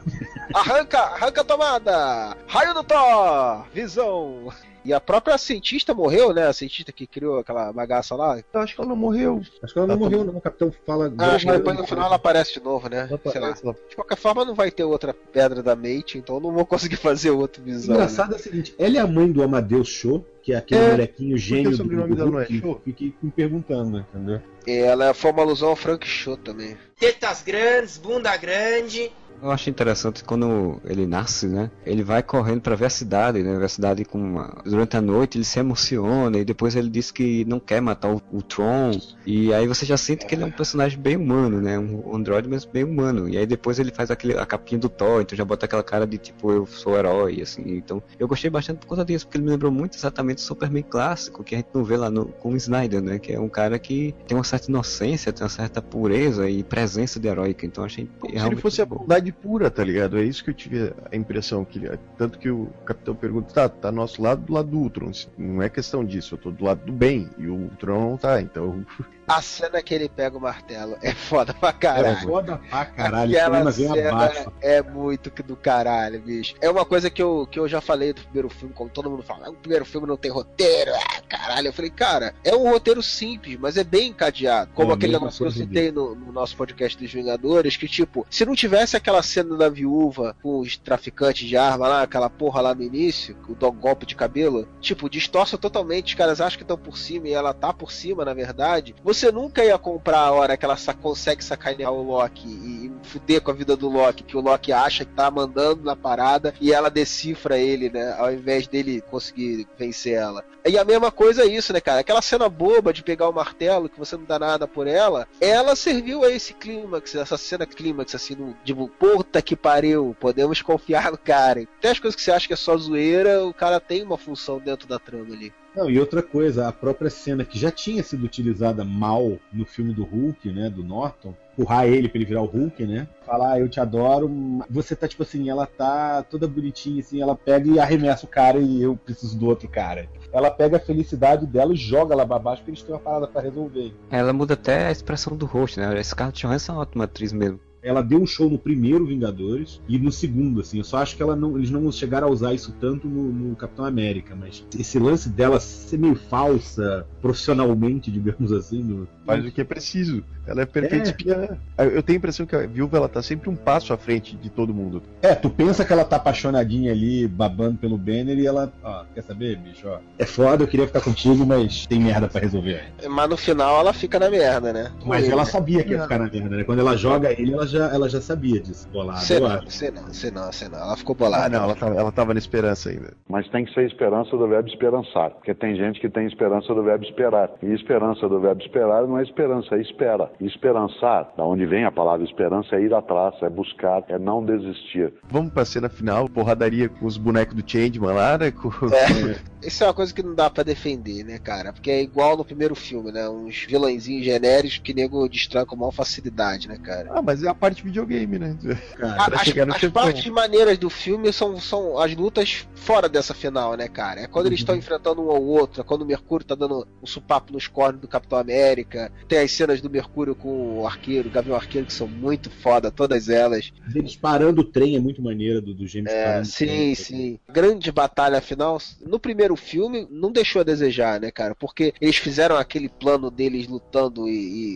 [0.53, 2.37] Arranca, arranca a tomada!
[2.47, 3.65] Raio do Thor!
[3.73, 4.49] Visão!
[4.83, 6.45] E a própria cientista morreu, né?
[6.47, 8.37] A cientista que criou aquela bagaça lá.
[8.53, 9.41] Eu acho que ela não morreu.
[9.63, 10.35] Acho que ela não morreu, não.
[10.37, 11.11] O capitão fala.
[11.17, 13.07] Ah, acho que depois no final ela aparece de novo, né?
[13.09, 13.47] Ela Sei lá.
[13.47, 16.51] aparece, ela- De qualquer forma, não vai ter outra pedra da Mate, então eu não
[16.51, 17.95] vou conseguir fazer outro O visão.
[17.95, 18.01] né?
[18.03, 20.91] engraçado é o seguinte: ela é a mãe do Amadeus Show, que é aquele É,
[20.91, 22.81] molequinho gênio o sobrenome do, não é Hulk.
[22.83, 24.39] Fiquei me perguntando, entendeu?
[24.67, 26.77] E ela foi uma alusão ao Frank Show também.
[26.99, 29.11] Tetas grandes, bunda grande.
[29.41, 31.69] Eu acho interessante quando ele nasce, né?
[31.85, 33.57] Ele vai correndo pra ver a cidade, né?
[33.57, 34.57] Ver a cidade com uma...
[34.63, 38.21] durante a noite, ele se emociona e depois ele diz que não quer matar o,
[38.31, 38.99] o Tron.
[39.25, 41.77] E aí você já sente que ele é um personagem bem humano, né?
[41.77, 43.29] Um androide, mas bem humano.
[43.29, 46.07] E aí depois ele faz aquele, a capinha do Thor, então já bota aquela cara
[46.07, 47.63] de tipo, eu sou herói, assim.
[47.65, 50.83] Então eu gostei bastante por conta disso, porque ele me lembrou muito exatamente o Superman
[50.83, 53.19] clássico, que a gente não vê lá no, com o Snyder, né?
[53.19, 57.19] Que é um cara que tem uma certa inocência, tem uma certa pureza e presença
[57.19, 57.65] de heróica.
[57.65, 59.03] Então eu achei Se ele fosse a bom.
[59.25, 60.17] Bondade pura, tá ligado?
[60.17, 61.65] É isso que eu tive a impressão.
[61.65, 61.81] que
[62.17, 65.11] Tanto que o capitão pergunta, tá, tá nosso lado do lado do Ultron.
[65.37, 67.29] Não é questão disso, eu tô do lado do bem.
[67.37, 68.85] E o Ultron não tá, então.
[69.27, 72.17] A cena que ele pega o martelo é foda pra É caralho.
[72.27, 74.51] foda pra caralho, Aquela cena abaixo.
[74.61, 76.55] é muito que do caralho, bicho.
[76.61, 79.23] É uma coisa que eu, que eu já falei do primeiro filme, como todo mundo
[79.23, 81.67] fala, "Ah, o primeiro filme não tem roteiro, ah, caralho.
[81.69, 84.71] Eu falei, cara, é um roteiro simples, mas é bem encadeado.
[84.75, 87.87] Como É, aquele negócio que eu coisa citei no, no nosso podcast dos Vingadores, que
[87.87, 92.29] tipo, se não tivesse aquela cena da viúva com os traficantes de arma lá, aquela
[92.29, 96.57] porra lá no início, o do golpe de cabelo, tipo, distorce totalmente, os caras acham
[96.57, 98.93] que estão por cima e ela tá por cima, na verdade.
[99.03, 102.91] Você nunca ia comprar a hora que ela sa- consegue sacanear o Loki e, e
[103.07, 106.53] fuder com a vida do Loki, que o Loki acha que tá mandando na parada
[106.59, 108.15] e ela decifra ele, né?
[108.17, 110.43] Ao invés dele conseguir vencer ela.
[110.67, 111.99] E a mesma coisa é isso, né, cara?
[111.99, 115.75] Aquela cena boba de pegar o martelo, que você não dá nada por ela, ela
[115.75, 121.11] serviu a esse clímax, essa cena clímax, assim, no, tipo, puta que pariu, podemos confiar
[121.11, 121.61] no cara.
[121.77, 124.57] Até as coisas que você acha que é só zoeira, o cara tem uma função
[124.59, 125.53] dentro da trama ali.
[125.75, 129.93] Não, e outra coisa, a própria cena que já tinha sido utilizada mal no filme
[129.93, 133.07] do Hulk, né, do Norton, empurrar ele pra ele virar o Hulk, né?
[133.25, 134.29] Falar, ah, eu te adoro.
[134.69, 138.59] Você tá tipo assim, ela tá toda bonitinha, assim, ela pega e arremessa o cara
[138.59, 140.07] e eu preciso do outro cara.
[140.31, 143.27] Ela pega a felicidade dela e joga lá pra baixo porque eles têm uma parada
[143.27, 143.93] pra resolver.
[144.11, 145.87] Ela muda até a expressão do rosto, né?
[145.87, 147.59] A Scarlett Johansson é uma ótima atriz mesmo.
[147.85, 150.79] Ela deu um show no primeiro Vingadores e no segundo, assim.
[150.79, 153.55] Eu só acho que ela não, eles não chegaram a usar isso tanto no, no
[153.55, 159.51] Capitão América, mas esse lance dela ser meio falsa, profissionalmente, digamos assim, no, Faz o
[159.51, 160.23] que é preciso.
[160.47, 161.11] Ela é perfeita É.
[161.11, 161.57] espiã.
[161.77, 164.49] Eu tenho a impressão que a viúva ela tá sempre um passo à frente de
[164.49, 165.01] todo mundo.
[165.21, 169.21] É, tu pensa que ela tá apaixonadinha ali, babando pelo Banner, e ela, ó, quer
[169.23, 169.97] saber, bicho, ó.
[170.19, 172.83] É foda, eu queria ficar contigo, mas tem merda pra resolver.
[173.09, 174.91] Mas no final ela fica na merda, né?
[175.05, 176.63] Mas ela sabia que ia ficar na merda, né?
[176.63, 178.87] Quando ela joga ele, ela já, ela já sabia disso.
[178.89, 180.79] Bolado, Sei não, sei não, sei não, sei não.
[180.79, 181.49] Ela ficou Ah, bolada.
[181.49, 183.13] não, ela tava, ela tava na esperança ainda.
[183.29, 186.83] Mas tem que ser esperança do verbo esperançar, porque tem gente que tem esperança do
[186.83, 187.49] verbo esperar.
[187.63, 190.29] E esperança do verbo esperar não é esperança, é espera.
[190.39, 195.13] Esperançar, da onde vem a palavra esperança, é ir atrás, é buscar, é não desistir.
[195.29, 198.51] Vamos pra cena final, porradaria com os bonecos do Changeman lá, né?
[198.51, 198.69] Com...
[198.93, 199.35] É.
[199.65, 201.73] Isso é uma coisa que não dá pra defender, né, cara?
[201.73, 203.27] Porque é igual no primeiro filme, né?
[203.27, 207.09] Uns vilãozinhos genéricos que nego destrói com maior facilidade, né, cara?
[207.11, 208.55] Ah, mas é a parte videogame, né?
[209.01, 213.75] A- pra as as partes maneiras do filme são, são as lutas fora dessa final,
[213.75, 214.21] né, cara?
[214.21, 217.07] É quando eles estão enfrentando um ao outro, é quando o Mercúrio tá dando um
[217.07, 219.11] supapo nos cornos do Capitão América.
[219.27, 222.89] Tem as cenas do Mercúrio com o arqueiro, o Gavião Arqueiro, que são muito foda,
[222.89, 223.71] todas elas.
[223.93, 226.95] Eles parando o trem é muito maneiro do, do James É, sim, trem.
[226.95, 227.39] sim.
[227.49, 228.79] Grande batalha final.
[229.05, 231.53] No primeiro filme, não deixou a desejar, né, cara?
[231.53, 234.31] Porque eles fizeram aquele plano deles lutando e,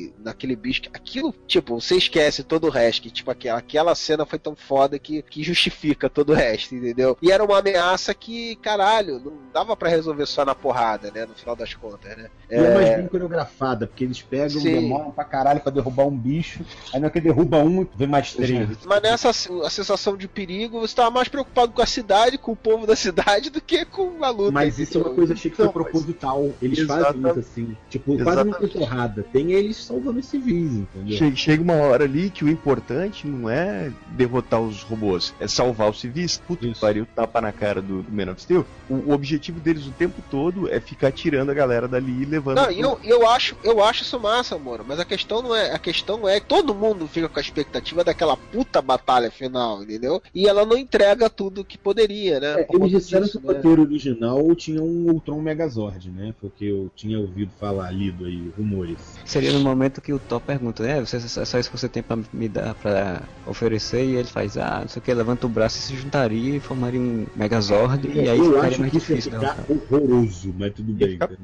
[0.09, 0.81] e naquele bicho.
[0.93, 3.03] Aquilo, tipo, você esquece todo o resto.
[3.03, 7.17] Que, tipo, aquela, aquela cena foi tão foda que, que justifica todo o resto, entendeu?
[7.21, 11.25] E era uma ameaça que, caralho, não dava pra resolver só na porrada, né?
[11.25, 12.29] No final das contas, né?
[12.51, 14.73] E é mais bem coreografada, porque eles pegam, Sim.
[14.73, 16.61] demoram pra caralho pra derrubar um bicho,
[16.93, 18.67] aí na hora que derruba um, vem mais três.
[18.85, 22.55] Mas nessa a sensação de perigo, você tava mais preocupado com a cidade, com o
[22.55, 24.51] povo da cidade, do que com a luta.
[24.51, 26.49] Mas isso é uma coisa achei que foi proposital.
[26.61, 27.77] Eles fazem isso assim.
[27.89, 28.77] Tipo, quase não tem Exatamente.
[28.77, 29.25] porrada.
[29.31, 31.17] Tem eles salvando os civis, entendeu?
[31.17, 35.89] Che- Chega uma hora ali que o importante não é derrotar os robôs, é salvar
[35.89, 36.37] os civis.
[36.47, 38.65] Puta que pariu, tapa na cara do, do Man of Steel.
[38.89, 42.57] O, o objetivo deles o tempo todo é ficar tirando a galera dali e levando.
[42.57, 44.83] Não, pro- e eu, eu acho, eu acho isso massa, mano.
[44.87, 48.03] Mas a questão não é, a questão é que todo mundo fica com a expectativa
[48.03, 50.21] daquela puta batalha final, entendeu?
[50.33, 52.61] E ela não entrega tudo que poderia, né?
[52.61, 53.55] É, eles disseram disso, que o né?
[53.55, 56.33] roteiro original tinha um Ultron Megazord, né?
[56.41, 58.97] Porque eu tinha ouvido falar, lido aí, rumores.
[59.25, 60.99] Seria no momento que o Thor pergunta, né?
[60.99, 64.57] Você, é só isso que você tem pra me dar, pra oferecer, e ele faz,
[64.57, 68.07] ah, não sei o que, levanta o braço e se juntaria e formaria um Megazord,
[68.07, 69.39] e aí eu ficaria acho mais que isso ia difícil.
[69.39, 69.49] né?
[69.49, 71.17] ficar horroroso, mas tudo bem.
[71.17, 71.37] cara.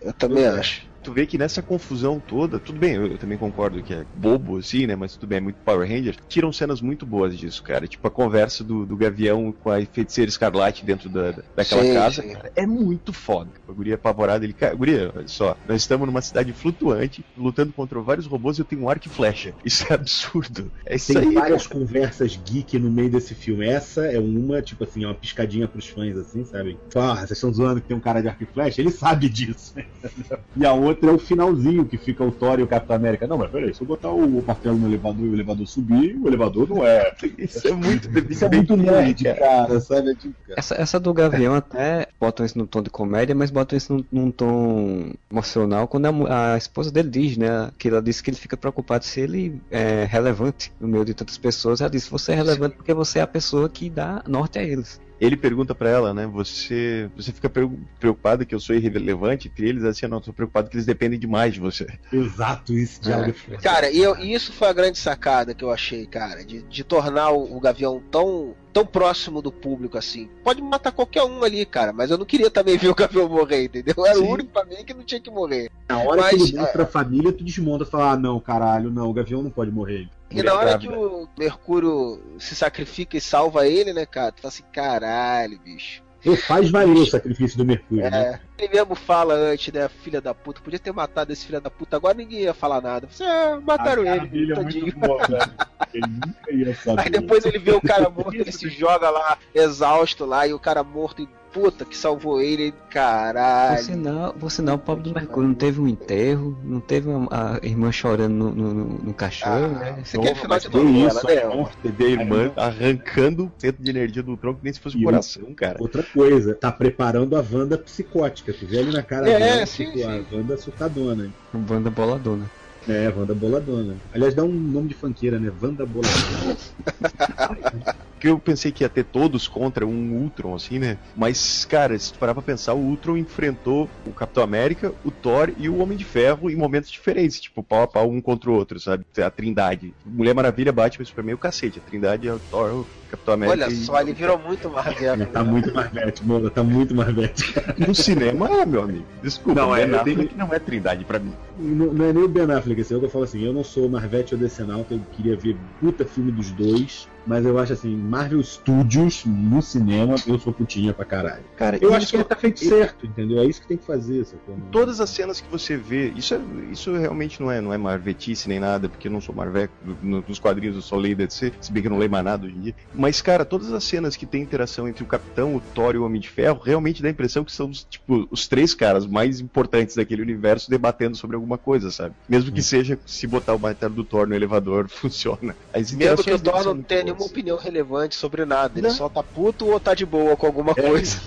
[0.00, 0.86] Eu também acho.
[1.06, 4.58] Tu vê que nessa confusão toda, tudo bem, eu, eu também concordo que é bobo
[4.58, 4.96] assim, né?
[4.96, 6.16] Mas tudo bem, é muito Power Rangers.
[6.28, 7.86] Tiram cenas muito boas disso, cara.
[7.86, 11.94] Tipo a conversa do, do Gavião com a feiticeira escarlate dentro da, da- daquela Sim,
[11.94, 12.32] casa, sim.
[12.32, 12.50] cara.
[12.56, 13.52] É muito foda.
[13.68, 18.02] A guria apavorada, ele, cara, guria, olha só, nós estamos numa cidade flutuante, lutando contra
[18.02, 19.54] vários robôs e eu tenho um arco e flecha.
[19.64, 20.72] Isso é absurdo.
[20.84, 21.34] É isso Tem aí.
[21.34, 21.80] várias cara.
[21.80, 23.64] conversas geek no meio desse filme.
[23.64, 26.80] Essa é uma, tipo assim, é uma piscadinha pros fãs, assim, sabe?
[26.96, 28.80] Ah, vocês estão zoando que tem um cara de arco e flecha?
[28.80, 29.72] Ele sabe disso.
[30.56, 33.26] e a outra é o finalzinho, que fica o Thor e o Capitão América.
[33.26, 36.28] Não, mas peraí, se eu botar o martelo no elevador e o elevador subir, o
[36.28, 37.12] elevador não é.
[37.38, 40.10] Isso é muito Isso é muito nerd, cara, sabe?
[40.10, 40.58] É tipo, cara.
[40.58, 44.04] Essa, essa do Gavião até botam isso num tom de comédia, mas botam isso num,
[44.10, 47.70] num tom emocional quando a, a esposa dele diz, né?
[47.78, 51.38] Que ela disse que ele fica preocupado se ele é relevante no meio de tantas
[51.38, 51.80] pessoas.
[51.80, 55.00] Ela disse, você é relevante porque você é a pessoa que dá norte a eles.
[55.18, 56.26] Ele pergunta pra ela, né?
[56.26, 59.82] Você, você fica pre- preocupada que eu sou irrelevante entre eles?
[59.84, 61.86] Assim, eu não, tô preocupado que eles dependem demais de você.
[62.12, 63.34] Exato, isso, diálogo.
[63.50, 63.56] É.
[63.56, 66.84] Cara, e, eu- e isso foi a grande sacada que eu achei, cara, de, de
[66.84, 70.28] tornar o, o Gavião tão, tão próximo do público assim.
[70.44, 73.64] Pode matar qualquer um ali, cara, mas eu não queria também ver o Gavião morrer,
[73.64, 73.94] entendeu?
[74.06, 75.70] Era o único pra mim que não tinha que morrer.
[75.88, 78.38] Na hora Mas, que ele é, mostra a família, tu desmonta e fala: ah, não,
[78.38, 80.08] caralho, não, o Gavião não pode morrer.
[80.30, 84.32] E na hora que o Mercúrio se sacrifica e salva ele, né, cara?
[84.32, 86.02] Tu fala assim, caralho, bicho.
[86.24, 88.40] Ele faz valer o sacrifício do Mercúrio, né?
[88.58, 91.70] É, ele mesmo fala antes, né, filha da puta, podia ter matado esse filho da
[91.70, 93.06] puta, agora ninguém ia falar nada.
[93.08, 95.52] Você, ah, mataram A ele, é muito boa, velho.
[95.94, 97.02] Ele nunca ia saber.
[97.02, 100.58] Aí depois ele vê o cara morto, ele se joga lá, exausto lá, e o
[100.58, 103.76] cara morto e puta que salvou ele, caralho.
[103.76, 107.28] Por sinal, por sinal, o pobre do Mercúrio não teve um enterro, não teve uma-
[107.30, 110.00] a irmã chorando no, no, no- no caixão, né?
[110.02, 111.42] Isso aqui é final de novela, isso, né?
[111.42, 115.02] a morte da irmã arrancando o centro de energia do tronco, nem se fosse o
[115.02, 115.78] coração, cara.
[115.80, 118.52] Outra coisa, tá preparando a Wanda psicótica.
[118.52, 120.04] Tu vê ali na cara É, dela, sim, tipo, sim.
[120.04, 121.32] a Wanda surtadona.
[121.52, 122.50] Banda boladona.
[122.88, 123.96] É, Wanda Boladona.
[124.12, 125.50] Aliás, dá um nome de funkeira, né?
[125.60, 126.56] Wanda Boladona.
[128.16, 130.98] Porque eu pensei que ia ter todos contra um Ultron, assim, né?
[131.14, 135.52] Mas, cara, se tu parar pra pensar, o Ultron enfrentou o Capitão América, o Thor
[135.58, 138.54] e o Homem de Ferro em momentos diferentes, tipo, pau a pau um contra o
[138.54, 139.04] outro, sabe?
[139.22, 139.94] A Trindade.
[140.04, 141.78] Mulher Maravilha bate mas Superman e o cacete.
[141.78, 143.66] A Trindade é o Thor, o Capitão América.
[143.66, 145.26] Olha e- só, ele virou muito Marvel.
[145.26, 146.50] tá muito Marvete, mano.
[146.50, 147.44] Tá muito Marvete.
[147.76, 149.06] No cinema é, meu amigo.
[149.22, 151.34] Desculpa, Não, é, é, eu tenho- não é Trindade pra mim.
[151.58, 154.32] Não, não é nem o Ben Affleck, assim, eu falo assim, eu não sou Marvete
[154.34, 159.24] ou Decenalta, eu queria ver puta filme dos dois, mas eu acho assim, Marvel Studios
[159.24, 161.44] no cinema, eu sou putinha pra caralho.
[161.56, 163.40] Cara, Eu acho que ele tá feito certo, entendeu?
[163.40, 164.58] É isso que tem que fazer, sacou?
[164.70, 166.40] Todas as cenas que você vê, isso, é-
[166.70, 170.24] isso realmente não é, não é marvetice nem nada, porque eu não sou marveco, no-
[170.26, 172.56] nos quadrinhos eu só leio DC, se bem que eu não leio mais nada hoje
[172.56, 172.74] em dia.
[172.94, 176.04] Mas, cara, todas as cenas que tem interação entre o Capitão, o Thor e o
[176.04, 179.96] Homem de Ferro, realmente dá a impressão que são, tipo, os três caras mais importantes
[179.96, 182.14] daquele universo debatendo sobre alguma coisa, sabe?
[182.28, 185.56] Mesmo que seja, se botar o martelo do Thor no elevador, funciona.
[185.72, 187.15] As Mesmo que o Thor não tenha.
[187.16, 188.94] Nenhuma opinião relevante sobre nada, ele Não.
[188.94, 191.18] só tá puto ou tá de boa com alguma coisa.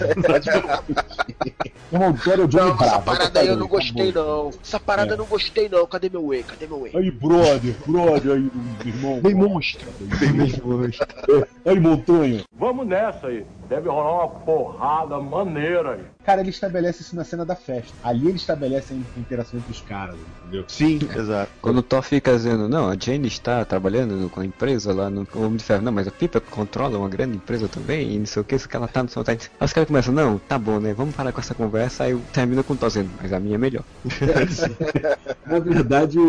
[1.91, 4.52] Irmão, o Thor é o Johnny Não, essa parada aí eu não gostei não.
[4.64, 5.14] Essa parada É.
[5.14, 5.86] eu não gostei não.
[5.88, 6.44] Cadê meu whey?
[6.44, 6.91] Cadê meu whey?
[6.95, 8.52] Aí, brother, brother, aí,
[8.86, 9.20] irmão.
[9.22, 9.88] Bem monstro.
[10.20, 11.48] Bem monstro.
[11.66, 12.44] Aí, montanha.
[12.53, 13.45] Vamos nessa aí.
[13.68, 16.02] Deve rolar uma porrada maneira aí.
[16.30, 17.92] Cara, ele estabelece isso na cena da festa.
[18.04, 20.64] Ali ele estabelece a interação entre os caras, entendeu?
[20.68, 21.52] Sim, exato.
[21.60, 25.28] Quando o Thor fica dizendo, não, a Jane está trabalhando com a empresa lá no
[25.34, 28.44] Homem de Ferro, não, mas a Pipa controla uma grande empresa também, e não sei
[28.44, 30.80] o que, isso que ela tá no seu Aí os caras começam, não, tá bom,
[30.80, 33.56] né, vamos parar com essa conversa, aí termina com o Thor dizendo, mas a minha
[33.56, 33.84] é melhor.
[35.50, 36.20] Na verdade,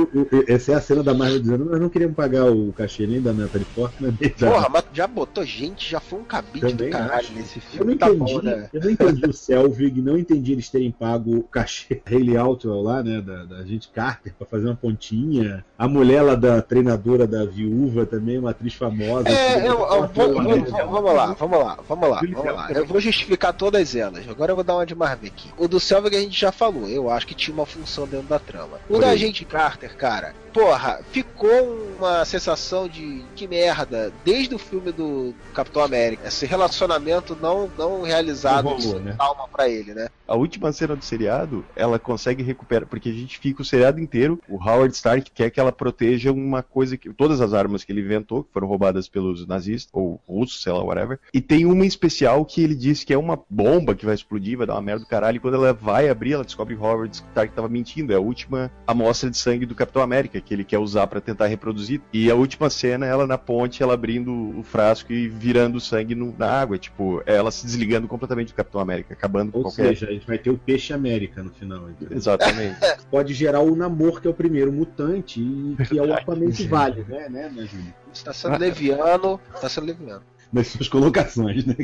[0.49, 3.35] essa é a cena da Marvel dizendo: nós não queríamos pagar o cachê nem da
[3.35, 4.51] Natalie Portman, nem da.
[4.51, 7.33] Porra, mas já botou gente, já foi um cabide Também do caralho acho.
[7.35, 7.93] nesse Eu filme.
[7.93, 8.69] não Tá entendi, bom, né?
[8.73, 12.83] eu não entendi o Selvig, não entendi eles terem pago o cachê da Hayley Outwell
[12.83, 15.65] lá, né, da, da gente Carter, pra fazer uma pontinha.
[15.79, 19.29] A mulher lá da treinadora da viúva também, uma atriz famosa.
[19.31, 20.57] É, eu, eu vou- Né?
[20.57, 22.71] vou- vamos lá, vamos lá, vamos lá, vamos lá.
[22.73, 24.29] Eu vou justificar todas elas.
[24.29, 25.49] Agora eu vou dar uma de Marvel aqui.
[25.57, 28.39] O do Selvig a gente já falou, eu acho que tinha uma função dentro da
[28.39, 28.79] trama.
[28.89, 34.59] O Por da gente Carter, cara, porra, ficou uma sensação de que merda, desde o
[34.59, 36.29] filme do Capitão América.
[36.29, 39.15] Esse relacionamento não, não realizado Não rolou, né?
[39.17, 40.09] calma pra ele, né?
[40.27, 44.40] A última cena do seriado, ela consegue recuperar, porque a gente fica o seriado inteiro,
[44.48, 47.12] o Howard Stark quer que ela proteja uma coisa que.
[47.12, 50.82] Todas as armas que ele inventou, que foram roubadas pelos nazistas, ou russos, sei lá,
[50.82, 51.19] whatever.
[51.35, 54.66] E tem uma especial que ele diz que é uma bomba que vai explodir, vai
[54.66, 55.36] dar uma merda do caralho.
[55.36, 58.12] E quando ela vai abrir, ela descobre que Howard Stark tava mentindo.
[58.12, 61.47] É a última amostra de sangue do Capitão América, que ele quer usar pra tentar
[61.47, 62.01] reproduzir.
[62.12, 66.15] E a última cena, ela na ponte, ela abrindo o frasco e virando o sangue
[66.15, 66.78] no- na água.
[66.78, 69.89] Tipo, ela se desligando completamente do Capitão América, acabando com Ou qualquer.
[69.89, 71.91] seja, a gente vai ter o Peixe América no final.
[71.91, 72.16] entendeu?
[72.16, 72.78] Exatamente.
[73.11, 76.66] Pode gerar o Namor, que é o primeiro mutante, e que é o Aquaman que
[76.66, 77.95] vale, né, né, né, Júlio?
[78.12, 80.23] Você tá sendo leviano, tá sendo leviano.
[80.53, 81.77] Nas suas colocações, né?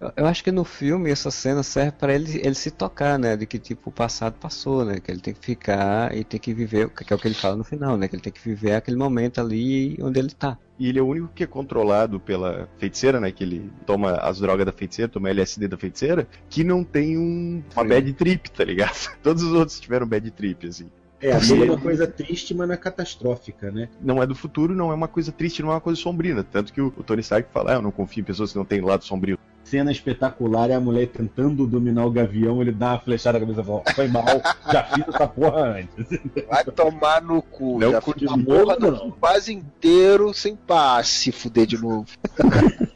[0.00, 3.36] Eu- Eu acho que no filme essa cena serve pra ele, ele se tocar, né?
[3.36, 5.00] De que tipo o passado passou, né?
[5.00, 7.56] Que ele tem que ficar e tem que viver, que é o que ele fala
[7.56, 8.06] no final, né?
[8.06, 10.56] Que ele tem que viver aquele momento ali onde ele tá.
[10.78, 13.32] E ele é o único que é controlado pela feiticeira, né?
[13.32, 17.62] Que ele toma as drogas da feiticeira, toma LSD da feiticeira, que não tem um,
[17.74, 18.94] uma bad trip, tá ligado?
[19.22, 20.88] Todos os outros tiveram bad trip, assim.
[21.20, 23.88] É, ali é uma coisa triste, mas não é catastrófica, né?
[24.00, 26.44] Não é do futuro, não é uma coisa triste, não é uma coisa sombria.
[26.44, 28.64] Tanto que o, o Tony Stark fala, ah, eu não confio em pessoas que não
[28.64, 29.38] têm lado sombrio.
[29.62, 33.62] Cena espetacular é a mulher tentando dominar o gavião, ele dá uma flechada na cabeça
[33.62, 34.26] e fala, foi mal,
[34.70, 36.20] já fiz essa porra antes.
[36.46, 37.78] Vai tomar no cu.
[37.78, 42.06] Não já fiz a de porra do quase inteiro sem pá, se fuder de novo.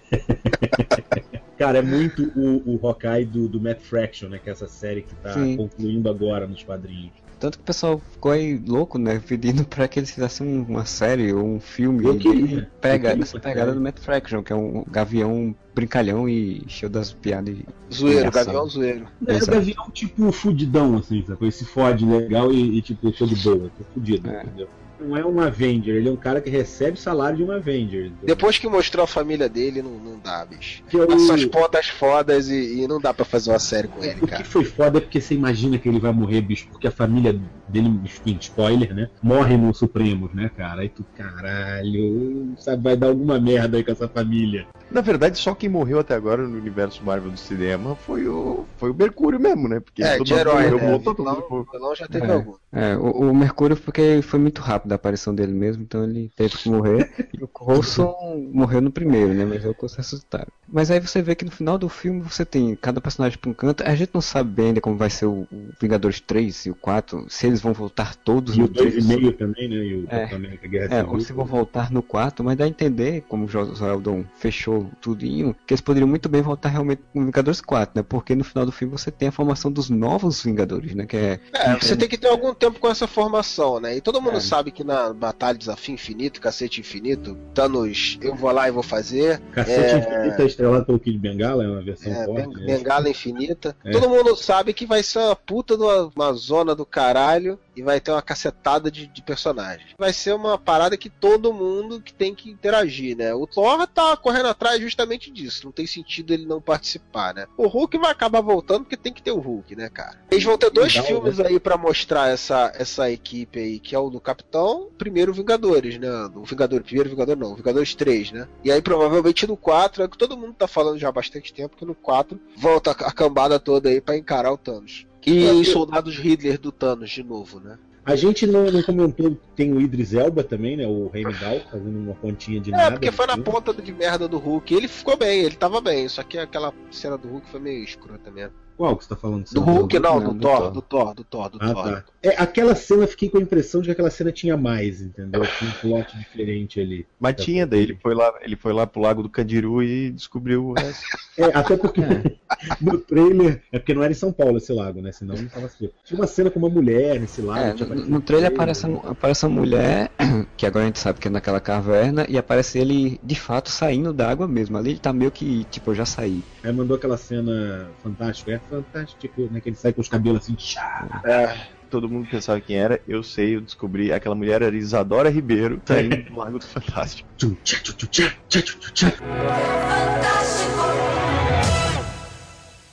[1.57, 4.39] Cara, é muito o, o Hawkeye do, do Matt Fraction, né?
[4.39, 5.57] Que é essa série que tá Sim.
[5.57, 7.13] concluindo agora nos quadrinhos.
[7.39, 9.21] Tanto que o pessoal ficou aí louco, né?
[9.27, 12.69] Pedindo pra que eles fizessem um- uma série ou um filme Eu queria.
[12.81, 16.91] pega, Eu queria essa pegada do Matt Fraction, que é um brincalhão brincalhão e cheio
[16.91, 17.57] das piadas.
[17.93, 19.07] Zoeiro, gavião zoeiro.
[19.27, 19.53] É, o Exato.
[19.53, 21.47] gavião, tipo, fudidão, assim, sacou?
[21.47, 24.43] Ele se fode legal e, e, tipo, show de boa, tô fudido, É.
[24.43, 24.69] entendeu?
[25.01, 28.11] Não é um Avenger, ele é um cara que recebe salário de um Avenger.
[28.23, 30.83] Depois que mostrou a família dele, não, não dá, bicho.
[30.89, 34.03] Que é Passou as pontas fodas e, e não dá pra fazer uma série com
[34.03, 34.45] ele, O que cara.
[34.45, 37.39] foi foda é porque você imagina que ele vai morrer, bicho, porque a família
[37.69, 39.09] dele, enfim, spoiler, né?
[39.23, 40.83] Morre no Supremos, né, cara?
[40.83, 44.67] Aí tu, caralho, sabe, vai dar alguma merda aí com essa família.
[44.91, 48.91] Na verdade, só quem morreu até agora no universo Marvel do cinema foi o, foi
[48.91, 49.81] o Mercúrio mesmo, né?
[49.81, 50.91] Porque É, todo de herói, morreu, né?
[50.91, 52.33] voltou, todo mundo vilão já teve É.
[52.33, 52.55] algum.
[52.73, 56.57] É, o, o Mercúrio porque foi muito rápido a aparição dele mesmo, então ele teve
[56.57, 57.11] que morrer.
[57.39, 58.15] e o Coulson
[58.53, 59.45] morreu no primeiro, né?
[59.45, 60.49] Mas é o Coulson ressuscitaram.
[60.67, 63.55] Mas aí você vê que no final do filme você tem cada personagem pra um
[63.55, 63.83] canto.
[63.85, 66.75] A gente não sabe bem ainda como vai ser o, o Vingadores 3 e o
[66.75, 68.95] 4, se eles vão voltar todos E o no 3.
[69.07, 69.77] 2,5 também, né?
[69.77, 70.07] E o É.
[70.07, 71.13] Capitão América Guerra É, Civil.
[71.15, 74.91] ou se vão voltar no 4, mas dá a entender, como o José Aldon fechou
[75.01, 78.05] tudinho, que eles poderiam muito bem voltar realmente com o Vingadores 4, né?
[78.09, 81.07] Porque no final do filme você tem a formação dos novos Vingadores, né?
[81.07, 81.41] Que é.
[81.53, 83.97] É, você tem que ter algum tempo com essa formação, né?
[83.97, 84.41] E todo mundo É.
[84.41, 89.41] sabe que na Batalha Desafio Infinito, Cacete Infinito, Thanos, eu vou lá e vou fazer.
[89.53, 92.47] Cacete é, Infinito é estrelado pelo Kid Bengala, é uma versão É, forte.
[92.49, 92.77] Ben- né?
[92.77, 93.77] Bengala Infinita.
[93.85, 93.91] É.
[93.91, 97.83] Todo mundo sabe que vai ser uma puta de uma, uma zona do caralho e
[97.83, 99.91] vai ter uma cacetada de, de personagens.
[99.97, 103.33] Vai ser uma parada que todo mundo que tem que interagir, né?
[103.33, 105.65] O Thor tá correndo atrás justamente disso.
[105.65, 107.47] Não tem sentido ele não participar, né?
[107.57, 110.21] O Hulk vai acabar voltando porque tem que ter o Hulk, né, cara?
[110.31, 113.99] Eles vão ter dois Legal, filmes aí pra mostrar essa, essa equipe aí, que é
[113.99, 116.09] o do Capitão, primeiro Vingadores, né?
[116.35, 118.49] O Vingador, primeiro Vingador não, Vingadores 3, né?
[118.65, 121.77] E aí provavelmente no 4, é que todo mundo tá falando já há bastante tempo,
[121.77, 125.07] que no 4 volta a cambada toda aí pra encarar o Thanos.
[125.29, 127.79] E É, soldados Hitler do Thanos de novo, né?
[128.05, 130.87] A gente não, não comentou que tem o Idris Elba também, né?
[130.87, 132.93] O Heimdall, fazendo uma pontinha de É, nada.
[132.93, 133.43] porque foi na assim.
[133.43, 134.75] ponta de merda do Hulk.
[134.75, 138.31] Ele ficou bem, ele tava bem, só que aquela cena do Hulk foi meio escrota
[138.31, 138.55] mesmo.
[138.79, 139.45] Qual que você tá falando?
[139.51, 141.85] Do Hulk não, do Thor, do Thor, do Thor, do Ah, Thor.
[141.85, 142.05] tá.
[142.23, 145.43] É, aquela cena eu fiquei com a impressão de que aquela cena tinha mais, entendeu?
[145.59, 147.05] Tinha um plot diferente ali.
[147.19, 150.65] Mas tinha, daí ele foi lá, ele foi lá pro Lago do Candiru e descobriu
[150.65, 151.05] o resto.
[151.37, 152.01] É, até porque
[152.81, 153.63] no trailer.
[153.73, 155.11] É porque não era em São Paulo esse lago, né?
[155.11, 155.91] Senão não tava assim.
[156.05, 157.61] Tinha uma cena com uma mulher nesse lago.
[157.61, 160.11] É, tinha no, no trailer aparece, aparece uma mulher,
[160.57, 164.13] que agora a gente sabe que é naquela caverna, e aparece ele de fato saindo
[164.13, 164.77] da água mesmo.
[164.77, 166.43] Ali ele tá meio que, tipo, eu já saí.
[166.63, 168.53] Aí mandou aquela cena fantástica.
[168.53, 169.61] É fantástico, né?
[169.61, 170.55] Que ele sai com os cabelos assim.
[170.55, 171.23] tchá.
[171.25, 171.79] É.
[171.91, 174.13] Todo mundo pensava quem era, eu sei, eu descobri.
[174.13, 177.27] Aquela mulher era Isadora Ribeiro, saindo do Lago do Fantástico.
[177.39, 177.57] Tchum,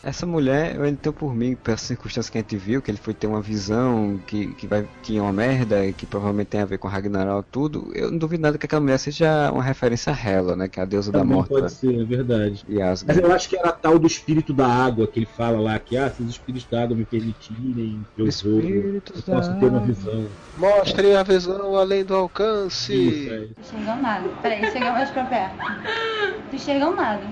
[0.06, 3.12] Essa mulher, eu entendo por mim, pelas circunstâncias que a gente viu, que ele foi
[3.12, 6.88] ter uma visão que, que vai, tinha uma merda, que provavelmente tem a ver com
[6.88, 7.92] Ragnarok, tudo.
[7.96, 10.68] Eu não duvido nada que aquela mulher seja uma referência a Hela, né?
[10.68, 11.50] Que é a deusa da Também morte.
[11.50, 12.64] pode ser, é verdade.
[12.70, 15.60] E Mas eu acho que era a tal do espírito da água que ele fala
[15.60, 19.50] lá, que ah, se os espíritos da água me permitirem, eu vou, eu Espíritos posso
[19.50, 20.28] da ter uma visão.
[20.56, 22.94] Mostre a visão além do alcance.
[22.94, 23.38] Isso, é.
[23.40, 24.30] Não enxergam nada.
[24.44, 25.56] Peraí, chega mais pra perto.
[25.58, 27.24] Não enxergam nada.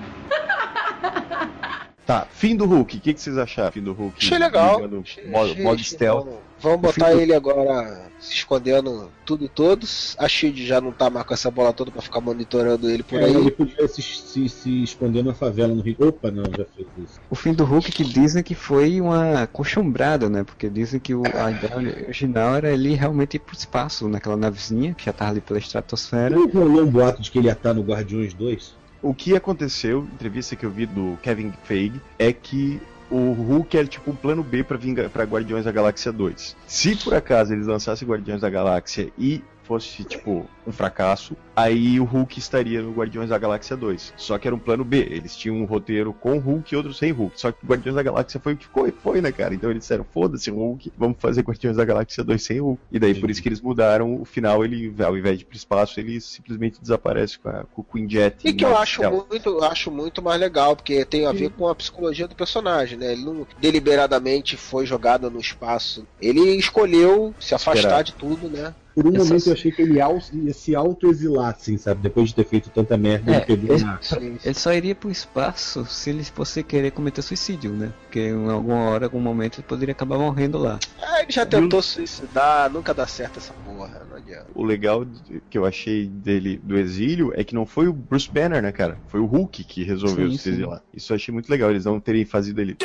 [2.06, 2.96] Tá, fim do Hulk.
[2.96, 3.72] O que, que vocês acharam?
[3.72, 4.16] Fim do Hulk.
[4.18, 4.76] Achei legal.
[5.02, 6.24] Achei- modo, achei- modo stealth.
[6.26, 6.40] bom.
[6.60, 10.14] Vamos botar ele agora se escondendo tudo e todos.
[10.18, 13.20] A Shield já não tá mais com essa bola toda pra ficar monitorando ele por
[13.20, 13.34] É, aí.
[13.34, 15.96] ele podia se, se, se esconder na favela no Rio.
[15.98, 17.20] Opa, não, já fez isso.
[17.28, 20.42] O fim do Hulk que dizem que foi uma coxombrada, né?
[20.44, 24.94] Porque dizem que o, a ideia original era ele realmente ir pro espaço, naquela navezinha
[24.94, 26.34] que já tava ali pela estratosfera.
[26.34, 28.74] Não rolou um boato de que ele ia estar no Guardiões 2?
[29.04, 33.86] O que aconteceu, entrevista que eu vi do Kevin Feige, é que o Hulk era
[33.86, 36.56] tipo um plano B Vinga- pra Guardiões da Galáxia 2.
[36.66, 42.04] Se por acaso eles lançassem Guardiões da Galáxia e fosse, tipo, um fracasso, aí o
[42.04, 44.14] Hulk estaria no Guardiões da Galáxia 2.
[44.16, 44.98] Só que era um plano B.
[45.10, 47.38] Eles tinham um roteiro com Hulk e outro sem Hulk.
[47.40, 49.54] Só que Guardiões da Galáxia foi o que ficou e foi, né, cara?
[49.54, 52.80] Então eles disseram, foda-se Hulk, vamos fazer Guardiões da Galáxia 2 sem Hulk.
[52.90, 55.56] E daí por isso que eles mudaram o final, ele, ao invés de ir pro
[55.56, 58.36] espaço, ele simplesmente desaparece com, a, com o Queen Jet.
[58.44, 61.68] E que eu acho muito, eu acho muito mais legal, porque tem a ver com
[61.68, 63.12] a psicologia do personagem, né?
[63.12, 66.06] Ele não deliberadamente foi jogado no espaço.
[66.20, 68.02] Ele escolheu se afastar Esperar.
[68.04, 68.74] de tudo, né?
[68.94, 70.20] Por um Essas- momento eu achei que ele au-
[70.54, 72.00] ia se auto-exilar, assim, sabe?
[72.00, 76.10] Depois de ter feito tanta merda, É, ele ele, ele só iria pro espaço se
[76.10, 77.92] ele fosse querer cometer suicídio, né?
[78.02, 80.78] Porque em alguma hora, algum momento, ele poderia acabar morrendo lá.
[81.02, 84.46] Ah, ele já tentou suicidar, nunca dá certo essa porra, não adianta.
[84.54, 85.04] O legal
[85.50, 88.98] que eu achei dele do exílio é que não foi o Bruce Banner, né, cara?
[89.08, 90.50] Foi o Hulk que resolveu Sim, se sim.
[90.50, 90.82] exilar.
[90.94, 91.70] Isso eu achei muito legal.
[91.70, 92.76] Eles não terem fazido ele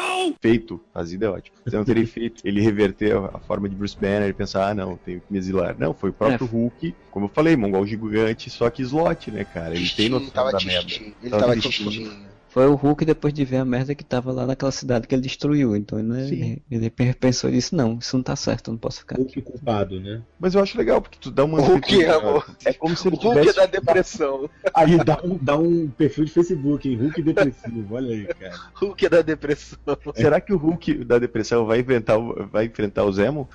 [0.42, 1.58] feito, fazido é ótimo.
[1.66, 4.74] Eles não terem feito ele reverter a, a forma de Bruce Banner e pensar, ah,
[4.74, 5.76] não, tenho que me exilar.
[5.78, 6.50] Não, foi o próprio É.
[6.50, 9.76] Hulk, como eu falei, mongol gigante, só que slot, né, cara?
[9.76, 10.94] Ele tem noção tava da merda.
[10.94, 12.29] Ele Tava tava.
[12.60, 15.22] Foi o Hulk depois de ver a merda que tava lá naquela cidade que ele
[15.22, 15.78] destruiu.
[15.78, 19.16] Então ele, ele pensou nisso, não, isso não tá certo, eu não posso ficar.
[19.16, 20.22] Hulk culpado, né?
[20.38, 21.62] Mas eu acho legal, porque tu dá uma.
[21.62, 22.54] Hulk é, amor.
[22.66, 23.60] É como se ele O Hulk é tivesse.
[23.60, 24.50] da depressão.
[24.74, 26.98] Aí dá um, dá um perfil de Facebook, hein?
[26.98, 28.60] Hulk depressivo, olha aí, cara.
[28.74, 29.80] Hulk é da depressão.
[30.14, 33.48] Será que o Hulk da depressão vai enfrentar o, vai enfrentar o Zemo?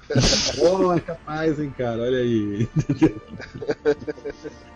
[0.58, 2.66] Oh, é capaz, hein, cara, olha aí.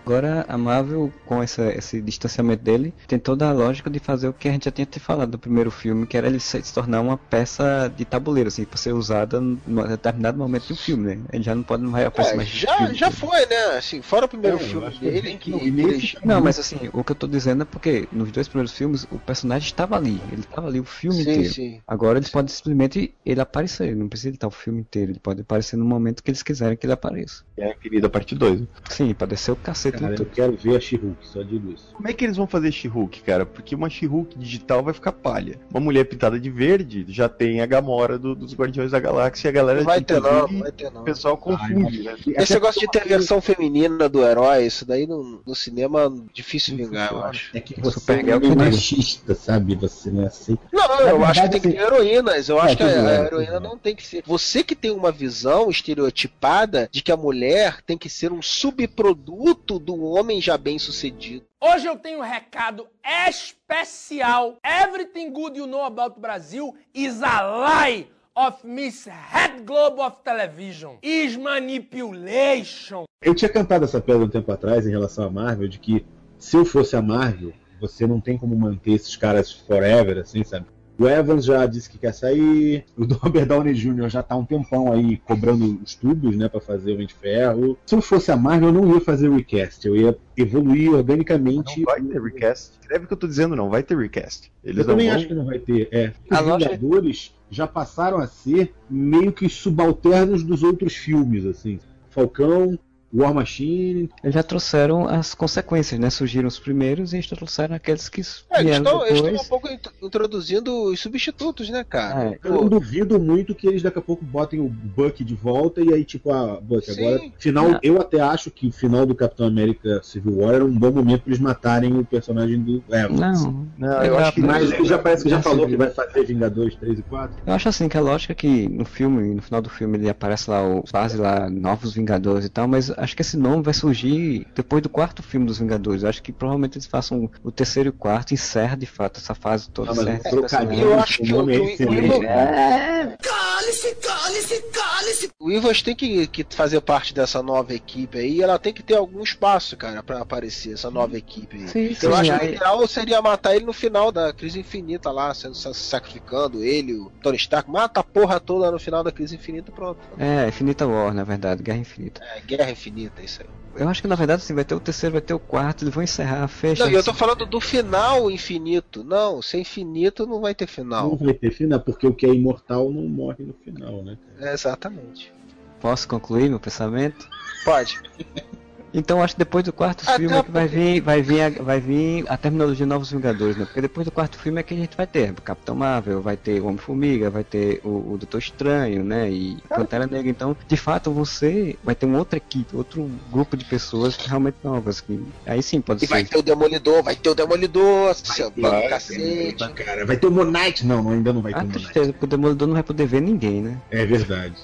[0.05, 4.33] Agora a Marvel, com essa, esse distanciamento dele, tem toda a lógica de fazer o
[4.35, 6.73] que a gente já tinha te falado do primeiro filme, que era ele se, se
[6.73, 9.57] tornar uma peça de tabuleiro, assim, pra ser usada em
[9.89, 11.25] determinado momento do filme, né?
[11.33, 12.49] Ele já não pode, não vai aparecer É, mais.
[12.49, 12.95] no já, filme.
[12.95, 13.57] já foi, né?
[13.77, 17.03] Assim, fora o primeiro É, filme dele, que, que ele nesse- Não, mas assim, o
[17.05, 20.43] que eu tô dizendo é porque nos dois primeiros filmes o personagem estava ali, ele
[20.43, 21.55] estava ali o filme Sim, inteiro.
[21.55, 21.83] sim.
[21.87, 25.77] Agora ele pode simplesmente ele aparecer, não precisa estar o filme inteiro, ele pode aparecer
[25.77, 27.43] no momento que eles quiserem que ele apareça.
[27.57, 28.61] É infinita parte 2.
[28.91, 31.93] Sim, pode descer o cacete Cara, eu quero ver a She-Hulk, só digo isso.
[31.93, 33.45] Como é que eles vão fazer She-Hulk, cara?
[33.47, 35.59] Porque uma She-Hulk digital vai ficar palha.
[35.71, 39.51] Uma mulher pintada de verde já tem a Gamora do- dos Guardiões da Galáxia e
[39.51, 41.01] a galera vai ter não, vai ter não.
[41.01, 42.17] o pessoal confunde, né?
[42.37, 47.13] Esse negócio de ter versão feminina do herói, isso daí no, no cinema difícil vingar,
[47.13, 47.57] eu acho.
[47.57, 48.55] É que você é meio diga.
[48.55, 49.75] machista, sabe?
[49.77, 50.57] Você não é assim.
[50.73, 52.49] Não, eu acho que tem que ter heroínas.
[52.49, 54.23] Eu É, acho que a, heroína não tem que ser.
[54.27, 59.79] Você que tem uma visão estereotipada de que a mulher tem que ser um subproduto
[59.79, 61.45] do homem já bem sucedido.
[61.61, 62.87] Hoje eu tenho um recado
[63.29, 64.59] especial.
[64.65, 68.07] Everything good you know about Brazil is a lie
[68.37, 70.99] of Miss Head Globe of Television.
[71.03, 73.07] Is manipulation.
[73.21, 76.07] Eu tinha cantado essa pedra um tempo atrás em relação à Marvel, de que
[76.39, 80.67] se eu fosse a Marvel, você não tem como manter esses caras forever, assim, sabe?
[80.99, 84.09] O Evans já disse que quer sair, o Robert Downey Jr.
[84.09, 87.15] já tá há um tempão aí cobrando os tubos, né, pra fazer o Homem de
[87.15, 87.79] Ferro.
[87.87, 91.79] Se eu fosse a Marvel, eu não ia fazer recast, eu ia evoluir organicamente.
[91.79, 92.73] Não vai ter recast.
[92.81, 94.51] Escreve o que eu tô dizendo, não vai ter recast.
[94.65, 95.17] Eles Eu também vão...
[95.17, 95.89] acho que não vai ter.
[95.93, 96.13] É.
[96.31, 101.79] Os loja- Vingadores já passaram a ser meio que subalternos dos outros filmes, assim.
[102.11, 102.77] Falcão,
[103.13, 104.11] War Machine.
[104.23, 106.11] Eles já trouxeram as consequências, né?
[106.11, 109.41] Surgiram os primeiros e eles trouxeram aqueles que É, eles vieram estão eles depois.
[109.41, 112.31] estão um pouco int- introduzindo os substitutos, né, cara?
[112.31, 112.39] É.
[112.45, 115.93] Eu não duvido muito que eles daqui a pouco botem o Buck de volta e
[115.93, 117.01] aí, tipo, ah, Buck, Sim.
[117.07, 117.31] agora.
[117.39, 117.81] Final, Não.
[117.83, 121.23] eu até acho que o final do Capitão América Civil War era um bom momento
[121.23, 123.19] pra eles matarem o personagem do Evans.
[123.45, 125.77] Não, Não, eu Já- acho que Mas ele já parece que já Já falou que
[125.77, 127.37] vai fazer Vingadores 3 e 4.
[127.47, 130.09] Eu acho assim que a lógica é que no filme, no final do filme, ele
[130.11, 133.73] aparece lá o base lá, Novos Vingadores e tal, mas acho que esse nome vai
[133.75, 136.03] surgir depois do quarto filme dos Vingadores.
[136.03, 139.35] Eu acho que provavelmente eles façam o terceiro e o quarto, encerra de fato essa
[139.35, 139.95] fase toda.
[139.95, 140.83] Não, mas o esse trocadilho.
[140.83, 142.15] Eu acho que o nome é o- excelente.
[142.17, 143.17] o- cara.
[143.23, 143.95] Cale-se,
[144.29, 145.31] cale-se, cale-se.
[145.41, 148.83] O Ivas tem que, que fazer parte dessa nova equipe aí, e ela tem que
[148.83, 151.69] ter algum espaço, cara, pra aparecer, essa nova equipe aí.
[151.69, 155.11] Sim, sim, Eu acho que o ideal seria matar ele no final da crise infinita
[155.11, 157.71] lá, sendo sa- sacrificando ele, o Tony Stark.
[157.71, 159.99] Mata a porra toda no final da crise infinita e pronto.
[160.19, 162.21] É, Infinita War, na verdade, Guerra Infinita.
[162.37, 163.49] É, guerra infinita, isso aí.
[163.77, 165.95] Eu acho que na verdade assim, vai ter o terceiro, vai ter o quarto, eles
[165.95, 166.85] vão encerrar, fecha.
[166.85, 169.05] Não, e eu tô falando do final infinito.
[169.05, 171.17] Não, sem infinito não vai ter Não final.
[171.17, 174.18] vai ter final, porque o que é imortal não morre no final, né?
[174.39, 174.53] Cara?
[174.53, 175.33] Exatamente.
[175.81, 177.31] Posso concluir meu pensamento?
[177.65, 178.01] Pode.
[178.93, 181.51] Então acho que depois do quarto Até filme é que vai vir, vai vir, a,
[181.63, 183.65] vai vir a terminologia Novos Vingadores, né?
[183.65, 186.37] Porque depois do quarto filme é que a gente vai ter o Capitão Marvel, vai
[186.37, 189.31] ter o Homem-Formiga, vai ter o, o Doutor Estranho, né?
[189.31, 190.29] E Pantera Negra.
[190.31, 195.01] Então, de fato, você vai ter uma outra equipe, outro grupo de pessoas realmente novas.
[195.01, 196.15] Que, aí sim pode E ser.
[196.15, 199.73] vai ter o Demolidor, vai ter o Demolidor, seu ter, bando vai cacete.
[199.75, 200.87] Cara, vai ter o Moon Knight?
[200.87, 203.61] Não, ainda não vai ter Ah, tristeza, porque o Demolidor não vai poder ver ninguém,
[203.63, 203.77] né?
[203.91, 204.55] É verdade.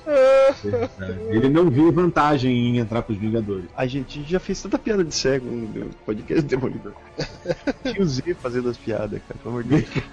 [0.63, 1.19] verdade.
[1.29, 3.67] Ele não viu vantagem em entrar pros Vingadores.
[3.77, 6.93] A gente já fez tanta piada de cego no podcast do Demolidor.
[7.83, 10.05] Tinha o Z fazendo as piadas, cara, pelo amor de Deus.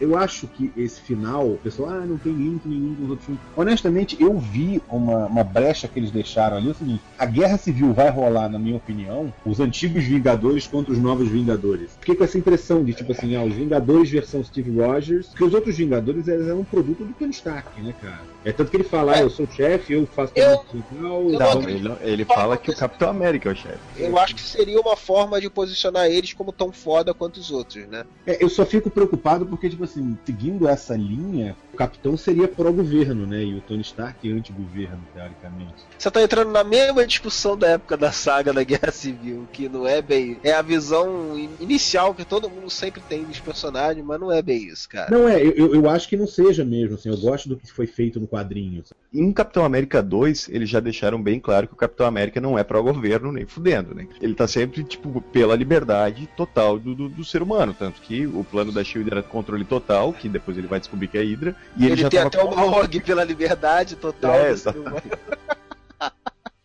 [0.00, 3.26] Eu acho que esse final, o pessoal, ah, não tem link nenhum com os outros
[3.26, 3.42] filmes.
[3.56, 6.68] Honestamente, eu vi uma, uma brecha que eles deixaram ali.
[6.68, 10.92] É o seguinte: a guerra civil vai rolar, na minha opinião, os antigos Vingadores contra
[10.92, 11.92] os novos Vingadores.
[12.00, 15.54] Fiquei com essa impressão de, tipo assim, ah, os Vingadores versão Steve Rogers, porque os
[15.54, 18.22] outros Vingadores eles eram um produto do Tony Stark, né, cara?
[18.44, 20.84] É tanto que ele fala, ah, eu sou o chefe, eu faço Eu- tudo
[21.32, 21.62] e tal.
[21.62, 23.78] eu ele, não- ele fala que o Capitão América é o chefe.
[23.96, 27.86] Eu acho que seria uma forma de posicionar eles como tão foda quanto os outros,
[27.88, 28.04] né?
[28.26, 33.26] É, eu só fico preocupado porque, tipo assim, seguindo essa linha, O capitão seria pró-governo,
[33.26, 33.42] né?
[33.44, 35.74] E o Tony Stark anti-governo, teoricamente.
[35.98, 39.84] Você tá entrando na mesma discussão da época da saga da Guerra Civil, que não
[39.84, 40.38] é bem.
[40.44, 44.40] É a visão in- inicial que todo mundo sempre tem dos personagens, mas não é
[44.40, 45.10] bem isso, cara.
[45.10, 47.08] Não é, eu, eu- eu acho que não seja mesmo, assim.
[47.08, 48.84] Eu gosto do que foi feito no quadrinho.
[49.12, 52.62] Em Capitão América 2, eles já deixaram bem claro que o Capitão América não é
[52.62, 54.06] pró-governo nem fudendo, né?
[54.20, 57.74] Ele tá sempre, tipo, pela liberdade total do, do, do ser humano.
[57.76, 61.18] Tanto que o plano da Shield era controle total, que depois ele vai descobrir que
[61.18, 61.56] é Hydra.
[61.76, 64.34] E ele, ele já tem até uma org pela liberdade total.
[64.34, 64.54] É.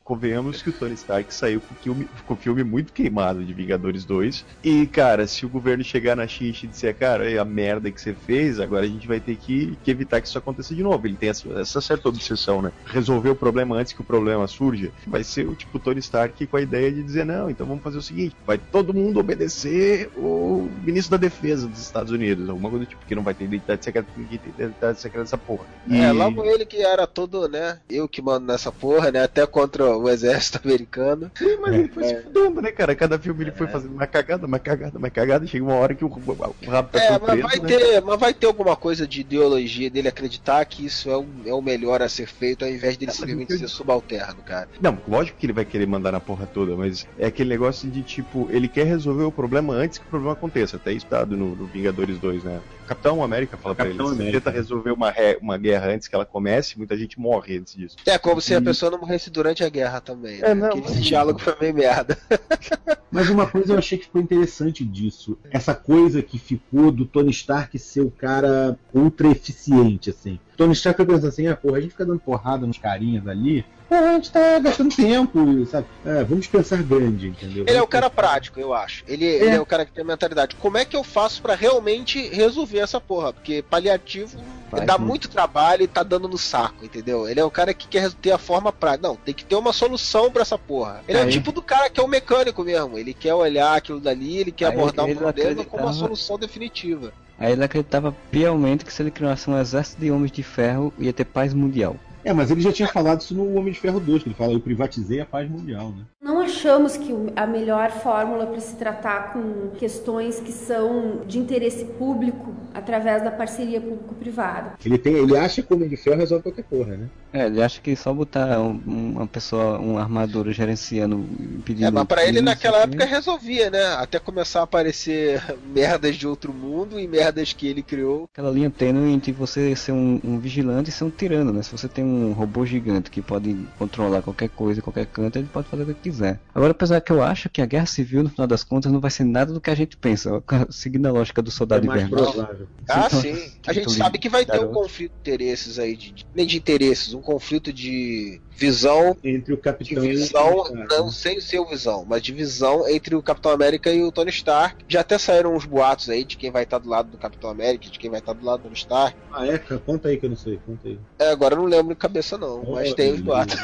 [0.10, 3.53] Convenhamos que o Tony Stark saiu com o filme, com o filme muito queimado de
[3.53, 4.44] Vingadores 2.
[4.64, 8.02] E, cara, se o governo chegar na Xinx e disser, cara, é a merda que
[8.02, 11.06] você fez, agora a gente vai ter que, que evitar que isso aconteça de novo.
[11.06, 12.72] Ele tem essa, essa certa obsessão, né?
[12.88, 14.91] Resolver o problema antes que o problema surja.
[15.06, 17.99] Vai ser o tipo Tony Stark com a ideia de dizer, não, então vamos fazer
[17.99, 22.49] o seguinte: vai todo mundo obedecer o ministro da Defesa dos Estados Unidos.
[22.49, 25.38] Alguma coisa do tipo, porque não vai ter identidade secreta, ninguém tem identidade secreta dessa
[25.38, 25.65] porra.
[25.88, 27.80] É, E- logo ele que era todo, né?
[27.88, 29.22] Eu que mando nessa porra, né?
[29.23, 31.31] Até contra o exército americano.
[31.38, 32.07] Sim, mas ele foi É.
[32.07, 32.95] se fudendo, né, cara?
[32.95, 35.45] Cada filme ele foi fazendo uma cagada, uma cagada, uma cagada.
[35.47, 37.67] Chega uma hora que o, o rabo tá É, mas preto, vai, né?
[37.67, 41.53] ter, mas vai ter alguma coisa de ideologia dele acreditar que isso é o, é
[41.53, 44.67] o melhor a ser feito ao invés dele simplesmente ser subalterno, cara.
[44.81, 48.01] Não, lógico que ele vai querer mandar na porra toda, mas é aquele negócio de
[48.03, 50.77] tipo, ele quer resolver o problema antes que o problema aconteça.
[50.77, 52.59] Até isso dado no, no Vingadores 2, né?
[52.88, 54.31] Capitão América fala pra ele: América.
[54.39, 57.95] tenta resolver uma, re- uma guerra antes que ela comece, muita gente morre antes disso.
[58.05, 60.38] É como se a pessoa não morresse durante a guerra também.
[60.41, 60.56] É, Né?
[60.56, 62.18] não, Aquele mas- diálogo foi meio merda.
[63.11, 65.36] Mas uma coisa eu achei que ficou interessante disso.
[65.49, 70.40] Essa coisa que ficou do Tony Stark ser o cara ultra eficiente, assim.
[70.56, 73.66] Tony Stark foi pensando assim, ah, porra, a gente fica dando porrada nos carinhas ali.
[73.90, 75.88] Pô, a gente tá gastando tempo, sabe?
[76.06, 77.66] É, vamos pensar grande, entendeu?
[77.68, 79.03] Ele é o cara prático, eu acho.
[79.07, 80.56] Ele é, ele é o cara que tem a mentalidade.
[80.56, 83.34] Como é que eu faço pra realmente resolver essa porra?
[83.34, 84.38] Porque paliativo
[84.70, 85.10] Faz dá muito.
[85.10, 87.28] muito trabalho e tá dando no saco, entendeu?
[87.28, 89.07] Ele é o cara que quer ter a forma prática.
[89.07, 91.02] Não, tem que ter uma solução pra essa porra.
[91.07, 92.98] Ele é o Aí- tipo do cara que é o mecânico mesmo.
[92.98, 96.38] Ele quer olhar aquilo dali, ele quer Aí abordar o ele problema com uma solução
[96.38, 97.11] definitiva.
[97.40, 101.14] Aí ele acreditava piamente que se ele criasse um exército de homens de ferro, ia
[101.14, 101.95] ter paz mundial.
[102.23, 104.53] É, mas ele já tinha falado isso no Homem de Ferro 2, que ele fala,
[104.53, 106.03] eu privatizei a paz mundial, né?
[106.21, 111.85] Não achamos que a melhor fórmula para se tratar com questões que são de interesse
[111.85, 114.73] público através da parceria público-privada.
[114.85, 117.09] Ele, tem, ele acha que o Homem de Ferro resolve qualquer porra, né?
[117.31, 121.23] É, ele acha que só botar um- uma pessoa, uma armadura gerenciando,
[121.63, 121.87] pedindo...
[121.87, 123.83] É, mas pra ele naquela época resolvia, né?
[123.97, 125.41] Até começar a aparecer
[125.73, 128.27] merdas de outro mundo e merdas que ele criou.
[128.33, 131.61] Aquela linha tênue entre você ser um, um vigilante e ser um tirano, né?
[131.63, 135.69] Se você tem um robô gigante que pode controlar qualquer coisa, qualquer canto, ele pode
[135.69, 136.41] fazer o que quiser.
[136.53, 139.11] Agora, apesar que eu acho que a guerra civil, no final das contas, não vai
[139.11, 140.44] ser nada do que a gente pensa.
[140.69, 142.31] Seguindo a lógica do soldado É mais invernal.
[142.34, 142.68] provável.
[142.90, 143.31] Ah, Então, sim.
[143.68, 146.45] A tipo, gente sabe que vai ter um conflito de interesses aí, de, de- nem
[146.48, 149.15] de interesses, um conflito de visão.
[149.23, 151.11] Entre o Capitão e o visão, Tony Stark, não né?
[151.11, 154.84] sem ser o visão, mas de visão entre o Capitão América e o Tony Stark.
[154.88, 157.90] Já até saíram uns boatos aí de quem vai estar do lado do Capitão América,
[157.90, 159.18] de quem vai estar do lado do Tony Stark.
[159.31, 159.57] Ah, é?
[159.57, 160.99] Conta aí que eu não sei, conta aí.
[161.18, 163.56] É, agora eu não lembro de cabeça não, mas Oh, tem os boatos.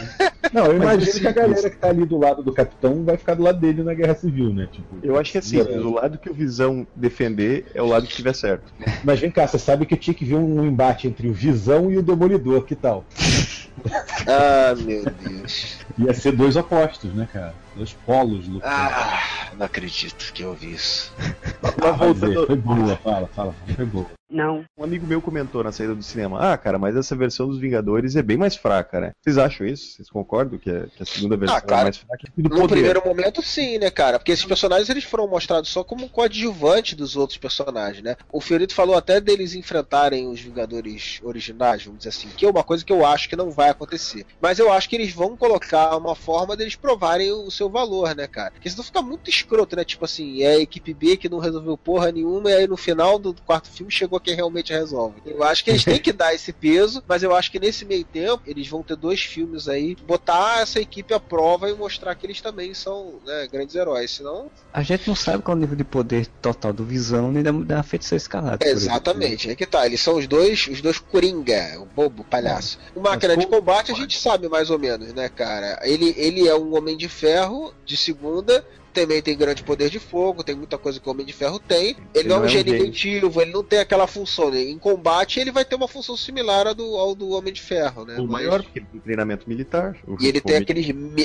[0.53, 3.17] Não, eu Mas imagino que a galera que tá ali do lado do Capitão vai
[3.17, 4.69] ficar do lado dele na Guerra Civil, né?
[4.71, 8.11] Tipo, Eu acho que assim, o lado que o Visão defender é o lado que
[8.11, 8.73] estiver certo.
[9.03, 11.97] Mas vem cá, você sabe que tinha que vir um embate entre o Visão e
[11.97, 13.03] o Demolidor, que tal?
[14.27, 15.77] Ah, meu Deus.
[15.97, 17.55] Ia ser dois opostos, né, cara?
[17.75, 18.73] Dois polos lutando.
[18.73, 21.13] Ah, não acredito que eu ouvi isso.
[21.97, 24.07] Vai dizer, foi boa, fala, fala, foi boa.
[24.29, 24.65] Não.
[24.77, 28.15] Um amigo meu comentou na saída do cinema: Ah, cara, mas essa versão dos Vingadores
[28.15, 29.11] é bem mais fraca, né?
[29.21, 29.95] Vocês acham isso?
[29.95, 32.27] Vocês concordam que a, que a segunda versão Ah, cara, é mais fraca?
[32.35, 32.73] Do No poder.
[32.75, 34.17] primeiro momento, sim, né, cara?
[34.17, 38.15] Porque esses personagens eles foram mostrados só como coadjuvante dos outros personagens, né?
[38.31, 42.63] O Fiorito falou até deles enfrentarem os Vingadores originais, vamos dizer assim, que é uma
[42.63, 44.25] coisa que eu acho que não vai acontecer.
[44.41, 48.27] Mas eu acho que eles vão colocar uma forma deles provarem o seu valor, né,
[48.27, 48.51] cara?
[48.51, 49.83] Porque senão fica muito escroto, né?
[49.83, 53.19] Tipo assim, é a equipe B que não resolveu porra nenhuma, e aí no final
[53.19, 55.21] do quarto filme chegou quem realmente resolve.
[55.25, 58.03] Eu acho que eles têm que dar esse peso, mas eu acho que nesse meio
[58.03, 62.25] tempo eles vão ter dois filmes aí, botar essa equipe à prova e mostrar que
[62.25, 64.11] eles também são né, grandes heróis.
[64.11, 67.43] Senão, A gente não sabe qual é o nível de poder total do Visão nem
[67.43, 68.65] da, da Feiticeira Escarlate.
[68.65, 68.81] exemplo.
[68.83, 69.85] Exatamente, é que tá.
[69.85, 72.79] Eles são os dois, os dois Coringa, o bobo, o palhaço.
[72.95, 75.79] O máquina de combate a gente sabe mais ou menos, né, cara?
[75.83, 78.65] Ele, ele é um homem de ferro de segunda.
[78.95, 81.89] Também tem grande poder de fogo, tem muita coisa que o Homem de Ferro tem.
[81.89, 84.49] Ele, Ele não é não um é um gênio inventivo, ele não tem aquela função.
[84.49, 84.61] Né?
[84.63, 88.05] Em combate, ele vai ter uma função similar ao do, ao do Homem de Ferro,
[88.05, 88.15] né?
[88.15, 89.97] O Mas- maior, porque ele tem treinamento militar.
[90.07, 90.79] O- E ele tem aquele,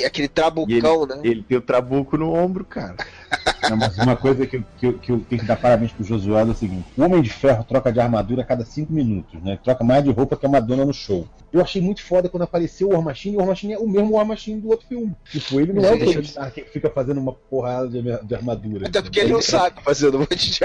[0.05, 1.21] aquele e ele, trabucão, né?
[1.23, 2.95] ele tem o trabuco no ombro, cara.
[3.69, 6.41] Não, mas uma coisa que, eu- que, que eu tenho que dar parabéns pro Josué
[6.41, 9.57] é o seguinte: o Homem de Ferro troca de armadura a cada 5 minutos, né?
[9.63, 11.25] Troca mais de roupa que a Madonna no show.
[11.53, 13.87] Eu achei muito foda quando apareceu o War Machine, e o War Machine é o
[13.87, 15.13] mesmo War Machine do outro filme.
[15.29, 18.87] Tipo, ele não é o Tony Stark que fica fazendo uma porrada de, de armadura.
[18.87, 20.59] Até porque ele não sabe fazer um monte de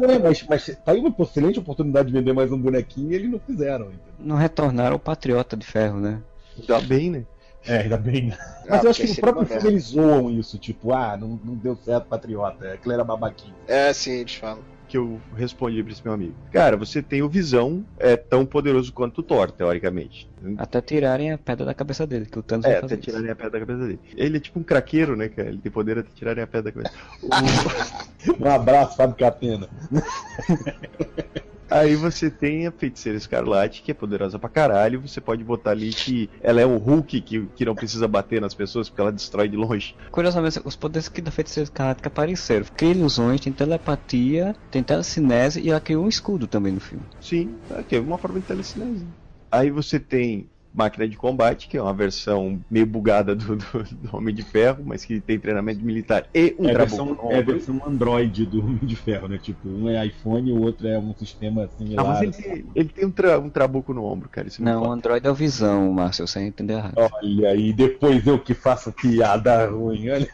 [0.00, 3.14] Não é, mas, mas tá aí uma excelente oportunidade de vender mais um bonequinho e
[3.14, 3.86] eles não fizeram.
[3.86, 4.14] entendeu?
[4.18, 6.20] Não retornaram o Patriota de Ferro, né?
[6.58, 7.24] Ainda bem, né?
[7.66, 8.32] É, ainda bem.
[8.32, 11.40] Ah, Mas eu acho que no próprio uma filme eles zoam isso, tipo, ah, não,
[11.44, 13.54] não deu certo Patriota, aquilo era babaquinho.
[13.66, 14.62] É, sim, eles falam.
[14.88, 16.34] Que eu respondi pra esse meu amigo.
[16.52, 20.28] Cara, você tem o Visão, é tão poderoso quanto o Thor, teoricamente.
[20.58, 23.00] Até tirarem a pedra da cabeça dele, que o Thanos É, vai até fazer.
[23.00, 24.00] tirarem a pedra da cabeça dele.
[24.14, 25.48] Ele é tipo um craqueiro, né, cara?
[25.48, 26.94] Ele tem poder até tirarem a pedra da cabeça.
[28.40, 29.68] Um abraço, Fábio Catena.
[31.70, 35.00] Aí você tem a feiticeira escarlate, que é poderosa pra caralho.
[35.00, 38.54] Você pode botar ali que ela é o Hulk, que, que não precisa bater nas
[38.54, 39.94] pessoas, porque ela destrói de longe.
[40.10, 42.66] Curiosamente, os poderes que da feiticeira escarlate apareceram.
[42.76, 47.04] Cria ilusões, tem telepatia, tem telecinese e ela criou um escudo também no filme.
[47.20, 49.06] Sim, aqui é uma forma de telecinese.
[49.50, 54.16] Aí você tem máquina de combate, que é uma versão meio bugada do, do- do
[54.16, 58.46] Homem de Ferro, mas que tem treinamento militar e um é, é a versão Android
[58.46, 59.38] do Homem de Ferro, né?
[59.38, 62.04] Tipo, um é iPhone e o outro é um sistema Ah, similar.
[62.04, 64.48] mas ele, tem- ele tem um, tra- um trabuco no ombro, cara.
[64.48, 66.94] Isso Não, o Android é o Visão, Márcio, você entendeu errado.
[66.96, 70.30] Olha aí, depois eu que faço piada ruim, olha.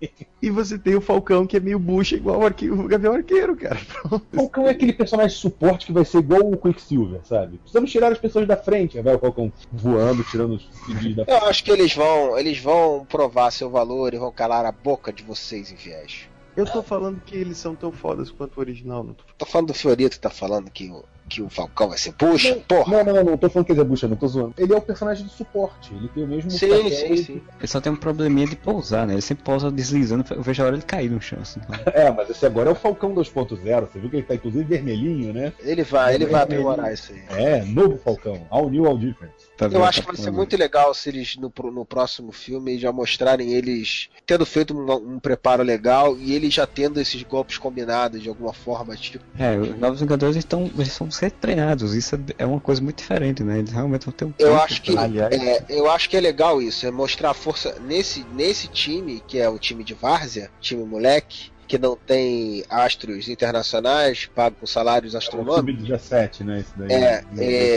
[0.40, 2.70] E você tem o Falcão, que é meio bucha, igual o, arque...
[2.70, 3.76] o Gavião Arqueiro, cara.
[4.08, 7.58] O Falcão é aquele personagem de suporte que vai ser igual o Quicksilver, sabe?
[7.58, 8.96] Precisamos tirar as pessoas da frente.
[8.96, 12.60] Aí vai o Falcão voando, tirando os civis da Eu acho que eles vão, eles
[12.60, 16.28] vão provar seu valor e vão calar a boca de vocês, inviés.
[16.56, 19.68] Eu tô falando que eles são tão fodas quanto o original, não tô Tô falando
[19.68, 22.56] do Fiorito que tá falando que o, que o Falcão vai ser puxa.
[22.66, 22.90] Porra.
[22.98, 24.54] Não, não, não, não tô falando que ele é bucha, não tô zoando.
[24.58, 27.42] Ele é o personagem de suporte, ele tem o mesmo Sim, papel sim, e- sim.
[27.58, 29.14] Ele só tem um probleminha de pousar, né?
[29.14, 31.60] Ele sempre pousa deslizando, eu vejo a hora ele cair no chão, assim.
[31.92, 35.32] É, mas esse agora é o Falcão 2.0, você viu que ele tá inclusive vermelhinho,
[35.32, 35.52] né?
[35.60, 37.22] Ele vai, ele vai aprimorar isso aí.
[37.44, 39.32] É, novo Falcão, all new, all different.
[39.72, 42.92] Eu acho que vai ser muito legal se eles no, pro- no próximo filme já
[42.92, 48.22] mostrarem eles tendo feito um, um preparo legal e eles já tendo esses golpes combinados
[48.22, 49.24] de alguma forma, tipo.
[49.36, 52.98] É, os Novos Vingadores estão, eles vão ser treinados, isso é- é uma coisa muito
[52.98, 53.58] diferente, né?
[53.58, 56.86] Eles realmente vão ter um Eu acho que é, eu acho que é legal isso,
[56.86, 61.50] é mostrar a força nesse nesse time que é o time de várzea, time moleque,
[61.66, 65.86] que não tem astros internacionais, pago com salários astronômicos.
[65.86, 66.60] Sub-17, né?
[66.60, 66.92] Esse daí.
[66.92, 67.24] É,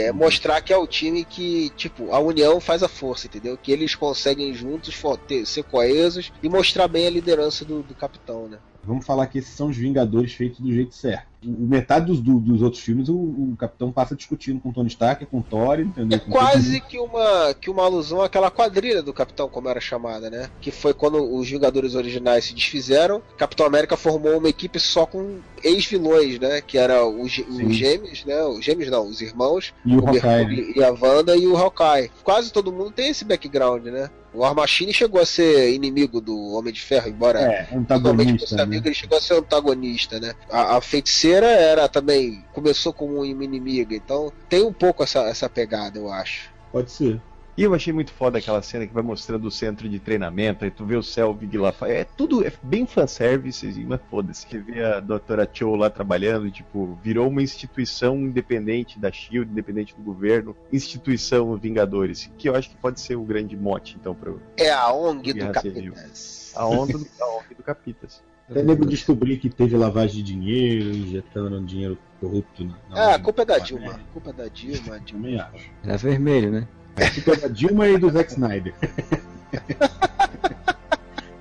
[0.06, 3.58] é, mostrar que é o time que, tipo, a união faz a força, entendeu?
[3.60, 4.94] Que eles conseguem juntos
[5.28, 8.58] ter- ser coesos e mostrar bem a liderança do, do capitão, né?
[8.82, 11.31] Vamos falar que esses são os Vingadores feitos do jeito certo.
[11.44, 14.88] O- Metade dos, do- dos outros filmes o, o Capitão passa discutindo com o Tony
[14.88, 16.18] Stark, com o Thor, entendeu?
[16.20, 20.28] Com todo Quase que uma, que uma alusão àquela quadrilha do Capitão, como era chamada,
[20.30, 20.48] né?
[20.60, 25.38] Que foi quando os Vingadores originais se desfizeram, Capitão América formou uma equipe só com
[25.62, 26.60] ex-vilões, né?
[26.60, 28.42] Que era os, os gêmeos, né?
[28.44, 32.10] Os gêmeos não, os irmãos, E o Hawkeye, Mercúrio e a Wanda e o Hawkeye.
[32.22, 34.10] Quase todo mundo tem esse background, né?
[34.34, 38.56] O War Machine chegou a ser inimigo do Homem de Ferro, embora É, antagonista.
[38.56, 38.62] Né?
[38.62, 40.32] amigo, ele chegou a ser antagonista, né?
[40.50, 42.44] A, a feiticeira era também.
[42.52, 46.50] começou como uma inimiga, então tem um pouco essa, essa pegada, eu acho.
[46.70, 47.20] Pode ser.
[47.54, 50.70] E eu achei muito foda aquela cena que vai mostrando o centro de treinamento, aí
[50.70, 54.46] tu vê o Selvig lá, é tudo é bem fanservice, assim, mas foda-se.
[54.48, 59.94] Você vê a doutora Cho lá trabalhando, tipo, virou uma instituição independente da SHIELD, independente
[59.94, 64.40] do governo, instituição Vingadores, que eu acho que pode ser o grande mote, então, pro
[64.56, 65.52] É a ONG do.
[65.52, 66.52] Capitas.
[66.54, 68.22] A onda do, a ONG do Capitas.
[68.50, 72.64] Até nego descobrir que teve lavagem de dinheiro, injetando dinheiro corrupto.
[72.64, 73.92] Na, na Ah, a culpa é da Dilma.
[73.92, 75.00] A culpa é da Dilma.
[75.00, 75.00] Dilma.
[75.06, 75.70] Também acho.
[75.84, 76.68] É vermelho, né?
[76.96, 78.74] A culpa é da Dilma e do Zack Snyder.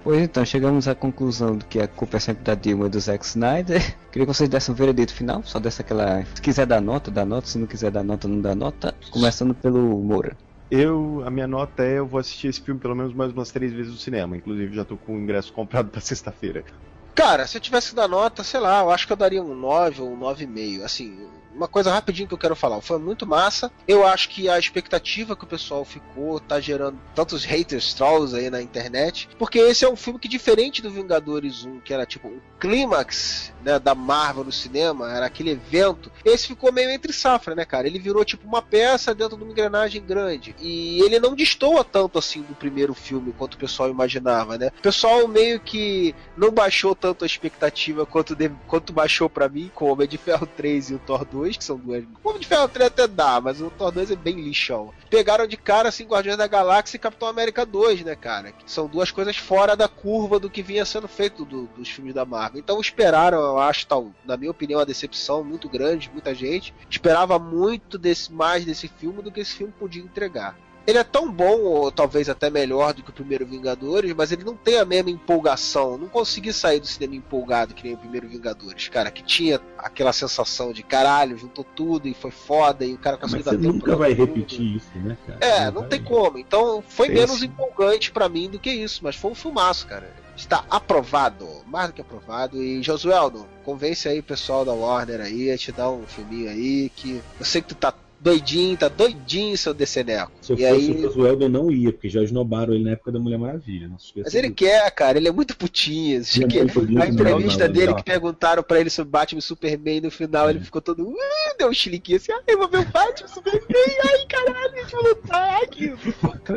[0.03, 2.99] Pois então, chegamos à conclusão de que a culpa é sempre da Dilma e do
[2.99, 3.95] Zack Snyder.
[4.11, 6.25] Queria que vocês dessem um veredito final, só dessa aquela.
[6.33, 8.95] Se quiser dar nota, dá nota, se não quiser dar nota, não dá nota.
[9.11, 10.35] Começando pelo Moura.
[10.71, 13.73] Eu, a minha nota é, eu vou assistir esse filme pelo menos mais umas três
[13.73, 16.63] vezes no cinema, inclusive já tô com o ingresso comprado pra sexta-feira.
[17.13, 19.53] Cara, se eu tivesse que dar nota, sei lá, eu acho que eu daria um
[19.53, 20.83] 9 ou um 9,5.
[20.83, 22.81] Assim, uma coisa rapidinho que eu quero falar.
[22.81, 23.71] Foi muito massa.
[23.87, 28.49] Eu acho que a expectativa que o pessoal ficou tá gerando tantos haters trolls aí
[28.49, 29.27] na internet.
[29.37, 33.53] Porque esse é um filme que, diferente do Vingadores 1, que era tipo um clímax
[33.63, 36.11] né, da Marvel no cinema, era aquele evento.
[36.25, 37.85] Esse ficou meio entre safra, né, cara?
[37.87, 40.55] Ele virou tipo uma peça dentro de uma engrenagem grande.
[40.59, 44.71] E ele não destoa tanto assim do primeiro filme quanto o pessoal imaginava, né?
[44.79, 49.69] O pessoal meio que não baixou tanto a expectativa quanto, de- quanto baixou pra mim
[49.75, 51.40] com o Homem de Ferro 3 e o Thor 2.
[51.41, 52.03] 2, que são duas.
[52.23, 54.93] O Homem de Ferro 3 até dá, mas o Thor 2 é bem lixão.
[55.09, 58.51] Pegaram de cara, assim, Guardiões da Galáxia e Capitão América 2, né, cara?
[58.51, 62.13] Que são duas coisas fora da curva do que vinha sendo feito do- dos filmes
[62.13, 62.59] da Marvel.
[62.59, 66.73] Então esperaram, eu acho, tal, na minha opinião, uma decepção muito grande, muita gente.
[66.89, 70.55] Esperava muito desse, mais desse filme do que esse filme podia entregar.
[70.85, 74.43] Ele é tão bom, ou talvez até melhor do que o primeiro Vingadores, mas ele
[74.43, 75.97] não tem a mesma empolgação.
[75.97, 80.11] Não consegui sair do cinema empolgado que nem o primeiro Vingadores, cara, que tinha aquela
[80.11, 83.73] sensação de caralho, juntou tudo e foi foda, e o cara conseguiu você dar tempo
[83.73, 85.39] nunca pra vai todo repetir isso, né, cara?
[85.41, 86.37] é, não tem como.
[86.37, 90.21] Então foi menos empolgante pra mim do que isso, mas foi um filmaço, cara.
[90.35, 92.61] Está aprovado, mais do que aprovado.
[92.63, 96.89] E Josueldo, convence aí o pessoal da Warner aí a te dar um filminho aí
[96.95, 100.31] que eu sei que tu tá doidinho, tá doidinho, seu DCNeco.
[100.41, 103.11] Se eu E fosse aí, o eu não ia, porque já esnobaram ele na época
[103.11, 103.87] da Mulher Maravilha.
[103.87, 104.55] Não se esqueça mas ele disso.
[104.57, 106.21] quer, cara, ele é muito putinho.
[106.21, 107.95] É que muito a entrevista não, dele não.
[107.95, 111.07] que perguntaram pra ele sobre Batman e Superman no final, ele ficou todo.
[111.07, 111.15] "Uh",
[111.57, 115.03] deu um chiliquinho assim, ai, eu vou ver o Batman Superman, ai caralho, deixa eu
[115.03, 115.93] lutar, ai, que...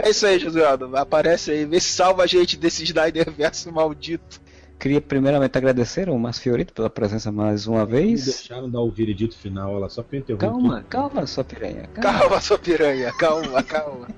[0.03, 0.95] É isso aí, Josueldo.
[0.97, 4.44] Aparece aí, vê se salva a gente desse Snyder verso maldito.
[4.79, 8.25] Queria primeiramente agradecer ao Márcio Fiorito pela presença mais uma Me vez.
[8.27, 10.47] deixaram dar o veredito final, olha lá, só pra eu interromper.
[10.47, 11.89] Calma, calma, sua piranha.
[11.95, 12.19] Calma.
[12.19, 14.09] Calma, sua piranha, calma, calma.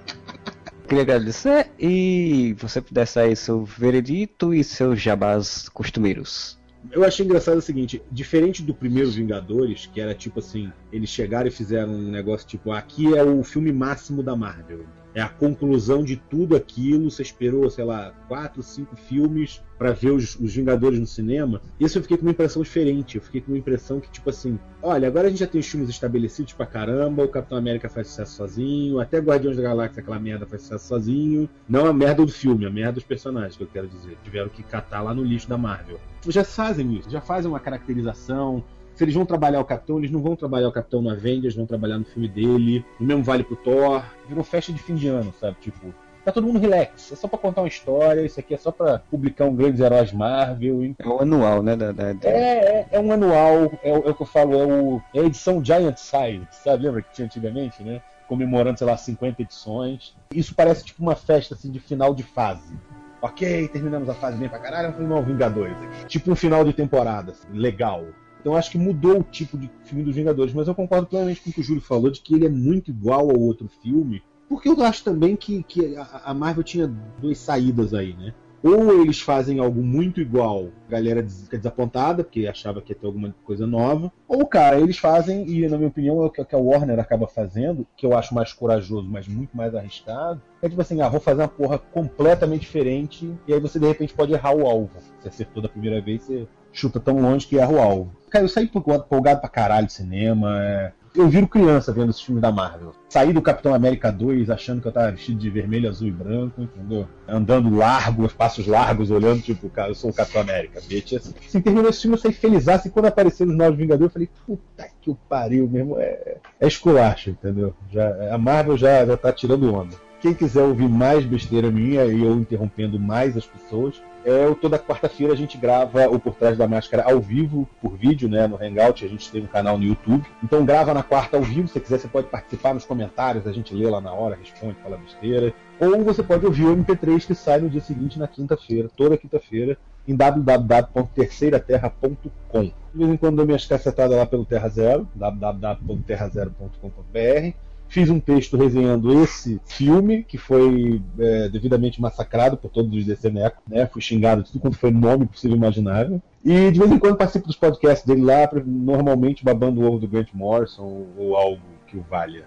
[0.88, 6.58] Queria agradecer e você pudesse aí seu veredito e seus jabás costumeiros.
[6.92, 11.48] Eu achei engraçado o seguinte, diferente do primeiro Vingadores, que era tipo assim, eles chegaram
[11.48, 14.84] e fizeram um negócio tipo, aqui é o filme máximo da Marvel.
[15.16, 17.10] É a conclusão de tudo aquilo.
[17.10, 21.62] Você esperou, sei lá, quatro, cinco filmes pra ver os, os Vingadores no cinema.
[21.80, 23.16] Isso eu fiquei com uma impressão diferente.
[23.16, 25.66] Eu fiquei com uma impressão que, tipo assim, olha, agora a gente já tem os
[25.66, 27.24] filmes estabelecidos pra caramba.
[27.24, 29.00] O Capitão América faz sucesso sozinho.
[29.00, 31.48] Até Guardiões da Galáxia, aquela merda, faz sucesso sozinho.
[31.66, 34.18] Não a merda do filme, a merda dos personagens, que eu quero dizer.
[34.22, 35.98] Tiveram que catar lá no lixo da Marvel.
[36.28, 38.62] Já fazem isso, já fazem uma caracterização.
[38.96, 41.66] Se eles vão trabalhar o Capitão, eles não vão trabalhar o Capitão no Avengers, vão
[41.66, 42.84] trabalhar no filme dele.
[42.98, 44.02] O mesmo vale pro Thor.
[44.26, 45.56] Virou festa de fim de ano, sabe?
[45.60, 45.94] Tipo,
[46.24, 47.12] tá todo mundo relax.
[47.12, 50.12] É só pra contar uma história, isso aqui é só pra publicar um grandes heróis
[50.12, 50.94] Marvel.
[50.98, 51.76] É o anual, né?
[51.76, 52.32] Da, da, da- É,
[52.80, 55.24] é, é um anual, é, o- é o que eu falo, é, o, é a
[55.24, 56.84] edição Giant Size, sabe?
[56.84, 58.00] Lembra que tinha antigamente, né?
[58.26, 60.16] Comemorando, sei lá, 50 edições.
[60.34, 62.74] Isso parece tipo uma festa assim, de final de fase.
[63.20, 65.76] Ok, terminamos a fase bem pra caralho, vamos filmar o Vingadores.
[66.06, 68.04] Tipo um final de temporada, assim, legal.
[68.46, 71.50] Então acho que mudou o tipo de filme dos Vingadores, mas eu concordo plenamente com
[71.50, 74.22] o que o Júlio falou, de que ele é muito igual ao outro filme.
[74.48, 76.86] Porque eu acho também que, que a, Marvel tinha
[77.20, 78.32] duas saídas aí, né?
[78.62, 83.06] Ou eles fazem algo muito igual, a galera fica desapontada, porque achava que ia ter
[83.06, 84.12] alguma coisa nova.
[84.28, 87.26] Ou, cara, eles fazem, e na minha opinião é o que que a Warner acaba
[87.26, 90.40] fazendo, que eu acho mais corajoso, mas muito mais arriscado.
[90.62, 94.14] É tipo assim, ah, vou fazer uma porra completamente diferente, e aí você de repente
[94.14, 94.90] pode errar o alvo.
[95.20, 96.46] Você acertou da primeira vez, você
[96.76, 98.12] chuta tão longe que erra o alvo.
[98.36, 100.62] Cara, eu saí empolgado pra caralho de cinema.
[100.62, 100.92] é.
[101.14, 102.92] Eu viro criança vendo esse filme da Marvel.
[103.08, 106.60] Saí do Capitão América 2 achando que eu tava vestido de vermelho, azul e branco,
[106.60, 107.08] entendeu?
[107.26, 111.14] Andando largo, passos largos, olhando, tipo, cara, eu sou o Capitão América, bitch.
[111.14, 112.88] Assim, assim, terminou esse filme, eu saí felizaço.
[112.88, 115.98] E quando apareceram os Novos Vingadores, eu falei, puta que pariu mesmo.
[115.98, 117.72] É, é esculacho, entendeu?
[117.90, 119.96] Já, a Marvel já, já tá tirando onda.
[120.20, 125.32] Quem quiser ouvir mais besteira minha e eu interrompendo mais as pessoas, é, toda quarta-feira
[125.32, 129.04] a gente grava o Por Trás da Máscara ao vivo, por vídeo, né, no Hangout,
[129.04, 130.26] a gente tem um canal no YouTube.
[130.42, 133.72] Então grava na quarta ao vivo, se quiser você pode participar nos comentários, a gente
[133.72, 135.54] lê lá na hora, responde, fala besteira.
[135.78, 139.78] Ou você pode ouvir o MP3 que sai no dia seguinte, na quinta-feira, toda quinta-feira,
[140.08, 142.62] em www.terceiraterra.com.
[142.62, 147.65] De vez em quando dou minhas cacetadas lá pelo Terra Zero, www.terrazero.com.br.
[147.88, 153.62] Fiz um texto resenhando esse filme, que foi é, devidamente massacrado por todos os DCNECO,
[153.68, 153.86] né?
[153.86, 156.20] Fui xingado de tudo quanto foi nome possível e imaginável.
[156.44, 160.08] E de vez em quando participo dos podcasts dele lá, normalmente babando o ovo do
[160.08, 162.44] Grant Morrison ou, algo que o valha.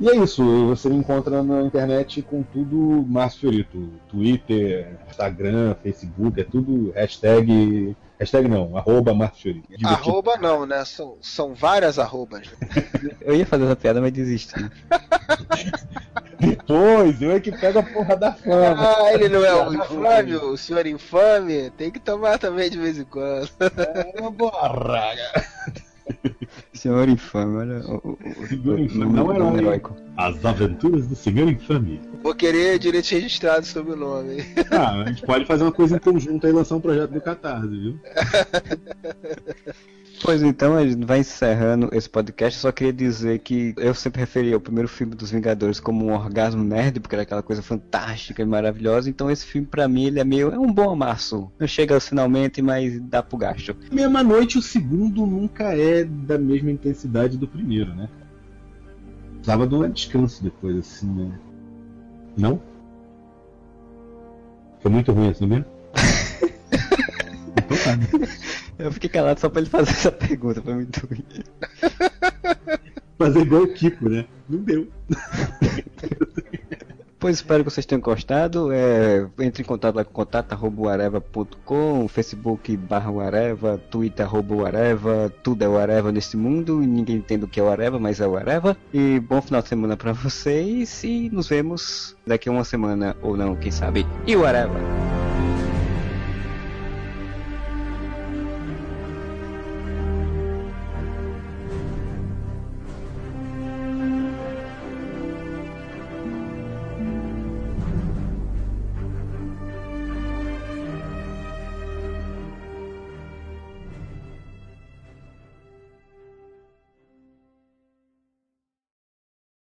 [0.00, 3.88] E é isso, você me encontra na internet com tudo Márcio Fiorito.
[4.08, 7.94] Twitter, Instagram, Facebook, é tudo hashtag.
[8.22, 9.12] Hashtag não, arroba.
[9.12, 9.64] Divertido.
[9.84, 10.84] Arroba não, né?
[10.84, 12.48] São, são várias arrobas.
[13.20, 14.54] Eu ia fazer essa piada, mas desisti.
[16.38, 18.96] Depois, eu é que pego a porra da fama.
[18.96, 21.70] Ah, ele não é o infame, o senhor infame?
[21.70, 23.48] Tem que tomar também de vez em quando.
[23.60, 25.14] É borra.
[26.72, 29.58] Senhor infame, olha o, o, o, Senhor o infame, não é nome.
[29.58, 29.96] heróico.
[30.16, 32.00] As Aventuras do Senhor Infame.
[32.22, 34.44] Vou querer direitos registrados sobre o nome.
[34.70, 37.68] Ah, a gente pode fazer uma coisa em conjunto aí, lançar um projeto do Catarse,
[37.68, 37.98] viu?
[40.24, 42.60] Pois então, a gente vai encerrando esse podcast.
[42.60, 46.62] Só queria dizer que eu sempre referi ao primeiro filme dos Vingadores como um orgasmo
[46.62, 49.10] nerd, porque era aquela coisa fantástica e maravilhosa.
[49.10, 50.52] Então, esse filme, pra mim, ele é meio.
[50.52, 51.50] É um bom amasso.
[51.58, 53.76] Não chega finalmente, mas dá pro gasto.
[53.90, 58.08] Mesma noite, o segundo nunca é da mesma intensidade do primeiro, né?
[59.34, 61.38] Precisava de um descanso depois, assim, né?
[62.36, 62.62] Não?
[64.80, 65.64] Foi muito ruim assim mesmo?
[67.56, 68.06] então tá, né?
[68.78, 71.24] Eu fiquei calado só pra ele fazer essa pergunta, foi muito ruim.
[73.18, 74.24] Fazer igual o Kiko, né?
[74.48, 74.88] Não deu.
[77.22, 78.72] Pois espero que vocês tenham gostado.
[78.72, 85.68] É, entre em contato lá com contato.areva.com, Facebook barra Areva, Twitter arroba Areva, tudo é
[85.68, 88.76] o Areva nesse mundo ninguém entende o que é o Areva, mas é o Areva.
[88.92, 93.36] E bom final de semana pra vocês e nos vemos daqui a uma semana ou
[93.36, 94.04] não, quem sabe.
[94.26, 94.80] E o Areva!